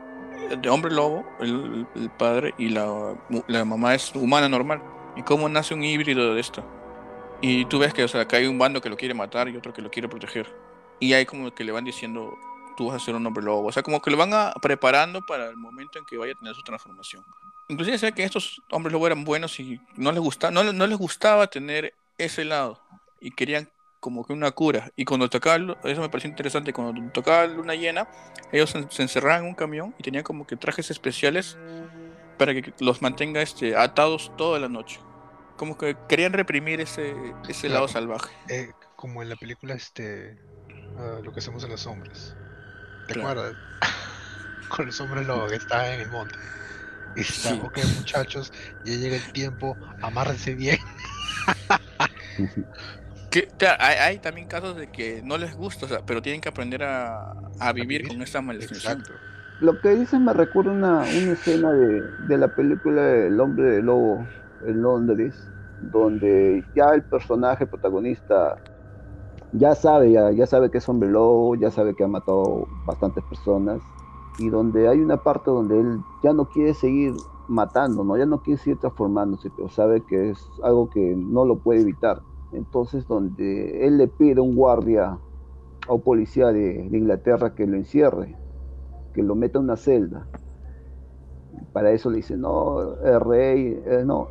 de 0.49 0.69
hombre 0.69 0.93
lobo, 0.93 1.25
el, 1.39 1.87
padre, 2.17 2.53
y 2.57 2.69
la, 2.69 3.15
la, 3.47 3.65
mamá 3.65 3.95
es 3.95 4.13
humana 4.15 4.49
normal. 4.49 4.81
Y 5.15 5.23
cómo 5.23 5.49
nace 5.49 5.73
un 5.73 5.83
híbrido 5.83 6.33
de 6.33 6.41
esto. 6.41 6.63
Y 7.41 7.65
tú 7.65 7.79
ves 7.79 7.93
que, 7.93 8.03
o 8.03 8.07
sea, 8.07 8.27
que 8.27 8.35
hay 8.35 8.47
un 8.47 8.57
bando 8.57 8.81
que 8.81 8.89
lo 8.89 8.97
quiere 8.97 9.13
matar 9.13 9.47
y 9.49 9.57
otro 9.57 9.73
que 9.73 9.81
lo 9.81 9.89
quiere 9.89 10.07
proteger. 10.07 10.53
Y 10.99 11.13
hay 11.13 11.25
como 11.25 11.53
que 11.53 11.63
le 11.63 11.71
van 11.71 11.83
diciendo, 11.83 12.37
tú 12.77 12.87
vas 12.87 13.01
a 13.01 13.05
ser 13.05 13.15
un 13.15 13.25
hombre 13.25 13.43
lobo. 13.43 13.67
O 13.67 13.71
sea, 13.71 13.83
como 13.83 14.01
que 14.01 14.11
lo 14.11 14.17
van 14.17 14.33
a, 14.33 14.53
preparando 14.61 15.21
para 15.21 15.49
el 15.49 15.57
momento 15.57 15.99
en 15.99 16.05
que 16.05 16.17
vaya 16.17 16.33
a 16.33 16.39
tener 16.39 16.53
su 16.53 16.63
transformación. 16.63 17.23
Inclusive 17.67 17.97
sé 17.97 18.11
que 18.11 18.23
estos 18.23 18.61
hombres 18.69 18.93
lobo 18.93 19.07
eran 19.07 19.23
buenos 19.23 19.59
y 19.59 19.79
no 19.95 20.11
les, 20.11 20.21
gustaba, 20.21 20.51
no, 20.51 20.71
no 20.71 20.87
les 20.87 20.97
gustaba 20.97 21.47
tener 21.47 21.93
ese 22.17 22.45
lado. 22.45 22.79
Y 23.19 23.31
querían 23.31 23.69
como 24.05 24.23
que 24.23 24.33
una 24.33 24.51
cura. 24.51 24.91
Y 24.95 25.03
cuando 25.03 25.27
tocaba, 25.31 25.79
eso 25.83 25.99
me 25.99 26.09
pareció 26.09 26.29
interesante, 26.29 26.71
cuando 26.71 27.11
tocaba 27.11 27.47
luna 27.47 27.73
llena, 27.73 28.07
ellos 28.51 28.69
se, 28.69 29.01
encerraban 29.01 29.41
en 29.41 29.47
un 29.47 29.55
camión 29.55 29.95
y 29.97 30.03
tenían 30.03 30.23
como 30.23 30.45
que 30.45 30.55
trajes 30.55 30.91
especiales 30.91 31.57
para 32.37 32.53
que 32.53 32.71
los 32.81 33.01
mantenga 33.01 33.41
este, 33.41 33.75
atados 33.75 34.31
toda 34.37 34.59
la 34.59 34.69
noche. 34.69 34.99
Como 35.57 35.75
que 35.75 35.97
querían 36.07 36.33
reprimir 36.33 36.81
ese, 36.81 37.15
ese 37.49 37.67
lado 37.67 37.87
salvaje. 37.87 38.31
Eh, 38.47 38.73
como 38.95 39.23
en 39.23 39.29
la 39.29 39.37
película 39.37 39.73
este, 39.73 40.37
ah, 40.99 41.17
Lo 41.23 41.33
que 41.33 41.39
hacemos 41.39 41.63
en 41.63 41.71
los 41.71 41.87
hombres. 41.87 42.35
¿Te 43.07 43.19
acuerdas? 43.19 43.55
Con 44.69 44.85
los 44.85 45.01
hombres 45.01 45.25
lobos 45.25 45.49
que 45.49 45.57
está 45.57 45.95
en 45.95 46.01
el 46.01 46.11
monte. 46.11 46.35
Y 47.15 47.21
está, 47.21 47.55
ok, 47.55 47.79
muchachos, 47.97 48.53
ya 48.83 48.93
llega 48.93 49.15
el 49.15 49.31
tiempo, 49.31 49.75
amárrense 50.03 50.53
bien. 50.53 50.77
que, 53.41 53.67
hay, 53.79 54.19
también 54.19 54.47
casos 54.47 54.75
de 54.75 54.87
que 54.87 55.21
no 55.23 55.37
les 55.37 55.55
gusta, 55.55 55.87
pero 56.05 56.21
tienen 56.21 56.41
que 56.41 56.49
aprender 56.49 56.83
a, 56.83 57.33
a, 57.59 57.73
vivir, 57.73 58.07
con 58.07 58.21
esta 58.21 58.41
maldición. 58.41 59.03
Lo 59.61 59.79
que 59.79 59.95
dicen 59.95 60.25
me 60.25 60.33
recuerda 60.33 60.71
una, 60.71 60.99
una 60.99 61.31
escena 61.31 61.71
de, 61.71 62.01
de 62.27 62.37
la 62.37 62.53
película 62.53 63.01
El 63.09 63.39
hombre 63.39 63.81
lobo 63.81 64.25
en 64.65 64.81
Londres, 64.81 65.35
donde 65.81 66.63
ya 66.75 66.89
el 66.93 67.03
personaje 67.03 67.65
protagonista 67.65 68.57
ya 69.53 69.75
sabe, 69.75 70.11
ya, 70.11 70.31
ya 70.31 70.45
sabe 70.45 70.69
que 70.69 70.79
es 70.79 70.89
hombre 70.89 71.09
lobo, 71.09 71.55
ya 71.55 71.71
sabe 71.71 71.95
que 71.95 72.03
ha 72.03 72.07
matado 72.07 72.67
bastantes 72.85 73.23
personas, 73.25 73.81
y 74.39 74.49
donde 74.49 74.87
hay 74.87 74.99
una 74.99 75.17
parte 75.17 75.51
donde 75.51 75.79
él 75.79 75.99
ya 76.23 76.33
no 76.33 76.45
quiere 76.49 76.73
seguir 76.73 77.13
matando, 77.47 78.03
¿no? 78.03 78.17
ya 78.17 78.25
no 78.25 78.41
quiere 78.41 78.59
seguir 78.59 78.79
transformándose, 78.79 79.49
pero 79.55 79.69
sabe 79.69 80.01
que 80.01 80.31
es 80.31 80.49
algo 80.63 80.89
que 80.89 81.15
no 81.15 81.45
lo 81.45 81.57
puede 81.57 81.81
evitar. 81.81 82.21
Entonces, 82.51 83.07
donde 83.07 83.85
él 83.85 83.97
le 83.97 84.07
pide 84.07 84.39
a 84.39 84.43
un 84.43 84.55
guardia 84.55 85.17
un 85.87 86.01
policía 86.01 86.47
de, 86.47 86.89
Inglaterra 86.91 87.53
que 87.53 87.67
lo 87.67 87.75
encierre, 87.77 88.35
que 89.13 89.21
lo 89.21 89.35
meta 89.35 89.59
en 89.59 89.65
una 89.65 89.77
celda. 89.77 90.27
Para 91.73 91.91
eso 91.91 92.09
le 92.09 92.17
dice, 92.17 92.37
no, 92.37 92.95
el 93.03 93.19
rey, 93.19 93.83
eh, 93.85 94.03
no, 94.05 94.27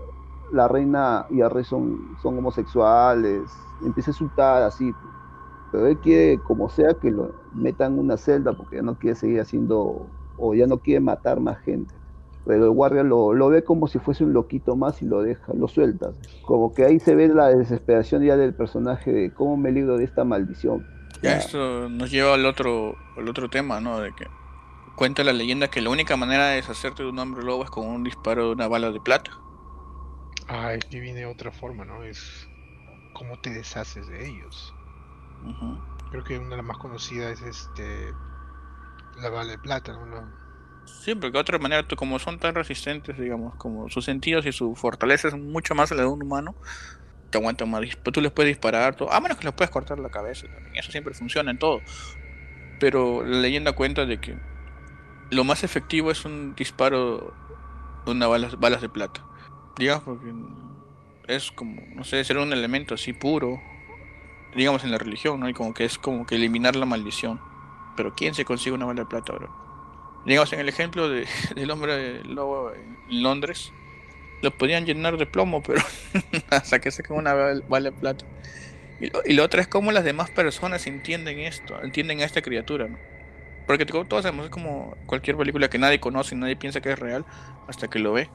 la 0.53 0.68
reina 0.68 1.27
y 1.31 1.40
el 1.40 1.50
rey 1.50 1.64
son, 1.64 2.16
son 2.22 2.38
homosexuales. 2.38 3.42
Empieza 3.85 4.11
a 4.11 4.12
insultar 4.12 4.62
así 4.62 4.92
pero 5.74 5.88
él 5.88 5.98
quiere, 5.98 6.38
como 6.38 6.68
sea, 6.68 6.94
que 6.94 7.11
lo 7.11 7.35
metan 7.53 7.94
en 7.94 7.98
una 7.98 8.16
celda 8.16 8.53
porque 8.53 8.77
ya 8.77 8.83
no 8.83 8.96
quiere 8.96 9.16
seguir 9.16 9.40
haciendo, 9.40 10.07
o 10.38 10.55
ya 10.55 10.68
no 10.68 10.79
quiere 10.79 11.00
matar 11.00 11.40
más 11.40 11.59
gente. 11.62 11.92
Pero 12.46 12.64
el 12.64 12.70
guardia 12.70 13.02
lo, 13.02 13.48
ve 13.48 13.64
como 13.64 13.88
si 13.88 13.98
fuese 13.98 14.24
un 14.24 14.33
loquito 14.33 14.76
más 14.76 15.00
y 15.00 15.07
lo 15.07 15.22
deja, 15.22 15.52
lo 15.54 15.66
suelta. 15.66 16.12
Como 16.42 16.74
que 16.74 16.85
ahí 16.85 17.00
se 17.00 17.14
ve 17.14 17.28
la 17.28 17.48
desesperación 17.48 18.22
ya 18.22 18.37
del 18.37 18.54
personaje 18.54 19.12
de 19.12 19.33
cómo 19.33 19.57
me 19.57 19.72
libro 19.72 19.96
de 19.96 20.04
esta 20.04 20.24
maldición. 20.24 20.87
Ya, 21.22 21.38
esto 21.38 21.88
nos 21.88 22.11
lleva 22.11 22.35
al 22.35 22.44
otro, 22.44 22.96
al 23.16 23.28
otro 23.28 23.48
tema, 23.48 23.80
¿no? 23.80 23.98
De 24.00 24.12
que 24.12 24.26
cuenta 24.94 25.24
la 25.24 25.33
leyenda 25.33 25.68
que 25.68 25.80
la 25.80 25.90
única 25.90 26.16
manera 26.16 26.48
de 26.48 26.57
deshacerte 26.57 27.02
de 27.02 27.09
un 27.09 27.18
hombre 27.18 27.42
lobo 27.42 27.64
es 27.64 27.70
con 27.70 27.87
un 27.87 28.04
disparo 28.04 28.46
de 28.46 28.52
una 28.52 28.68
bala 28.68 28.90
de 28.90 29.00
plata. 29.00 29.30
Ah, 30.48 30.68
aquí 30.68 31.00
viene 31.00 31.24
otra 31.24 31.50
forma, 31.50 31.87
¿no? 31.87 32.04
Es 32.04 32.46
cómo 33.14 33.38
te 33.38 33.50
deshaces 33.50 34.07
de 34.09 34.28
ellos. 34.28 34.74
Creo 36.11 36.24
que 36.24 36.38
una 36.38 36.50
de 36.50 36.57
las 36.59 36.66
más 36.66 36.78
conocidas 36.78 37.40
es 37.40 37.42
este 37.42 38.12
la 39.20 39.30
bala 39.30 39.52
de 39.52 39.59
plata, 39.59 39.92
¿no? 39.92 40.43
Sí, 40.87 41.14
porque 41.14 41.33
de 41.33 41.38
otra 41.38 41.59
manera, 41.59 41.87
como 41.97 42.18
son 42.18 42.38
tan 42.38 42.55
resistentes, 42.55 43.18
digamos, 43.18 43.55
como 43.57 43.88
sus 43.90 44.05
sentidos 44.05 44.47
y 44.47 44.53
su 44.53 44.75
fortaleza 44.75 45.29
es 45.29 45.35
mucho 45.35 45.75
más 45.75 45.90
la 45.90 46.03
de 46.03 46.07
un 46.07 46.23
humano, 46.23 46.55
te 47.31 47.38
aguantan 47.38 47.70
más. 47.70 47.83
Tú 48.03 48.20
les 48.20 48.33
puedes 48.33 48.51
disparar, 48.51 48.94
todo, 48.94 49.12
a 49.12 49.20
menos 49.20 49.38
que 49.38 49.44
les 49.44 49.55
puedes 49.55 49.70
cortar 49.70 49.99
la 49.99 50.09
cabeza 50.09 50.47
también. 50.47 50.77
Eso 50.77 50.92
siempre 50.92 51.14
funciona 51.14 51.51
en 51.51 51.59
todo. 51.59 51.81
Pero 52.81 53.25
la 53.25 53.38
leyenda 53.38 53.73
cuenta 53.73 54.07
de 54.07 54.20
que 54.20 54.37
lo 55.31 55.44
más 55.44 55.64
efectivo 55.64 56.11
es 56.11 56.25
un 56.25 56.55
disparo 56.55 57.35
de 58.05 58.12
una 58.12 58.27
balas, 58.27 58.59
balas 58.59 58.81
de 58.81 58.88
plata. 58.88 59.25
Digamos, 59.77 60.05
porque 60.05 60.33
es 61.27 61.51
como, 61.51 61.83
no 61.94 62.05
sé, 62.05 62.23
ser 62.25 62.38
un 62.38 62.53
elemento 62.53 62.94
así 62.94 63.12
puro, 63.12 63.61
digamos 64.55 64.85
en 64.85 64.90
la 64.90 64.99
religión, 64.99 65.40
¿no? 65.40 65.49
Y 65.49 65.55
como 65.55 65.75
que 65.75 65.85
es 65.85 65.99
como 65.99 66.27
que 66.27 66.37
eliminar 66.37 66.77
la 66.77 66.87
maldición. 66.87 67.40
Pero 67.97 68.14
¿quién 68.14 68.35
se 68.35 68.44
consigue 68.44 68.75
una 68.75 68.87
bala 68.87 69.03
de 69.03 69.07
plata 69.07 69.33
ahora? 69.33 69.63
Digamos 70.27 70.53
en 70.53 70.61
el 70.61 70.69
ejemplo 70.69 71.09
de, 71.09 71.27
del 71.55 71.71
hombre 71.71 72.25
lobo 72.25 72.73
en 72.73 73.23
Londres, 73.23 73.73
lo 74.43 74.57
podían 74.57 74.87
llenar 74.87 75.17
de 75.17 75.27
plomo, 75.27 75.63
pero 75.63 75.83
hasta 76.51 76.79
que 76.79 76.91
con 77.07 77.19
una 77.19 77.35
bala 77.35 77.91
de 77.91 77.97
plata. 77.97 78.25
Y 79.01 79.11
lo, 79.11 79.22
y 79.25 79.33
lo, 79.33 79.45
otro 79.45 79.61
es 79.61 79.66
cómo 79.66 79.91
las 79.93 80.05
demás 80.05 80.31
personas 80.31 80.87
entienden 80.87 81.41
esto, 81.41 81.83
entienden 81.83 82.20
a 82.20 82.25
esta 82.25 82.43
criatura, 82.43 82.89
¿no? 82.89 82.99
Porque 83.66 83.87
todos 83.87 84.22
sabemos, 84.22 84.47
es 84.47 84.51
como 84.51 84.95
cualquier 85.07 85.37
película 85.37 85.68
que 85.68 85.79
nadie 85.79 85.99
conoce 85.99 86.35
y 86.35 86.39
nadie 86.39 86.57
piensa 86.57 86.81
que 86.81 86.93
es 86.93 86.99
real 86.99 87.25
hasta 87.66 87.89
que 87.89 87.99
lo 87.99 88.12
ve. 88.12 88.29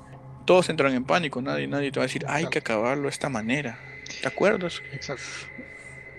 Todos 0.46 0.70
entran 0.70 0.94
en 0.96 1.04
pánico, 1.04 1.42
nadie, 1.42 1.68
nadie 1.68 1.92
te 1.92 2.00
va 2.00 2.06
a 2.06 2.08
decir, 2.08 2.26
hay 2.28 2.48
que 2.48 2.60
acabarlo 2.60 3.04
de 3.04 3.10
esta 3.10 3.30
manera. 3.30 3.80
¿De 4.22 4.28
acuerdo? 4.28 4.68
Exacto. 4.92 5.24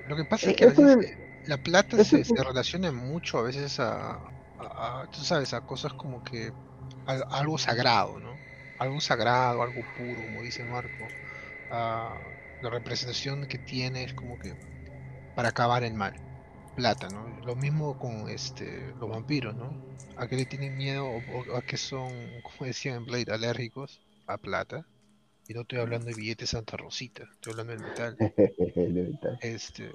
Lo 0.09 0.16
que 0.16 0.25
pasa 0.25 0.51
es 0.51 0.57
que 0.57 0.64
a 0.64 0.68
veces 0.68 1.16
la 1.47 1.57
plata 1.57 2.03
se, 2.05 2.23
relaciona 2.37 2.93
mucho 2.93 3.39
a 3.39 3.43
veces 3.43 3.81
a, 3.81 4.21
tú 5.13 5.21
sabes, 5.21 5.53
a 5.55 5.61
cosas 5.61 5.93
como 5.95 6.23
que 6.23 6.53
algo 7.07 7.59
sagrado, 7.59 8.19
¿no? 8.19 8.39
Algo 8.79 9.01
sagrado, 9.01 9.63
algo 9.63 9.83
puro, 9.97 10.23
como 10.23 10.43
dice 10.43 10.65
Marco. 10.65 11.09
la 11.71 12.71
representación 12.71 13.47
que 13.47 13.59
tiene 13.59 14.05
es 14.05 14.15
como 14.15 14.39
que 14.39 14.55
para 15.35 15.49
acabar 15.51 15.85
el 15.85 15.95
mal. 15.95 16.15
Plata, 16.77 17.09
¿no? 17.09 17.29
Lo 17.45 17.57
mismo 17.57 17.99
con 17.99 18.29
este 18.29 18.95
los 19.01 19.11
vampiros, 19.11 19.55
¿no? 19.55 19.75
A 20.17 20.29
que 20.29 20.37
le 20.37 20.47
tienen 20.47 20.77
miedo 20.77 21.07
o, 21.07 21.57
a 21.57 21.63
que 21.63 21.77
son, 21.77 22.11
como 22.43 22.67
decía 22.67 22.95
en 22.95 23.05
Blade, 23.05 23.33
alérgicos 23.33 24.01
a 24.27 24.39
plata 24.39 24.87
y 25.49 25.53
no 25.53 25.63
estoy 25.63 25.81
hablando 25.81 26.07
de 26.07 26.15
billetes 26.15 26.51
Santa 26.51 26.77
Rosita, 26.77 27.25
estoy 27.33 27.53
hablando 27.53 27.73
del 27.73 27.83
metal. 27.83 28.17
Este, 29.41 29.91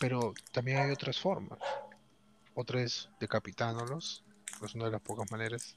pero 0.00 0.34
también 0.50 0.78
hay 0.78 0.90
otras 0.90 1.18
formas. 1.18 1.58
Otra 2.54 2.80
es 2.80 3.10
decapitándolos, 3.20 4.24
es 4.62 4.74
una 4.74 4.84
de 4.86 4.92
las 4.92 5.00
pocas 5.00 5.30
maneras. 5.30 5.76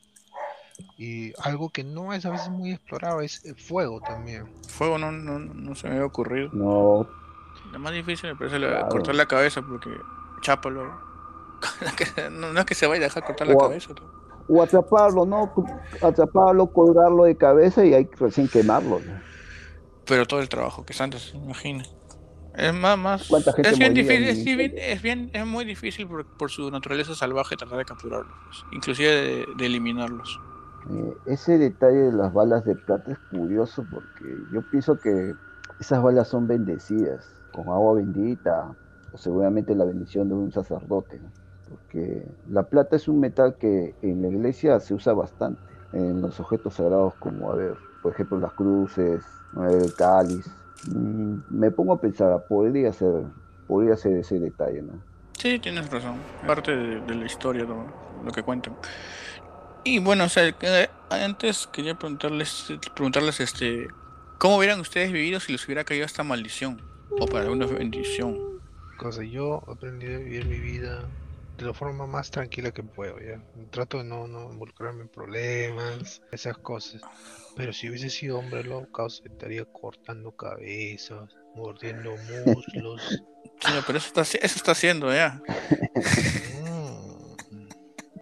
Y 0.98 1.34
algo 1.42 1.70
que 1.70 1.84
no 1.84 2.14
es 2.14 2.26
a 2.26 2.30
veces 2.30 2.50
muy 2.50 2.72
explorado 2.72 3.22
es 3.22 3.44
el 3.46 3.56
fuego 3.56 4.00
también. 4.00 4.48
Fuego 4.68 4.98
no, 5.00 5.12
no, 5.12 5.40
no 5.40 5.76
se 5.76 5.88
me 5.88 5.96
había 5.96 6.06
ocurrido. 6.06 6.50
No. 6.54 7.08
Lo 7.72 7.80
más 7.80 7.94
difícil 7.94 8.30
me 8.30 8.36
parece 8.36 8.60
cortar 8.90 9.16
la 9.16 9.26
cabeza 9.26 9.62
porque 9.62 9.90
chápalo. 10.42 11.08
no, 12.32 12.60
es 12.60 12.66
que 12.66 12.76
se 12.76 12.86
vaya 12.86 13.02
a 13.02 13.04
dejar 13.06 13.26
cortar 13.26 13.48
la 13.48 13.56
cabeza. 13.56 13.94
O 14.48 14.62
atraparlo, 14.62 15.26
¿no? 15.26 15.52
Atraparlo, 16.02 16.68
colgarlo 16.68 17.24
de 17.24 17.36
cabeza 17.36 17.84
y 17.84 17.94
hay 17.94 18.06
que 18.06 18.16
recién 18.18 18.48
quemarlo. 18.48 19.02
Pero 20.06 20.26
todo 20.26 20.40
el 20.40 20.48
trabajo 20.48 20.86
que 20.86 20.94
es 20.94 21.02
antes, 21.02 21.34
imagina. 21.34 21.84
Es 22.58 22.74
más, 22.74 22.98
más. 22.98 23.32
Es 23.60 23.78
bien 23.78 23.94
difícil, 23.94 24.60
es, 24.76 25.02
bien, 25.04 25.30
es, 25.32 25.46
muy 25.46 25.64
difícil 25.64 26.08
por, 26.08 26.50
su 26.50 26.72
naturaleza 26.72 27.14
salvaje 27.14 27.56
tratar 27.56 27.78
de 27.78 27.86
capturarlos, 27.86 28.34
pues, 28.46 28.66
inclusive 28.72 29.46
de, 29.56 29.66
eliminarlos. 29.66 30.40
Eh, 30.90 31.14
ese 31.28 31.60
detalle 31.60 31.98
de 31.98 32.14
las 32.14 32.34
balas 32.34 32.66
de 32.66 32.74
plata 32.74 33.12
es 33.12 33.20
curioso 33.30 33.86
porque 33.92 34.26
yo 34.52 34.64
pienso 34.72 34.98
que 34.98 35.36
esas 35.80 36.02
balas 36.02 36.30
son 36.30 36.48
bendecidas 36.48 37.30
con 37.52 37.68
agua 37.68 37.94
bendita 37.94 38.76
o 39.14 39.18
seguramente 39.20 39.76
la 39.76 39.86
bendición 39.86 40.28
de 40.28 40.34
un 40.34 40.52
sacerdote, 40.52 41.22
porque 41.70 42.26
la 42.50 42.64
plata 42.64 42.96
es 42.96 43.08
un 43.08 43.20
metal 43.20 43.56
que 43.60 43.94
en 44.02 44.24
la 44.24 44.30
iglesia 44.30 44.80
se 44.80 44.96
usa 44.96 45.14
bastante 45.14 45.62
en 45.94 46.22
los 46.22 46.40
objetos 46.40 46.74
sagrados 46.74 47.14
como 47.20 47.52
a 47.52 47.56
ver, 47.56 47.76
por 48.02 48.14
ejemplo 48.14 48.40
las 48.40 48.54
cruces, 48.54 49.24
el 49.70 49.94
cáliz, 49.94 50.50
me 50.86 51.72
pongo 51.72 51.94
a 51.94 52.02
pensar, 52.02 52.46
podría 52.48 52.94
ser, 52.94 53.24
podría 53.68 53.98
ser 53.98 54.18
ese 54.18 54.40
detalle, 54.40 54.82
¿no? 54.82 54.94
Sí, 55.38 55.60
tienes 55.60 55.90
razón. 55.92 56.16
Parte 56.46 56.76
de, 56.76 57.16
la 57.16 57.26
historia, 57.26 57.64
lo, 57.64 58.32
que 58.32 58.44
cuentan. 58.44 58.76
Y 59.84 60.00
bueno, 60.00 60.26
o 60.26 60.30
sea, 60.30 60.52
antes 61.10 61.68
quería 61.68 61.96
preguntarles, 61.96 62.74
preguntarles, 62.96 63.40
este, 63.40 63.88
¿cómo 64.40 64.58
hubieran 64.58 64.80
ustedes 64.80 65.12
vivido 65.12 65.40
si 65.40 65.52
les 65.52 65.66
hubiera 65.66 65.84
caído 65.84 66.06
esta 66.06 66.24
maldición? 66.24 66.82
O 67.20 67.26
para 67.26 67.44
alguna 67.44 67.68
bendición. 67.68 68.38
Cosa, 68.98 69.24
yo 69.24 69.64
aprendí 69.68 70.08
a 70.08 70.18
vivir 70.18 70.46
mi 70.46 70.60
vida 70.60 71.08
de 71.58 71.66
la 71.66 71.74
forma 71.74 72.06
más 72.06 72.30
tranquila 72.30 72.72
que 72.72 72.84
puedo, 72.84 73.20
¿ya? 73.20 73.42
Trato 73.72 73.98
de 73.98 74.04
no, 74.04 74.28
no 74.28 74.52
involucrarme 74.52 75.02
en 75.02 75.10
problemas, 75.10 76.22
esas 76.32 76.58
cosas. 76.60 77.02
Pero 77.56 77.74
si 77.74 77.90
hubiese 77.90 78.10
sido 78.10 78.38
hombre 78.38 78.64
loco, 78.64 79.08
estaría 79.08 79.66
cortando 79.66 80.32
cabezas, 80.36 81.36
mordiendo 81.56 82.16
muslos. 82.46 83.24
pero 83.88 83.98
eso 83.98 84.08
está, 84.08 84.22
eso 84.22 84.38
está 84.40 84.72
haciendo 84.74 85.12
ya. 85.12 85.42
Mm. 86.62 86.88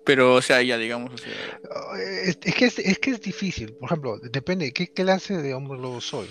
Pero, 0.06 0.36
o 0.36 0.42
sea, 0.42 0.62
ya 0.62 0.78
digamos. 0.78 1.22
es, 1.98 2.38
que 2.38 2.66
es, 2.66 3.00
que 3.00 3.12
es 3.12 3.22
difícil. 3.22 3.74
Por 3.74 3.88
ejemplo, 3.88 4.20
depende. 4.20 4.72
¿Qué 4.72 4.94
clase 4.94 5.42
de 5.42 5.54
hombre 5.54 5.80
lobo 5.80 6.00
soy? 6.00 6.28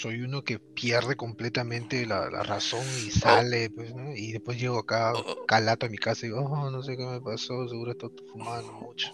Soy 0.00 0.20
uno 0.20 0.44
que 0.44 0.58
pierde 0.58 1.16
completamente 1.16 2.06
la, 2.06 2.28
razón 2.28 2.84
y 3.06 3.10
sale, 3.10 3.70
pues, 3.70 3.94
¿no? 3.94 4.14
Y 4.14 4.32
después 4.32 4.60
llego 4.60 4.78
acá 4.78 5.12
calato 5.46 5.86
a 5.86 5.88
mi 5.88 5.98
casa 5.98 6.26
y 6.26 6.28
digo, 6.28 6.42
oh, 6.42 6.70
no 6.70 6.82
sé 6.82 6.96
qué 6.96 7.04
me 7.04 7.20
pasó, 7.20 7.68
seguro 7.68 7.92
estoy 7.92 8.10
fumando 8.30 8.72
mucho. 8.72 9.10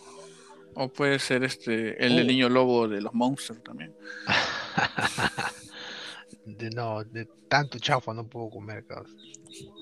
O 0.75 0.89
puede 0.89 1.19
ser 1.19 1.45
este 1.45 2.05
el 2.05 2.27
niño 2.27 2.49
lobo 2.49 2.89
de 2.89 3.01
los 3.01 3.13
monsters 3.13 3.63
también. 3.63 3.95
de, 6.47 6.71
no, 6.71 7.05
de 7.05 7.27
tanto 7.49 7.79
chafa 7.79 8.15
no 8.15 8.27
puedo 8.27 8.51
comer, 8.51 8.85
cabrón. 8.87 9.15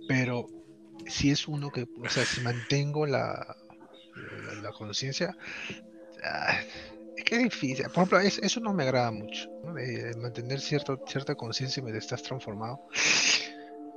Pero 0.09 0.49
si 1.07 1.31
es 1.31 1.49
uno 1.49 1.71
que, 1.71 1.87
o 2.03 2.09
sea, 2.09 2.25
si 2.25 2.41
mantengo 2.41 3.07
la, 3.07 3.57
la, 4.63 4.73
conciencia, 4.73 5.37
ah, 6.25 6.61
es 7.21 7.25
que 7.25 7.37
es 7.37 7.43
difícil. 7.45 7.85
Por 7.87 8.05
ejemplo, 8.05 8.21
eso 8.21 8.61
no 8.61 8.73
me 8.73 8.85
agrada 8.85 9.11
mucho. 9.11 9.49
mantener 10.19 10.61
cierta 10.61 10.99
cierta 11.07 11.35
conciencia 11.35 11.83
me 11.83 11.97
estás 11.97 12.23
transformado. 12.23 12.81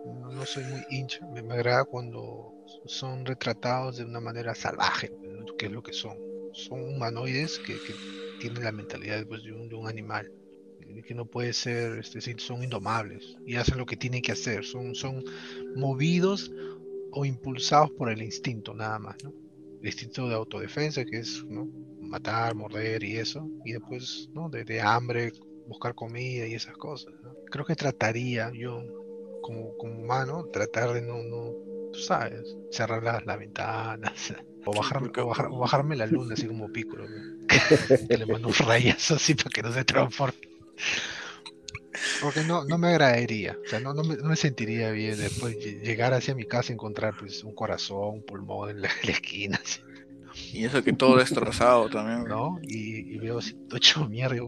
No, 0.06 0.46
soy 0.46 0.64
muy 0.66 0.84
hincha. 0.90 1.26
Me, 1.28 1.40
agrada 1.54 1.86
cuando 1.86 2.54
son 2.86 3.26
retratados 3.26 3.98
de 3.98 4.06
una 4.06 4.20
manera 4.20 4.54
salvaje, 4.54 5.12
que 5.58 5.68
es 5.68 5.72
lo 5.72 5.82
que 5.82 5.94
son. 5.94 6.18
Son 6.54 6.82
humanoides 6.82 7.60
que, 7.60 7.76
tienen 8.40 8.64
la 8.64 8.74
mentalidad 8.74 9.26
pues, 9.26 9.44
de, 9.44 9.54
un, 9.54 9.70
de 9.70 9.76
un 9.76 9.88
animal 9.88 10.30
que 11.08 11.16
no 11.16 11.26
puede 11.26 11.54
ser, 11.54 12.00
este, 12.00 12.22
son 12.38 12.64
indomables 12.64 13.38
y 13.48 13.56
hacen 13.56 13.78
lo 13.78 13.86
que 13.86 13.98
tienen 13.98 14.22
que 14.22 14.34
hacer, 14.34 14.64
son, 14.64 14.94
son 14.94 15.24
movidos 15.76 16.52
o 17.12 17.26
impulsados 17.26 17.90
por 17.92 18.12
el 18.12 18.22
instinto 18.22 18.74
nada 18.74 19.00
más, 19.00 19.16
¿no? 19.24 19.34
El 19.82 19.88
instinto 19.88 20.28
de 20.28 20.36
autodefensa 20.36 21.04
que 21.04 21.20
es 21.20 21.44
¿no? 21.46 21.68
Matar, 22.14 22.54
morder 22.54 23.04
y 23.04 23.18
eso, 23.18 23.50
y 23.66 23.74
después, 23.74 24.30
¿no? 24.34 24.48
De, 24.50 24.82
hambre, 24.82 25.34
buscar 25.68 25.96
comida 25.96 26.46
y 26.46 26.54
esas 26.54 26.78
cosas. 26.78 27.12
Creo 27.50 27.66
que 27.66 27.76
trataría 27.76 28.52
yo, 28.54 28.84
como, 29.42 29.76
como 29.78 30.00
humano, 30.00 30.46
tratar 30.54 30.94
de 30.94 31.02
no, 31.02 31.24
no 31.24 31.52
tú 31.92 32.00
sabes, 32.00 32.56
cerrar 32.72 33.04
las, 33.04 33.40
ventanas, 33.40 34.34
o, 34.66 34.76
bajarme, 34.76 35.10
o, 35.18 35.60
bajarme 35.60 35.96
la 35.96 36.06
luna 36.06 36.36
así 36.36 36.48
como 36.48 36.72
pícolo, 36.72 37.08
que 38.10 38.18
le 38.18 38.26
mando 38.28 38.50
un 38.50 38.54
rayazo 38.54 39.16
así 39.16 39.34
para 39.34 39.50
que 39.50 39.64
no 39.64 39.72
se 39.72 39.84
transforme. 39.84 40.38
Porque 42.22 42.44
no, 42.44 42.64
no 42.66 42.78
me 42.78 42.90
agradaría, 42.90 43.58
o 43.66 43.70
sea, 43.70 43.80
no, 43.80 43.94
no, 43.94 44.04
me, 44.04 44.36
sentiría 44.36 44.92
bien 44.92 45.18
después 45.18 45.58
llegar 45.58 46.14
hacia 46.14 46.36
mi 46.36 46.46
casa 46.46 46.72
y 46.72 46.74
encontrar 46.74 47.16
pues, 47.18 47.44
un 47.44 47.54
corazón, 47.54 48.16
un 48.16 48.26
pulmón 48.26 48.70
en 48.70 48.82
la, 48.82 48.90
esquina. 49.04 49.60
Y 50.54 50.66
eso 50.66 50.84
que 50.84 50.94
todo 50.94 51.18
destrozado 51.18 51.90
también. 51.90 52.26
¿No? 52.26 52.60
Y, 52.64 53.18
veo 53.18 53.40
así, 53.40 53.58
hecho 53.76 54.08
mierda. 54.08 54.42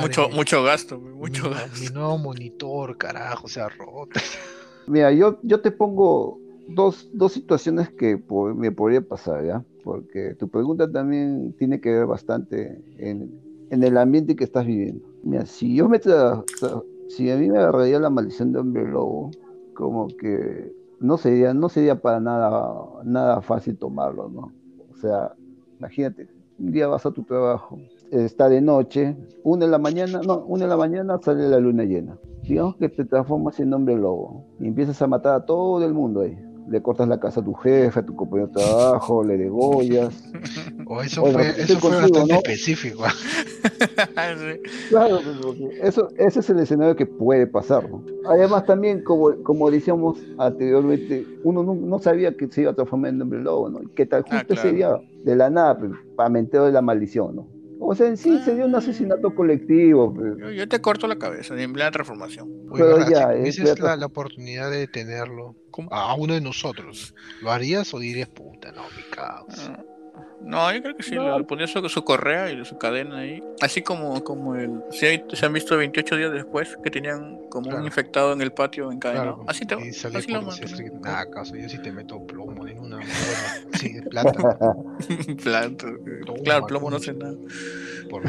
mucho, 0.00 0.28
mucho 0.30 0.62
gasto, 0.62 0.98
mucho 0.98 1.44
mi, 1.44 1.54
gasto. 1.54 1.80
Mi 1.80 1.86
nuevo 1.88 2.18
monitor, 2.18 2.96
carajo, 2.96 3.48
se 3.48 3.60
ha 3.60 3.68
roto. 3.68 4.20
Mira, 4.86 5.12
yo, 5.12 5.38
yo 5.42 5.60
te 5.60 5.70
pongo 5.70 6.38
dos, 6.68 7.08
dos 7.12 7.32
situaciones 7.32 7.90
que 7.90 8.20
me 8.54 8.72
podría 8.72 9.00
pasar, 9.00 9.44
¿ya? 9.44 9.64
Porque 9.84 10.34
tu 10.34 10.48
pregunta 10.48 10.90
también 10.90 11.54
tiene 11.58 11.80
que 11.80 11.90
ver 11.90 12.06
bastante 12.06 12.80
en, 12.98 13.30
en 13.70 13.82
el 13.82 13.96
ambiente 13.96 14.36
que 14.36 14.44
estás 14.44 14.66
viviendo. 14.66 15.06
Mira, 15.22 15.46
si 15.46 15.74
yo 15.74 15.88
me 15.88 16.00
si 17.08 17.30
a 17.30 17.36
mí 17.36 17.48
me 17.48 17.58
agarraría 17.58 17.98
la 17.98 18.10
maldición 18.10 18.52
de 18.52 18.58
hombre 18.58 18.88
lobo, 18.88 19.30
como 19.74 20.08
que 20.08 20.72
no 21.00 21.18
sería, 21.18 21.52
no 21.52 21.68
sería 21.68 22.00
para 22.00 22.20
nada, 22.20 22.74
nada 23.04 23.42
fácil 23.42 23.76
tomarlo, 23.76 24.28
¿no? 24.28 24.52
Sea, 25.02 25.32
imagínate, 25.78 26.28
un 26.58 26.70
día 26.70 26.86
vas 26.86 27.04
a 27.04 27.10
tu 27.10 27.24
trabajo, 27.24 27.78
está 28.10 28.48
de 28.48 28.60
noche, 28.60 29.16
una 29.42 29.66
de 29.66 29.70
la 29.72 29.78
mañana, 29.78 30.20
no, 30.24 30.44
una 30.46 30.64
de 30.64 30.70
la 30.70 30.76
mañana 30.76 31.18
sale 31.20 31.48
la 31.48 31.58
luna 31.58 31.84
llena. 31.84 32.16
Digamos 32.44 32.76
que 32.76 32.88
te 32.88 33.04
transformas 33.04 33.58
en 33.60 33.74
hombre 33.74 33.96
lobo 33.96 34.46
y 34.60 34.68
empiezas 34.68 35.02
a 35.02 35.06
matar 35.08 35.34
a 35.34 35.44
todo 35.44 35.84
el 35.84 35.92
mundo 35.92 36.20
ahí 36.20 36.38
le 36.72 36.80
cortas 36.80 37.06
la 37.06 37.20
casa 37.20 37.40
a 37.40 37.44
tu 37.44 37.52
jefe, 37.52 38.00
a 38.00 38.02
tu 38.02 38.16
compañero 38.16 38.48
de 38.48 38.54
trabajo, 38.54 39.22
le 39.22 39.36
degollas. 39.36 40.24
O 40.84 41.00
eso 41.00 41.24
fue, 41.24 41.48
eso 41.48 41.78
fue 41.78 41.90
bastante 41.90 42.34
específico. 42.34 43.04
Claro, 44.90 45.20
pues, 45.42 45.78
eso, 45.80 46.08
ese 46.16 46.40
es 46.40 46.50
el 46.50 46.58
escenario 46.58 46.96
que 46.96 47.06
puede 47.06 47.46
pasar. 47.46 47.88
¿no? 47.88 48.04
Además, 48.26 48.66
también, 48.66 49.02
como, 49.02 49.42
como 49.42 49.70
decíamos 49.70 50.18
anteriormente, 50.38 51.26
uno 51.44 51.62
no, 51.62 51.98
sabía 51.98 52.36
que 52.36 52.48
se 52.48 52.62
iba 52.62 52.72
a 52.72 52.74
transformar 52.74 53.10
en 53.10 53.22
hombre 53.22 53.40
lobo, 53.40 53.70
¿no? 53.70 53.80
Que 53.94 54.04
tal 54.04 54.24
ah, 54.28 54.38
justo 54.38 54.54
ese 54.54 54.72
día, 54.72 55.00
de 55.24 55.36
la 55.36 55.48
nada, 55.48 55.78
pues, 55.78 55.92
para 56.16 56.28
mentero 56.28 56.66
de 56.66 56.72
la 56.72 56.82
maldición, 56.82 57.36
¿no? 57.36 57.46
O 57.84 57.94
sea, 57.94 58.06
en 58.06 58.16
sí 58.16 58.38
se 58.44 58.54
dio 58.54 58.64
un 58.64 58.74
asesinato 58.74 59.34
colectivo. 59.34 60.14
Pues. 60.14 60.56
Yo, 60.56 60.68
te 60.68 60.80
corto 60.80 61.06
la 61.08 61.16
cabeza 61.16 61.60
en 61.60 61.72
plena 61.72 61.90
transformación. 61.90 62.48
Pero 62.72 63.08
ya, 63.08 63.34
esa 63.34 63.64
es 63.64 63.80
la, 63.80 64.06
oportunidad 64.06 64.70
de 64.70 64.86
tenerlo 64.86 65.56
a 65.90 66.14
uno 66.14 66.34
de 66.34 66.40
nosotros. 66.40 67.14
¿Lo 67.42 67.50
harías 67.50 67.92
o 67.92 67.98
dirías, 67.98 68.28
puta, 68.28 68.70
no, 68.72 68.82
mi 68.96 69.02
caos? 69.10 69.68
Ah. 69.68 69.84
No, 70.44 70.72
yo 70.72 70.82
creo 70.82 70.96
que 70.96 71.02
sí, 71.02 71.14
le 71.14 71.44
ponía 71.44 71.66
su, 71.66 71.88
su, 71.88 72.04
correa 72.04 72.50
y 72.50 72.64
su 72.64 72.76
cadena 72.76 73.18
ahí. 73.18 73.42
Así 73.60 73.82
como, 73.82 74.22
como 74.24 74.54
el. 74.56 74.82
Se, 74.90 75.24
se 75.32 75.46
han 75.46 75.52
visto 75.52 75.76
28 75.76 76.16
días 76.16 76.32
después 76.32 76.76
que 76.82 76.90
tenían 76.90 77.38
como 77.48 77.74
un 77.74 77.84
infectado 77.84 78.32
en 78.32 78.40
el 78.40 78.52
patio 78.52 78.90
en 78.90 78.98
cadena. 78.98 79.36
Así 79.46 79.64
te 79.64 79.74
así 79.74 80.32
lo 80.32 80.42
Nada, 81.00 81.30
caso, 81.30 81.56
yo 81.56 81.68
sí 81.68 81.78
te 81.78 81.92
meto 81.92 82.24
plomo 82.26 82.66
en 82.66 82.78
una. 82.78 82.98
sí, 83.74 84.00
planta. 84.10 84.56
planta. 85.42 85.86
Claro, 86.44 86.66
plomo 86.66 86.90
no 86.90 86.96
hace 86.96 87.12
nada. 87.12 87.34
Por 88.10 88.22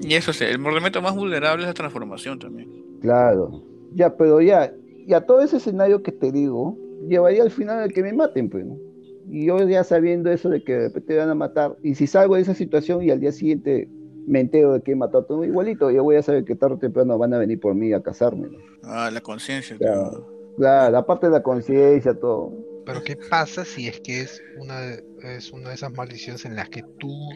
y 0.00 0.14
eso 0.14 0.32
sí, 0.32 0.44
el 0.44 0.58
mordimiento 0.58 1.02
más 1.02 1.14
vulnerable 1.14 1.64
es 1.64 1.68
la 1.68 1.74
transformación 1.74 2.38
también. 2.38 2.68
Claro. 3.00 3.62
Ya, 3.94 4.16
pero 4.16 4.40
ya, 4.40 4.72
ya 5.06 5.20
todo 5.22 5.40
ese 5.40 5.56
escenario 5.56 6.02
que 6.02 6.12
te 6.12 6.30
digo, 6.30 6.78
llevaría 7.08 7.42
al 7.42 7.50
final 7.50 7.82
a 7.82 7.88
que 7.88 8.02
me 8.02 8.12
maten, 8.12 8.48
pues, 8.48 8.64
¿no? 8.64 8.87
Y 9.30 9.46
yo 9.46 9.58
ya 9.68 9.84
sabiendo 9.84 10.30
eso 10.30 10.48
de 10.48 10.62
que 10.62 10.72
de 10.72 10.88
repente 10.88 11.16
van 11.16 11.30
a 11.30 11.34
matar, 11.34 11.76
y 11.82 11.94
si 11.94 12.06
salgo 12.06 12.36
de 12.36 12.42
esa 12.42 12.54
situación 12.54 13.02
y 13.02 13.10
al 13.10 13.20
día 13.20 13.32
siguiente 13.32 13.88
me 14.26 14.40
entero 14.40 14.74
de 14.74 14.82
que 14.82 14.92
he 14.92 14.96
matado 14.96 15.24
a 15.24 15.26
todo 15.26 15.44
igualito, 15.44 15.90
yo 15.90 16.02
voy 16.02 16.16
a 16.16 16.22
saber 16.22 16.44
que 16.44 16.54
tarde 16.54 16.74
o 16.74 16.78
temprano 16.78 17.18
van 17.18 17.34
a 17.34 17.38
venir 17.38 17.60
por 17.60 17.74
mí 17.74 17.92
a 17.92 18.02
casarme. 18.02 18.48
Ah, 18.82 19.10
la 19.10 19.20
conciencia. 19.20 19.76
Claro, 19.76 20.26
claro, 20.56 20.92
la 20.92 21.06
parte 21.06 21.26
de 21.26 21.32
la 21.32 21.42
conciencia, 21.42 22.14
todo. 22.14 22.52
Pero 22.84 23.02
¿qué 23.02 23.16
pasa 23.16 23.66
si 23.66 23.86
es 23.86 24.00
que 24.00 24.22
es 24.22 24.42
una, 24.58 24.94
es 25.22 25.52
una 25.52 25.68
de 25.68 25.74
esas 25.74 25.92
maldiciones 25.92 26.46
en 26.46 26.56
las 26.56 26.70
que 26.70 26.82
tú 26.98 27.28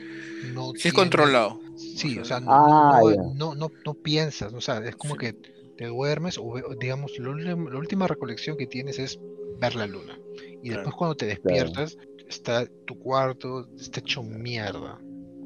no... 0.54 0.72
Si 0.74 0.88
es 0.88 0.94
controlado. 0.94 1.60
Sí, 1.76 2.18
o 2.18 2.24
sea, 2.24 2.40
no, 2.40 2.50
ah, 2.50 3.00
no, 3.34 3.54
no, 3.54 3.70
no, 3.84 3.94
piensas, 3.94 4.54
o 4.54 4.62
sea, 4.62 4.78
es 4.78 4.96
como 4.96 5.16
que 5.16 5.34
te 5.76 5.86
duermes 5.86 6.38
o 6.38 6.54
digamos, 6.80 7.12
la 7.18 7.78
última 7.78 8.06
recolección 8.06 8.56
que 8.56 8.66
tienes 8.66 8.98
es 8.98 9.20
ver 9.60 9.74
la 9.74 9.86
luna 9.86 10.18
Y 10.62 10.70
después 10.70 10.94
cuando 10.94 11.16
te 11.16 11.26
despiertas, 11.26 11.96
está 12.28 12.66
tu 12.86 12.98
cuarto, 12.98 13.68
está 13.76 14.00
hecho 14.00 14.22
mierda. 14.22 14.98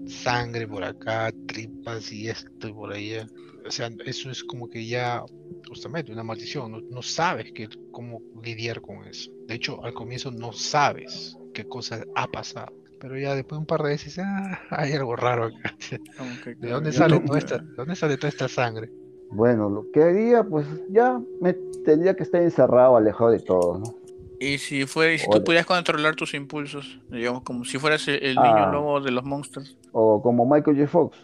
Sangre 0.07 0.69
por 0.69 0.85
acá, 0.85 1.33
tripas 1.47 2.12
y 2.12 2.29
esto 2.29 2.69
y 2.69 2.73
por 2.73 2.93
allá. 2.93 3.27
O 3.67 3.71
sea, 3.71 3.91
eso 4.05 4.31
es 4.31 4.45
como 4.45 4.69
que 4.69 4.87
ya, 4.87 5.25
justamente, 5.69 6.12
una 6.12 6.23
maldición. 6.23 6.89
No, 6.89 7.03
sabes 7.03 7.51
que, 7.53 7.69
cómo 7.91 8.23
lidiar 8.43 8.81
con 8.81 9.05
eso. 9.05 9.33
De 9.49 9.55
hecho, 9.57 9.83
al 9.85 9.95
comienzo 9.95 10.31
no 10.31 10.53
sabes 10.53 11.37
qué 11.53 11.64
cosa 11.64 12.05
ha 12.14 12.29
pasado. 12.29 12.73
Pero 13.01 13.19
ya 13.19 13.35
después 13.35 13.57
de 13.57 13.61
un 13.61 13.67
par 13.67 13.83
de 13.83 13.89
veces, 13.91 14.19
ah, 14.21 14.61
hay 14.71 14.93
algo 14.93 15.17
raro 15.17 15.47
acá. 15.47 15.77
¿De 16.59 16.71
dónde 16.71 16.93
sale, 16.93 17.19
toda 17.21 17.39
esta, 17.39 17.59
dónde 17.59 17.97
sale 17.97 18.17
toda 18.17 18.29
esta 18.29 18.49
sangre? 18.49 18.91
Bueno, 19.31 19.69
lo 19.69 19.91
que 19.91 20.03
haría, 20.03 20.45
pues 20.45 20.67
ya 20.91 21.21
me 21.41 21.55
tendría 21.85 22.14
que 22.14 22.23
estar 22.23 22.41
encerrado, 22.41 22.97
alejado 22.97 23.31
de 23.31 23.41
todo, 23.41 23.79
¿no? 23.79 24.05
Y 24.39 24.59
si 24.59 24.87
fuera, 24.87 25.16
si 25.16 25.28
tú 25.30 25.43
pudieras 25.43 25.66
controlar 25.66 26.14
tus 26.14 26.34
impulsos, 26.34 27.01
digamos, 27.11 27.43
como 27.43 27.64
si 27.64 27.78
fueras 27.78 28.07
el, 28.09 28.37
niño 28.37 28.41
ah. 28.43 28.70
lobo 28.72 29.01
de 29.01 29.11
los 29.11 29.24
monsters. 29.24 29.78
O 29.93 30.20
como 30.22 30.45
Michael 30.45 30.76
J. 30.76 30.89
Fox. 30.89 31.16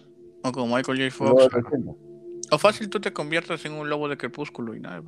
O 0.42 0.52
como 0.52 0.74
Michael 0.76 0.98
J. 0.98 1.10
Fox. 1.10 1.48
O 2.50 2.58
fácil 2.58 2.88
tú 2.88 3.00
te 3.00 3.12
conviertas 3.12 3.64
en 3.64 3.72
un 3.72 3.88
lobo 3.88 4.08
de 4.08 4.16
crepúsculo 4.16 4.74
y 4.74 4.80
nada. 4.80 5.02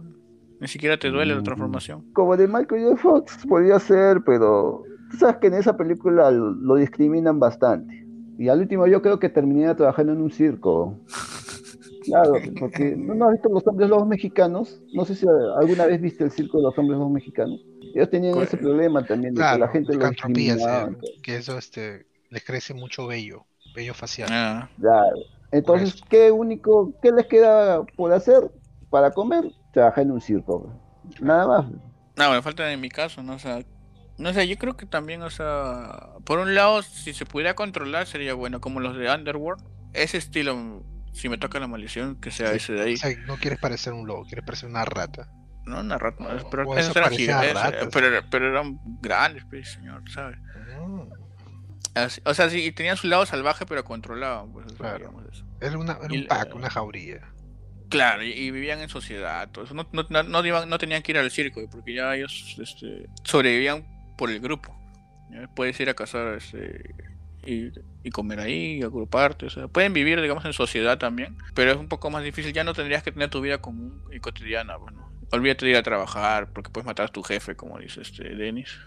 Ni 0.61 0.68
siquiera 0.68 0.98
te 0.98 1.11
duele 1.11 1.34
la 1.34 1.40
mm. 1.40 1.44
transformación. 1.44 2.12
Como 2.12 2.36
de 2.36 2.46
Michael 2.46 2.84
J. 2.84 2.96
Fox 2.96 3.46
podría 3.48 3.78
ser, 3.78 4.22
pero 4.24 4.82
tú 5.11 5.16
sabes 5.16 5.36
que 5.36 5.46
en 5.46 5.55
esa 5.55 5.76
película 5.76 6.30
lo 6.30 6.74
discriminan 6.76 7.38
bastante. 7.38 8.05
Y 8.38 8.48
al 8.48 8.61
último 8.61 8.86
yo 8.86 9.00
creo 9.00 9.18
que 9.18 9.28
terminé 9.28 9.74
trabajando 9.74 10.12
en 10.12 10.22
un 10.22 10.30
circo. 10.30 10.98
Claro, 12.05 12.34
porque 12.61 12.94
no 12.94 13.24
has 13.24 13.32
visto 13.32 13.48
los 13.48 13.66
hombres 13.66 13.88
lobos 13.88 14.07
mexicanos. 14.07 14.82
No 14.92 15.07
sé 15.07 15.14
si 15.14 15.26
alguna 15.59 15.86
vez 15.86 16.02
viste 16.02 16.22
el 16.22 16.30
circo 16.30 16.59
de 16.59 16.64
los 16.64 16.78
hombres 16.78 16.98
lobos 16.98 17.14
mexicanos. 17.14 17.64
Ellos 17.95 18.11
tenían 18.11 18.36
ese 18.40 18.57
problema 18.57 19.05
también 19.05 19.34
de 19.34 19.40
que 19.40 19.59
la 19.59 19.68
gente 19.68 19.95
lo 19.95 20.11
que 21.22 21.36
eso 21.36 21.57
este 21.57 22.07
les 22.28 22.45
crece 22.45 22.74
mucho 22.74 23.07
vello, 23.07 23.47
vello 23.74 23.95
facial. 23.95 24.28
Ah. 24.32 24.68
Entonces, 25.53 26.03
¿qué 26.09 26.32
único, 26.32 26.92
qué 27.01 27.12
les 27.12 27.26
queda 27.26 27.84
por 27.97 28.12
hacer 28.12 28.51
para 28.90 29.12
comer? 29.12 29.45
Trabajar 29.72 30.03
en 30.03 30.11
un 30.11 30.20
circo. 30.20 30.74
Nada 31.20 31.47
más. 31.47 31.66
No, 32.16 32.32
me 32.32 32.42
falta 32.42 32.72
en 32.72 32.80
mi 32.80 32.88
caso, 32.88 33.22
¿no? 33.22 33.34
O 33.34 33.38
sea, 33.38 33.61
no 34.18 34.32
sé, 34.32 34.49
yo 34.49 34.57
creo 34.57 34.76
que 34.76 34.86
también, 34.86 35.22
o 35.22 35.30
sea, 35.30 36.09
por 36.24 36.40
un 36.40 36.57
lado, 36.57 36.82
si 36.82 37.12
se 37.12 37.26
pudiera 37.26 37.55
controlar 37.55 38.09
sería 38.09 38.34
bueno, 38.34 38.61
como 38.61 38.80
los 38.80 38.97
de 38.97 39.09
Underworld. 39.09 39.62
Ese 39.92 40.18
estilo, 40.18 40.82
si 41.12 41.28
me 41.28 41.38
toca 41.38 41.61
la 41.61 41.68
maldición, 41.68 42.16
que 42.16 42.32
sea 42.32 42.53
ese 42.53 42.72
de 42.72 42.82
ahí. 42.82 42.95
O 42.95 42.97
sea, 42.97 43.11
no 43.28 43.36
quieres 43.36 43.61
parecer 43.61 43.92
un 43.92 44.09
lobo, 44.09 44.24
quieres 44.24 44.45
parecer 44.45 44.68
una 44.68 44.84
rata. 44.84 45.30
No, 45.66 45.80
una 45.80 45.98
rata, 45.98 46.22
no, 46.22 46.50
pero, 46.50 46.66
pero, 47.92 48.22
pero, 48.30 48.48
eran 48.48 48.78
grandes, 49.00 49.44
pues, 49.48 49.72
señor, 49.72 50.02
¿sabes? 50.10 50.38
Mm. 50.78 51.08
o 52.24 52.34
sea, 52.34 52.50
sí, 52.50 52.70
tenían 52.72 52.96
su 52.96 53.06
lado 53.06 53.24
salvaje, 53.24 53.64
pero 53.64 53.82
controlaban. 53.84 54.52
Pues, 54.52 54.72
claro. 54.74 55.12
Era, 55.60 55.78
una, 55.78 55.98
era 56.02 56.12
un 56.12 56.26
pack, 56.26 56.54
una 56.54 56.68
jauría. 56.68 57.22
Claro, 57.88 58.24
y, 58.24 58.50
vivían 58.50 58.80
en 58.80 58.88
sociedad, 58.88 59.48
todo 59.50 59.64
eso. 59.64 59.74
No, 59.74 59.86
no, 59.92 60.22
no, 60.22 60.66
no, 60.66 60.78
tenían 60.78 61.02
que 61.02 61.12
ir 61.12 61.18
al 61.18 61.30
circo, 61.30 61.60
porque 61.70 61.94
ya 61.94 62.14
ellos 62.14 62.56
este, 62.60 63.08
sobrevivían 63.22 63.86
por 64.18 64.30
el 64.30 64.40
grupo. 64.40 64.76
Puedes 65.54 65.78
ir 65.80 65.88
a 65.88 65.94
cazar 65.94 66.34
este, 66.34 66.94
y, 67.46 67.70
y, 68.02 68.10
comer 68.10 68.40
ahí, 68.40 68.82
agruparte. 68.82 69.46
O 69.46 69.50
sea, 69.50 69.68
pueden 69.68 69.92
vivir, 69.92 70.20
digamos, 70.20 70.44
en 70.44 70.52
sociedad 70.52 70.98
también, 70.98 71.36
pero 71.54 71.70
es 71.70 71.76
un 71.76 71.88
poco 71.88 72.10
más 72.10 72.24
difícil. 72.24 72.52
Ya 72.52 72.64
no 72.64 72.74
tendrías 72.74 73.02
que 73.02 73.12
tener 73.12 73.30
tu 73.30 73.40
vida 73.40 73.58
común 73.58 74.02
y 74.12 74.20
cotidiana. 74.20 74.76
Bueno, 74.76 75.13
olvídate 75.30 75.66
de 75.66 75.72
ir 75.72 75.76
a 75.76 75.82
trabajar 75.82 76.52
porque 76.52 76.70
puedes 76.70 76.86
matar 76.86 77.06
a 77.06 77.08
tu 77.08 77.22
jefe, 77.22 77.56
como 77.56 77.78
dice 77.78 78.02
este 78.02 78.34
Denis. 78.34 78.78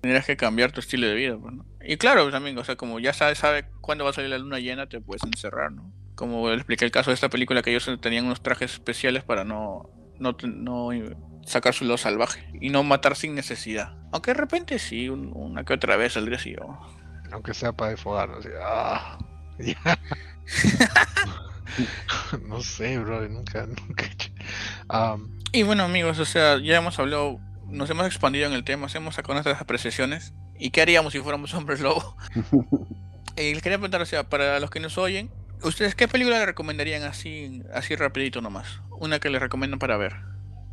Tendrías 0.00 0.26
que 0.26 0.36
cambiar 0.36 0.72
tu 0.72 0.80
estilo 0.80 1.06
de 1.06 1.14
vida. 1.14 1.34
Bueno. 1.34 1.64
Y 1.80 1.96
claro, 1.96 2.30
también, 2.30 2.58
o 2.58 2.64
sea, 2.64 2.76
como 2.76 2.98
ya 2.98 3.12
sabes 3.12 3.38
sabe 3.38 3.66
cuándo 3.80 4.04
va 4.04 4.10
a 4.10 4.12
salir 4.12 4.30
la 4.30 4.38
luna 4.38 4.58
llena, 4.58 4.88
te 4.88 5.00
puedes 5.00 5.22
encerrar, 5.22 5.70
¿no? 5.72 5.92
Como 6.14 6.50
expliqué 6.50 6.84
el 6.84 6.90
caso 6.90 7.10
de 7.10 7.14
esta 7.14 7.28
película, 7.28 7.62
que 7.62 7.70
ellos 7.70 7.88
tenían 8.00 8.26
unos 8.26 8.42
trajes 8.42 8.72
especiales 8.72 9.22
para 9.22 9.44
no, 9.44 9.90
no, 10.18 10.36
no 10.42 10.90
sacar 11.46 11.74
su 11.74 11.84
lado 11.84 11.98
salvaje 11.98 12.48
y 12.60 12.70
no 12.70 12.82
matar 12.82 13.16
sin 13.16 13.34
necesidad. 13.34 13.94
Aunque 14.12 14.32
de 14.32 14.40
repente 14.40 14.78
sí, 14.78 15.08
una 15.08 15.64
que 15.64 15.74
otra 15.74 15.96
vez 15.96 16.14
saldría 16.14 16.36
así. 16.36 16.54
Oh. 16.60 16.78
Aunque 17.32 17.54
sea 17.54 17.72
para 17.72 17.92
desfogarnos. 17.92 18.46
Ah, 18.60 19.18
no 22.48 22.60
sé, 22.60 22.98
bro, 22.98 23.28
nunca, 23.28 23.66
nunca. 23.66 24.04
Y 25.52 25.62
bueno, 25.64 25.84
amigos, 25.84 26.18
o 26.18 26.24
sea, 26.24 26.58
ya 26.58 26.78
hemos 26.78 26.98
hablado, 26.98 27.38
nos 27.68 27.90
hemos 27.90 28.06
expandido 28.06 28.46
en 28.46 28.54
el 28.54 28.64
tema, 28.64 28.86
hemos 28.94 29.14
sacado 29.14 29.34
nuestras 29.34 29.60
apreciaciones. 29.60 30.32
¿Y 30.58 30.70
qué 30.70 30.80
haríamos 30.80 31.12
si 31.12 31.18
fuéramos 31.18 31.52
hombres 31.54 31.80
lobo? 31.80 32.16
y 33.36 33.52
les 33.52 33.62
quería 33.62 33.76
preguntar, 33.76 34.00
o 34.00 34.06
sea, 34.06 34.24
para 34.24 34.60
los 34.60 34.70
que 34.70 34.80
nos 34.80 34.96
oyen, 34.96 35.28
¿ustedes 35.62 35.94
qué 35.94 36.08
película 36.08 36.38
le 36.38 36.46
recomendarían 36.46 37.02
así, 37.02 37.62
así 37.74 37.96
rapidito 37.96 38.40
nomás? 38.40 38.80
Una 38.98 39.18
que 39.18 39.28
les 39.28 39.42
recomiendan 39.42 39.78
para 39.78 39.98
ver. 39.98 40.14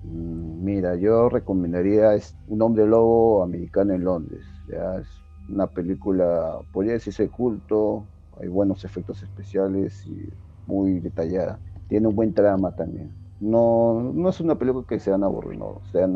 Mm, 0.04 0.64
mira, 0.64 0.96
yo 0.96 1.28
recomendaría 1.28 2.12
Un 2.48 2.62
hombre 2.62 2.86
lobo 2.86 3.44
americano 3.44 3.94
en 3.94 4.06
Londres. 4.06 4.46
Ya 4.70 5.02
es 5.02 5.08
una 5.50 5.68
película, 5.68 6.60
podría 6.72 6.94
decirse 6.94 7.28
culto, 7.28 8.06
hay 8.40 8.48
buenos 8.48 8.86
efectos 8.86 9.24
especiales 9.24 10.06
y 10.06 10.30
muy 10.68 11.00
detallada. 11.00 11.60
Tiene 11.90 12.08
un 12.08 12.16
buen 12.16 12.34
trama 12.34 12.74
también. 12.76 13.12
No, 13.40 14.12
no 14.14 14.30
es 14.30 14.40
una 14.40 14.56
película 14.56 14.86
que 14.88 15.00
se 15.00 15.14
han 15.14 15.24
aburrido, 15.24 15.82
se 15.92 16.04
han, 16.04 16.14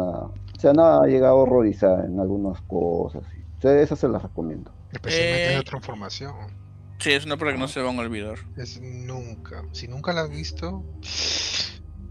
se 0.58 0.70
han 0.70 0.76
llegado 1.08 1.38
a 1.38 1.42
horrorizar 1.44 2.06
en 2.06 2.20
algunas 2.20 2.62
cosas. 2.62 3.24
Esa 3.62 3.96
se 3.96 4.10
las 4.10 4.22
recomiendo. 4.22 4.72
Especialmente 4.92 5.54
la 5.54 5.60
eh, 5.60 5.64
transformación. 5.64 6.34
Sí, 7.00 7.12
es 7.12 7.26
una 7.26 7.38
película 7.38 7.54
que 7.54 7.60
no 7.60 7.68
se 7.68 7.82
van 7.82 7.98
a 7.98 8.02
olvidar. 8.02 8.40
Es 8.58 8.82
nunca. 8.82 9.64
Si 9.72 9.88
nunca 9.88 10.12
la 10.14 10.22
has 10.22 10.30
visto, 10.30 10.84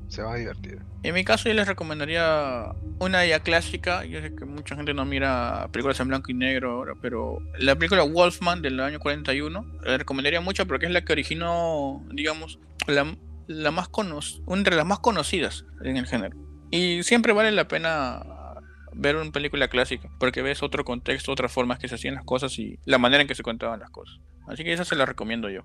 se 0.08 0.22
va 0.22 0.34
a 0.34 0.36
divertir. 0.36 0.80
En 1.02 1.14
mi 1.14 1.24
caso 1.24 1.48
yo 1.48 1.54
les 1.54 1.66
recomendaría 1.66 2.74
una 2.98 3.24
ya 3.24 3.40
clásica, 3.40 4.04
yo 4.04 4.20
sé 4.20 4.34
que 4.34 4.44
mucha 4.44 4.76
gente 4.76 4.94
no 4.94 5.04
mira 5.04 5.68
películas 5.72 5.98
en 6.00 6.08
blanco 6.08 6.30
y 6.30 6.34
negro 6.34 6.72
ahora, 6.72 6.94
pero 7.00 7.38
la 7.58 7.74
película 7.76 8.02
Wolfman 8.02 8.62
del 8.62 8.78
año 8.80 9.00
41, 9.00 9.66
la 9.82 9.96
recomendaría 9.98 10.40
mucho 10.40 10.66
porque 10.66 10.86
es 10.86 10.92
la 10.92 11.02
que 11.02 11.12
originó, 11.12 12.04
digamos, 12.12 12.58
la, 12.86 13.16
la 13.47 13.70
más 13.70 13.88
de 13.90 14.70
las 14.70 14.86
más 14.86 14.99
conocidas 15.01 15.64
en 15.84 15.97
el 15.97 16.07
género. 16.07 16.36
Y 16.70 17.03
siempre 17.03 17.32
vale 17.32 17.51
la 17.53 17.68
pena 17.68 18.22
ver 18.95 19.16
una 19.16 19.30
película 19.30 19.68
clásica, 19.68 20.11
porque 20.18 20.43
ves 20.43 20.62
otro 20.62 20.84
contexto, 20.84 21.32
otras 21.32 21.53
formas 21.53 21.78
que 21.78 21.88
se 21.88 21.95
hacían 21.95 22.14
las 22.14 22.24
cosas 22.24 22.59
y 22.59 22.78
la 22.84 22.99
manera 22.99 23.22
en 23.22 23.28
que 23.28 23.34
se 23.34 23.43
contaban 23.43 23.80
las 23.80 23.90
cosas. 23.90 24.18
Así 24.47 24.64
que 24.64 24.72
esa 24.72 24.84
se 24.84 24.97
la 24.97 25.07
recomiendo 25.07 25.49
yo. 25.49 25.62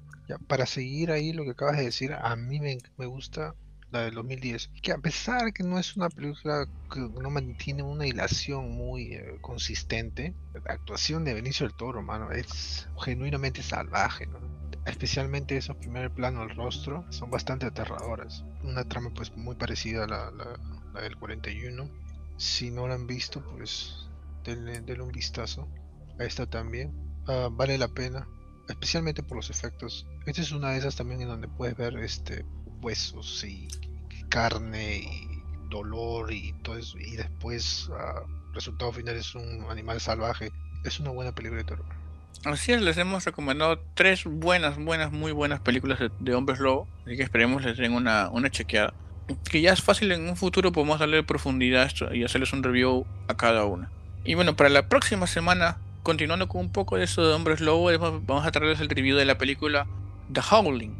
Para 0.48 0.66
seguir 0.66 1.12
ahí 1.12 1.34
lo 1.34 1.44
que 1.44 1.52
acabas 1.52 1.78
de 1.78 1.86
decir, 1.86 2.14
a 2.14 2.36
mí 2.36 2.60
me, 2.60 2.78
me 2.98 3.06
gusta 3.06 3.56
la 3.92 4.02
del 4.02 4.16
2010, 4.16 4.70
que 4.82 4.92
a 4.92 4.98
pesar 4.98 5.54
que 5.54 5.64
no 5.64 5.80
es 5.80 5.96
una 5.96 6.10
película 6.10 6.68
que 6.94 7.00
no 7.00 7.30
mantiene 7.30 7.84
una 7.84 8.06
hilación 8.06 8.72
muy 8.72 9.14
eh, 9.14 9.38
consistente, 9.42 10.34
la 10.54 10.74
actuación 10.74 11.24
de 11.24 11.34
Benicio 11.34 11.66
del 11.66 11.76
Toro, 11.76 12.02
mano, 12.02 12.32
es 12.32 12.90
genuinamente 13.02 13.64
salvaje, 13.64 14.28
Especialmente 14.88 15.58
esos 15.58 15.76
primer 15.76 16.10
plano 16.12 16.42
al 16.42 16.50
rostro 16.50 17.06
son 17.10 17.30
bastante 17.30 17.66
aterradoras. 17.66 18.46
Una 18.64 18.86
trama 18.86 19.12
pues 19.14 19.36
muy 19.36 19.56
parecida 19.56 20.06
a 20.06 20.08
la, 20.08 21.02
del 21.02 21.18
41. 21.18 21.90
Si 22.38 22.72
no 22.72 22.88
la 22.88 22.96
han 22.96 23.06
visto, 23.06 23.44
pues 23.44 24.08
denle, 24.46 25.02
un 25.02 25.12
vistazo. 25.12 25.68
A 26.20 26.24
esta 26.24 26.48
también. 26.48 26.94
Ah, 27.28 27.50
vale 27.52 27.78
la 27.78 27.90
pena, 27.90 28.28
especialmente 28.70 29.22
por 29.22 29.36
los 29.36 29.50
efectos. 29.50 30.08
Esta 30.26 30.42
es 30.42 30.54
una 30.54 30.72
de 30.72 30.80
esas 30.80 30.96
también 30.96 31.22
en 31.22 31.28
donde 31.28 31.50
puedes 31.50 31.76
ver 31.76 31.98
este 31.98 32.46
huesos 32.82 33.44
y 33.44 33.68
carne 34.30 35.00
y 35.00 35.44
dolor 35.70 36.32
y 36.32 36.54
todo 36.64 36.78
eso, 36.78 36.98
y 36.98 37.16
después 37.16 37.90
uh, 37.90 38.54
resultado 38.54 38.92
final 38.92 39.16
es 39.16 39.36
un 39.36 39.66
animal 39.70 40.00
salvaje, 40.00 40.52
es 40.86 41.00
una 41.00 41.12
buena 41.12 41.34
película 41.34 41.60
de 41.60 41.68
terror. 41.68 41.97
Así 42.46 42.72
es, 42.72 42.82
les 42.82 42.98
hemos 42.98 43.26
recomendado 43.26 43.80
tres 43.94 44.24
buenas, 44.26 44.78
buenas, 44.78 45.12
muy 45.12 45.32
buenas 45.32 45.60
películas 45.60 46.00
de, 46.20 46.36
hombres 46.36 46.60
lobo, 46.60 46.88
así 47.06 47.18
que 47.18 47.24
esperemos 47.24 47.64
les 47.64 47.78
den 47.78 47.94
una, 47.94 48.30
una 48.30 48.50
chequeada. 48.50 48.94
Que 49.50 49.62
ya 49.62 49.74
es 49.74 49.82
fácil 49.82 50.12
en 50.12 50.30
un 50.30 50.38
futuro 50.38 50.72
podemos 50.72 51.00
darle 51.00 51.24
profundidad 51.24 51.92
y 52.14 52.24
hacerles 52.24 52.54
un 52.54 52.64
review 52.64 53.06
a 53.28 53.36
cada 53.36 53.66
una. 53.66 53.90
Y 54.24 54.36
bueno, 54.36 54.56
para 54.56 54.70
la 54.70 54.88
próxima 54.88 55.28
semana, 55.28 55.78
continuando 56.04 56.48
con 56.48 56.62
un 56.62 56.72
poco 56.72 56.98
de 56.98 57.04
eso 57.04 57.28
de 57.28 57.34
hombres 57.34 57.60
lobo, 57.60 57.90
vamos 58.00 58.46
a 58.46 58.52
traerles 58.52 58.80
el 58.80 58.90
review 58.90 59.18
de 59.18 59.26
la 59.26 59.38
película 59.38 59.88
The 60.32 60.42
Howling 60.50 60.96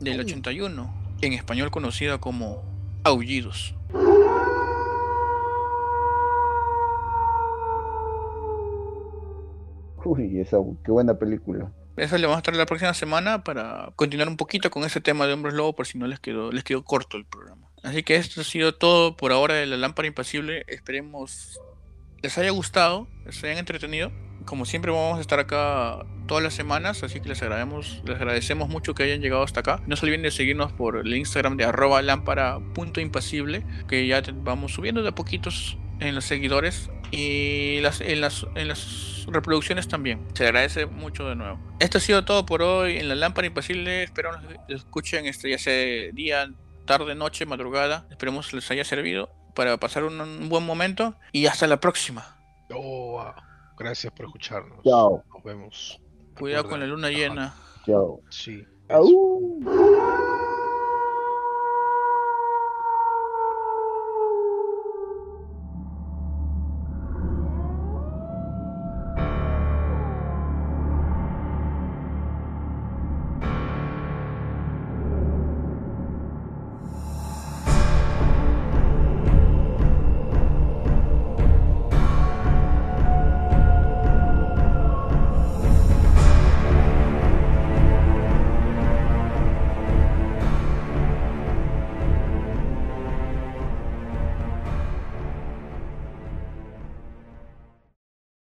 del 0.00 0.20
81 0.20 0.94
en 1.20 1.32
español 1.32 1.70
conocida 1.70 2.18
como 2.18 2.62
Aullidos. 3.04 3.74
Uy, 10.08 10.40
esa, 10.40 10.56
qué 10.84 10.90
buena 10.90 11.18
película. 11.18 11.70
Eso 11.98 12.16
le 12.16 12.26
vamos 12.26 12.36
a 12.36 12.38
estar 12.38 12.56
la 12.56 12.64
próxima 12.64 12.94
semana 12.94 13.44
para 13.44 13.90
continuar 13.94 14.28
un 14.28 14.38
poquito 14.38 14.70
con 14.70 14.84
ese 14.84 15.02
tema 15.02 15.26
de 15.26 15.34
Hombres 15.34 15.54
Lobo 15.54 15.74
por 15.74 15.86
si 15.86 15.98
no 15.98 16.06
les 16.06 16.18
quedó, 16.18 16.50
les 16.50 16.64
quedó 16.64 16.82
corto 16.82 17.18
el 17.18 17.26
programa. 17.26 17.68
Así 17.82 18.02
que 18.02 18.16
esto 18.16 18.40
ha 18.40 18.44
sido 18.44 18.74
todo 18.74 19.18
por 19.18 19.32
ahora 19.32 19.54
de 19.54 19.66
la 19.66 19.76
lámpara 19.76 20.08
impasible. 20.08 20.64
Esperemos 20.66 21.60
les 22.22 22.38
haya 22.38 22.50
gustado, 22.50 23.06
les 23.26 23.44
hayan 23.44 23.58
entretenido. 23.58 24.10
Como 24.46 24.64
siempre 24.64 24.90
vamos 24.90 25.18
a 25.18 25.20
estar 25.20 25.40
acá 25.40 26.06
todas 26.26 26.42
las 26.42 26.54
semanas, 26.54 27.02
así 27.02 27.20
que 27.20 27.28
les 27.28 27.42
agradecemos, 27.42 28.02
les 28.06 28.16
agradecemos 28.16 28.70
mucho 28.70 28.94
que 28.94 29.02
hayan 29.02 29.20
llegado 29.20 29.42
hasta 29.42 29.60
acá. 29.60 29.82
No 29.86 29.94
se 29.96 30.06
olviden 30.06 30.22
de 30.22 30.30
seguirnos 30.30 30.72
por 30.72 30.96
el 30.96 31.14
Instagram 31.14 31.58
de 31.58 31.70
lámpara.impasible, 32.02 33.62
que 33.88 34.06
ya 34.06 34.22
vamos 34.36 34.72
subiendo 34.72 35.02
de 35.02 35.10
a 35.10 35.14
poquitos 35.14 35.76
en 36.00 36.14
los 36.14 36.24
seguidores 36.24 36.90
y 37.10 37.80
las, 37.80 38.00
en, 38.00 38.20
las, 38.20 38.46
en 38.54 38.68
las 38.68 39.26
reproducciones 39.26 39.88
también. 39.88 40.26
Se 40.34 40.44
agradece 40.44 40.86
mucho 40.86 41.28
de 41.28 41.34
nuevo. 41.34 41.58
Esto 41.80 41.98
ha 41.98 42.00
sido 42.00 42.24
todo 42.24 42.46
por 42.46 42.62
hoy 42.62 42.96
en 42.96 43.08
la 43.08 43.14
lámpara 43.14 43.46
impasible. 43.46 44.04
Espero 44.04 44.30
que 44.66 44.74
escuchen 44.74 45.26
este 45.26 45.50
ya 45.50 45.58
sea 45.58 46.12
día, 46.12 46.50
tarde, 46.84 47.14
noche, 47.14 47.46
madrugada. 47.46 48.06
Esperemos 48.10 48.52
les 48.52 48.70
haya 48.70 48.84
servido 48.84 49.30
para 49.54 49.76
pasar 49.78 50.04
un, 50.04 50.48
buen 50.48 50.64
momento 50.64 51.14
y 51.32 51.46
hasta 51.46 51.66
la 51.66 51.80
próxima. 51.80 52.36
Oh, 52.72 53.24
Gracias 53.78 54.12
por 54.12 54.26
escucharnos. 54.26 54.82
Chao. 54.84 55.24
Nos 55.32 55.42
vemos. 55.44 56.00
Cuidado 56.36 56.68
con 56.68 56.80
la 56.80 56.86
luna 56.86 57.10
llena. 57.10 57.54
Chao. 57.86 58.20
Sí. 58.28 58.66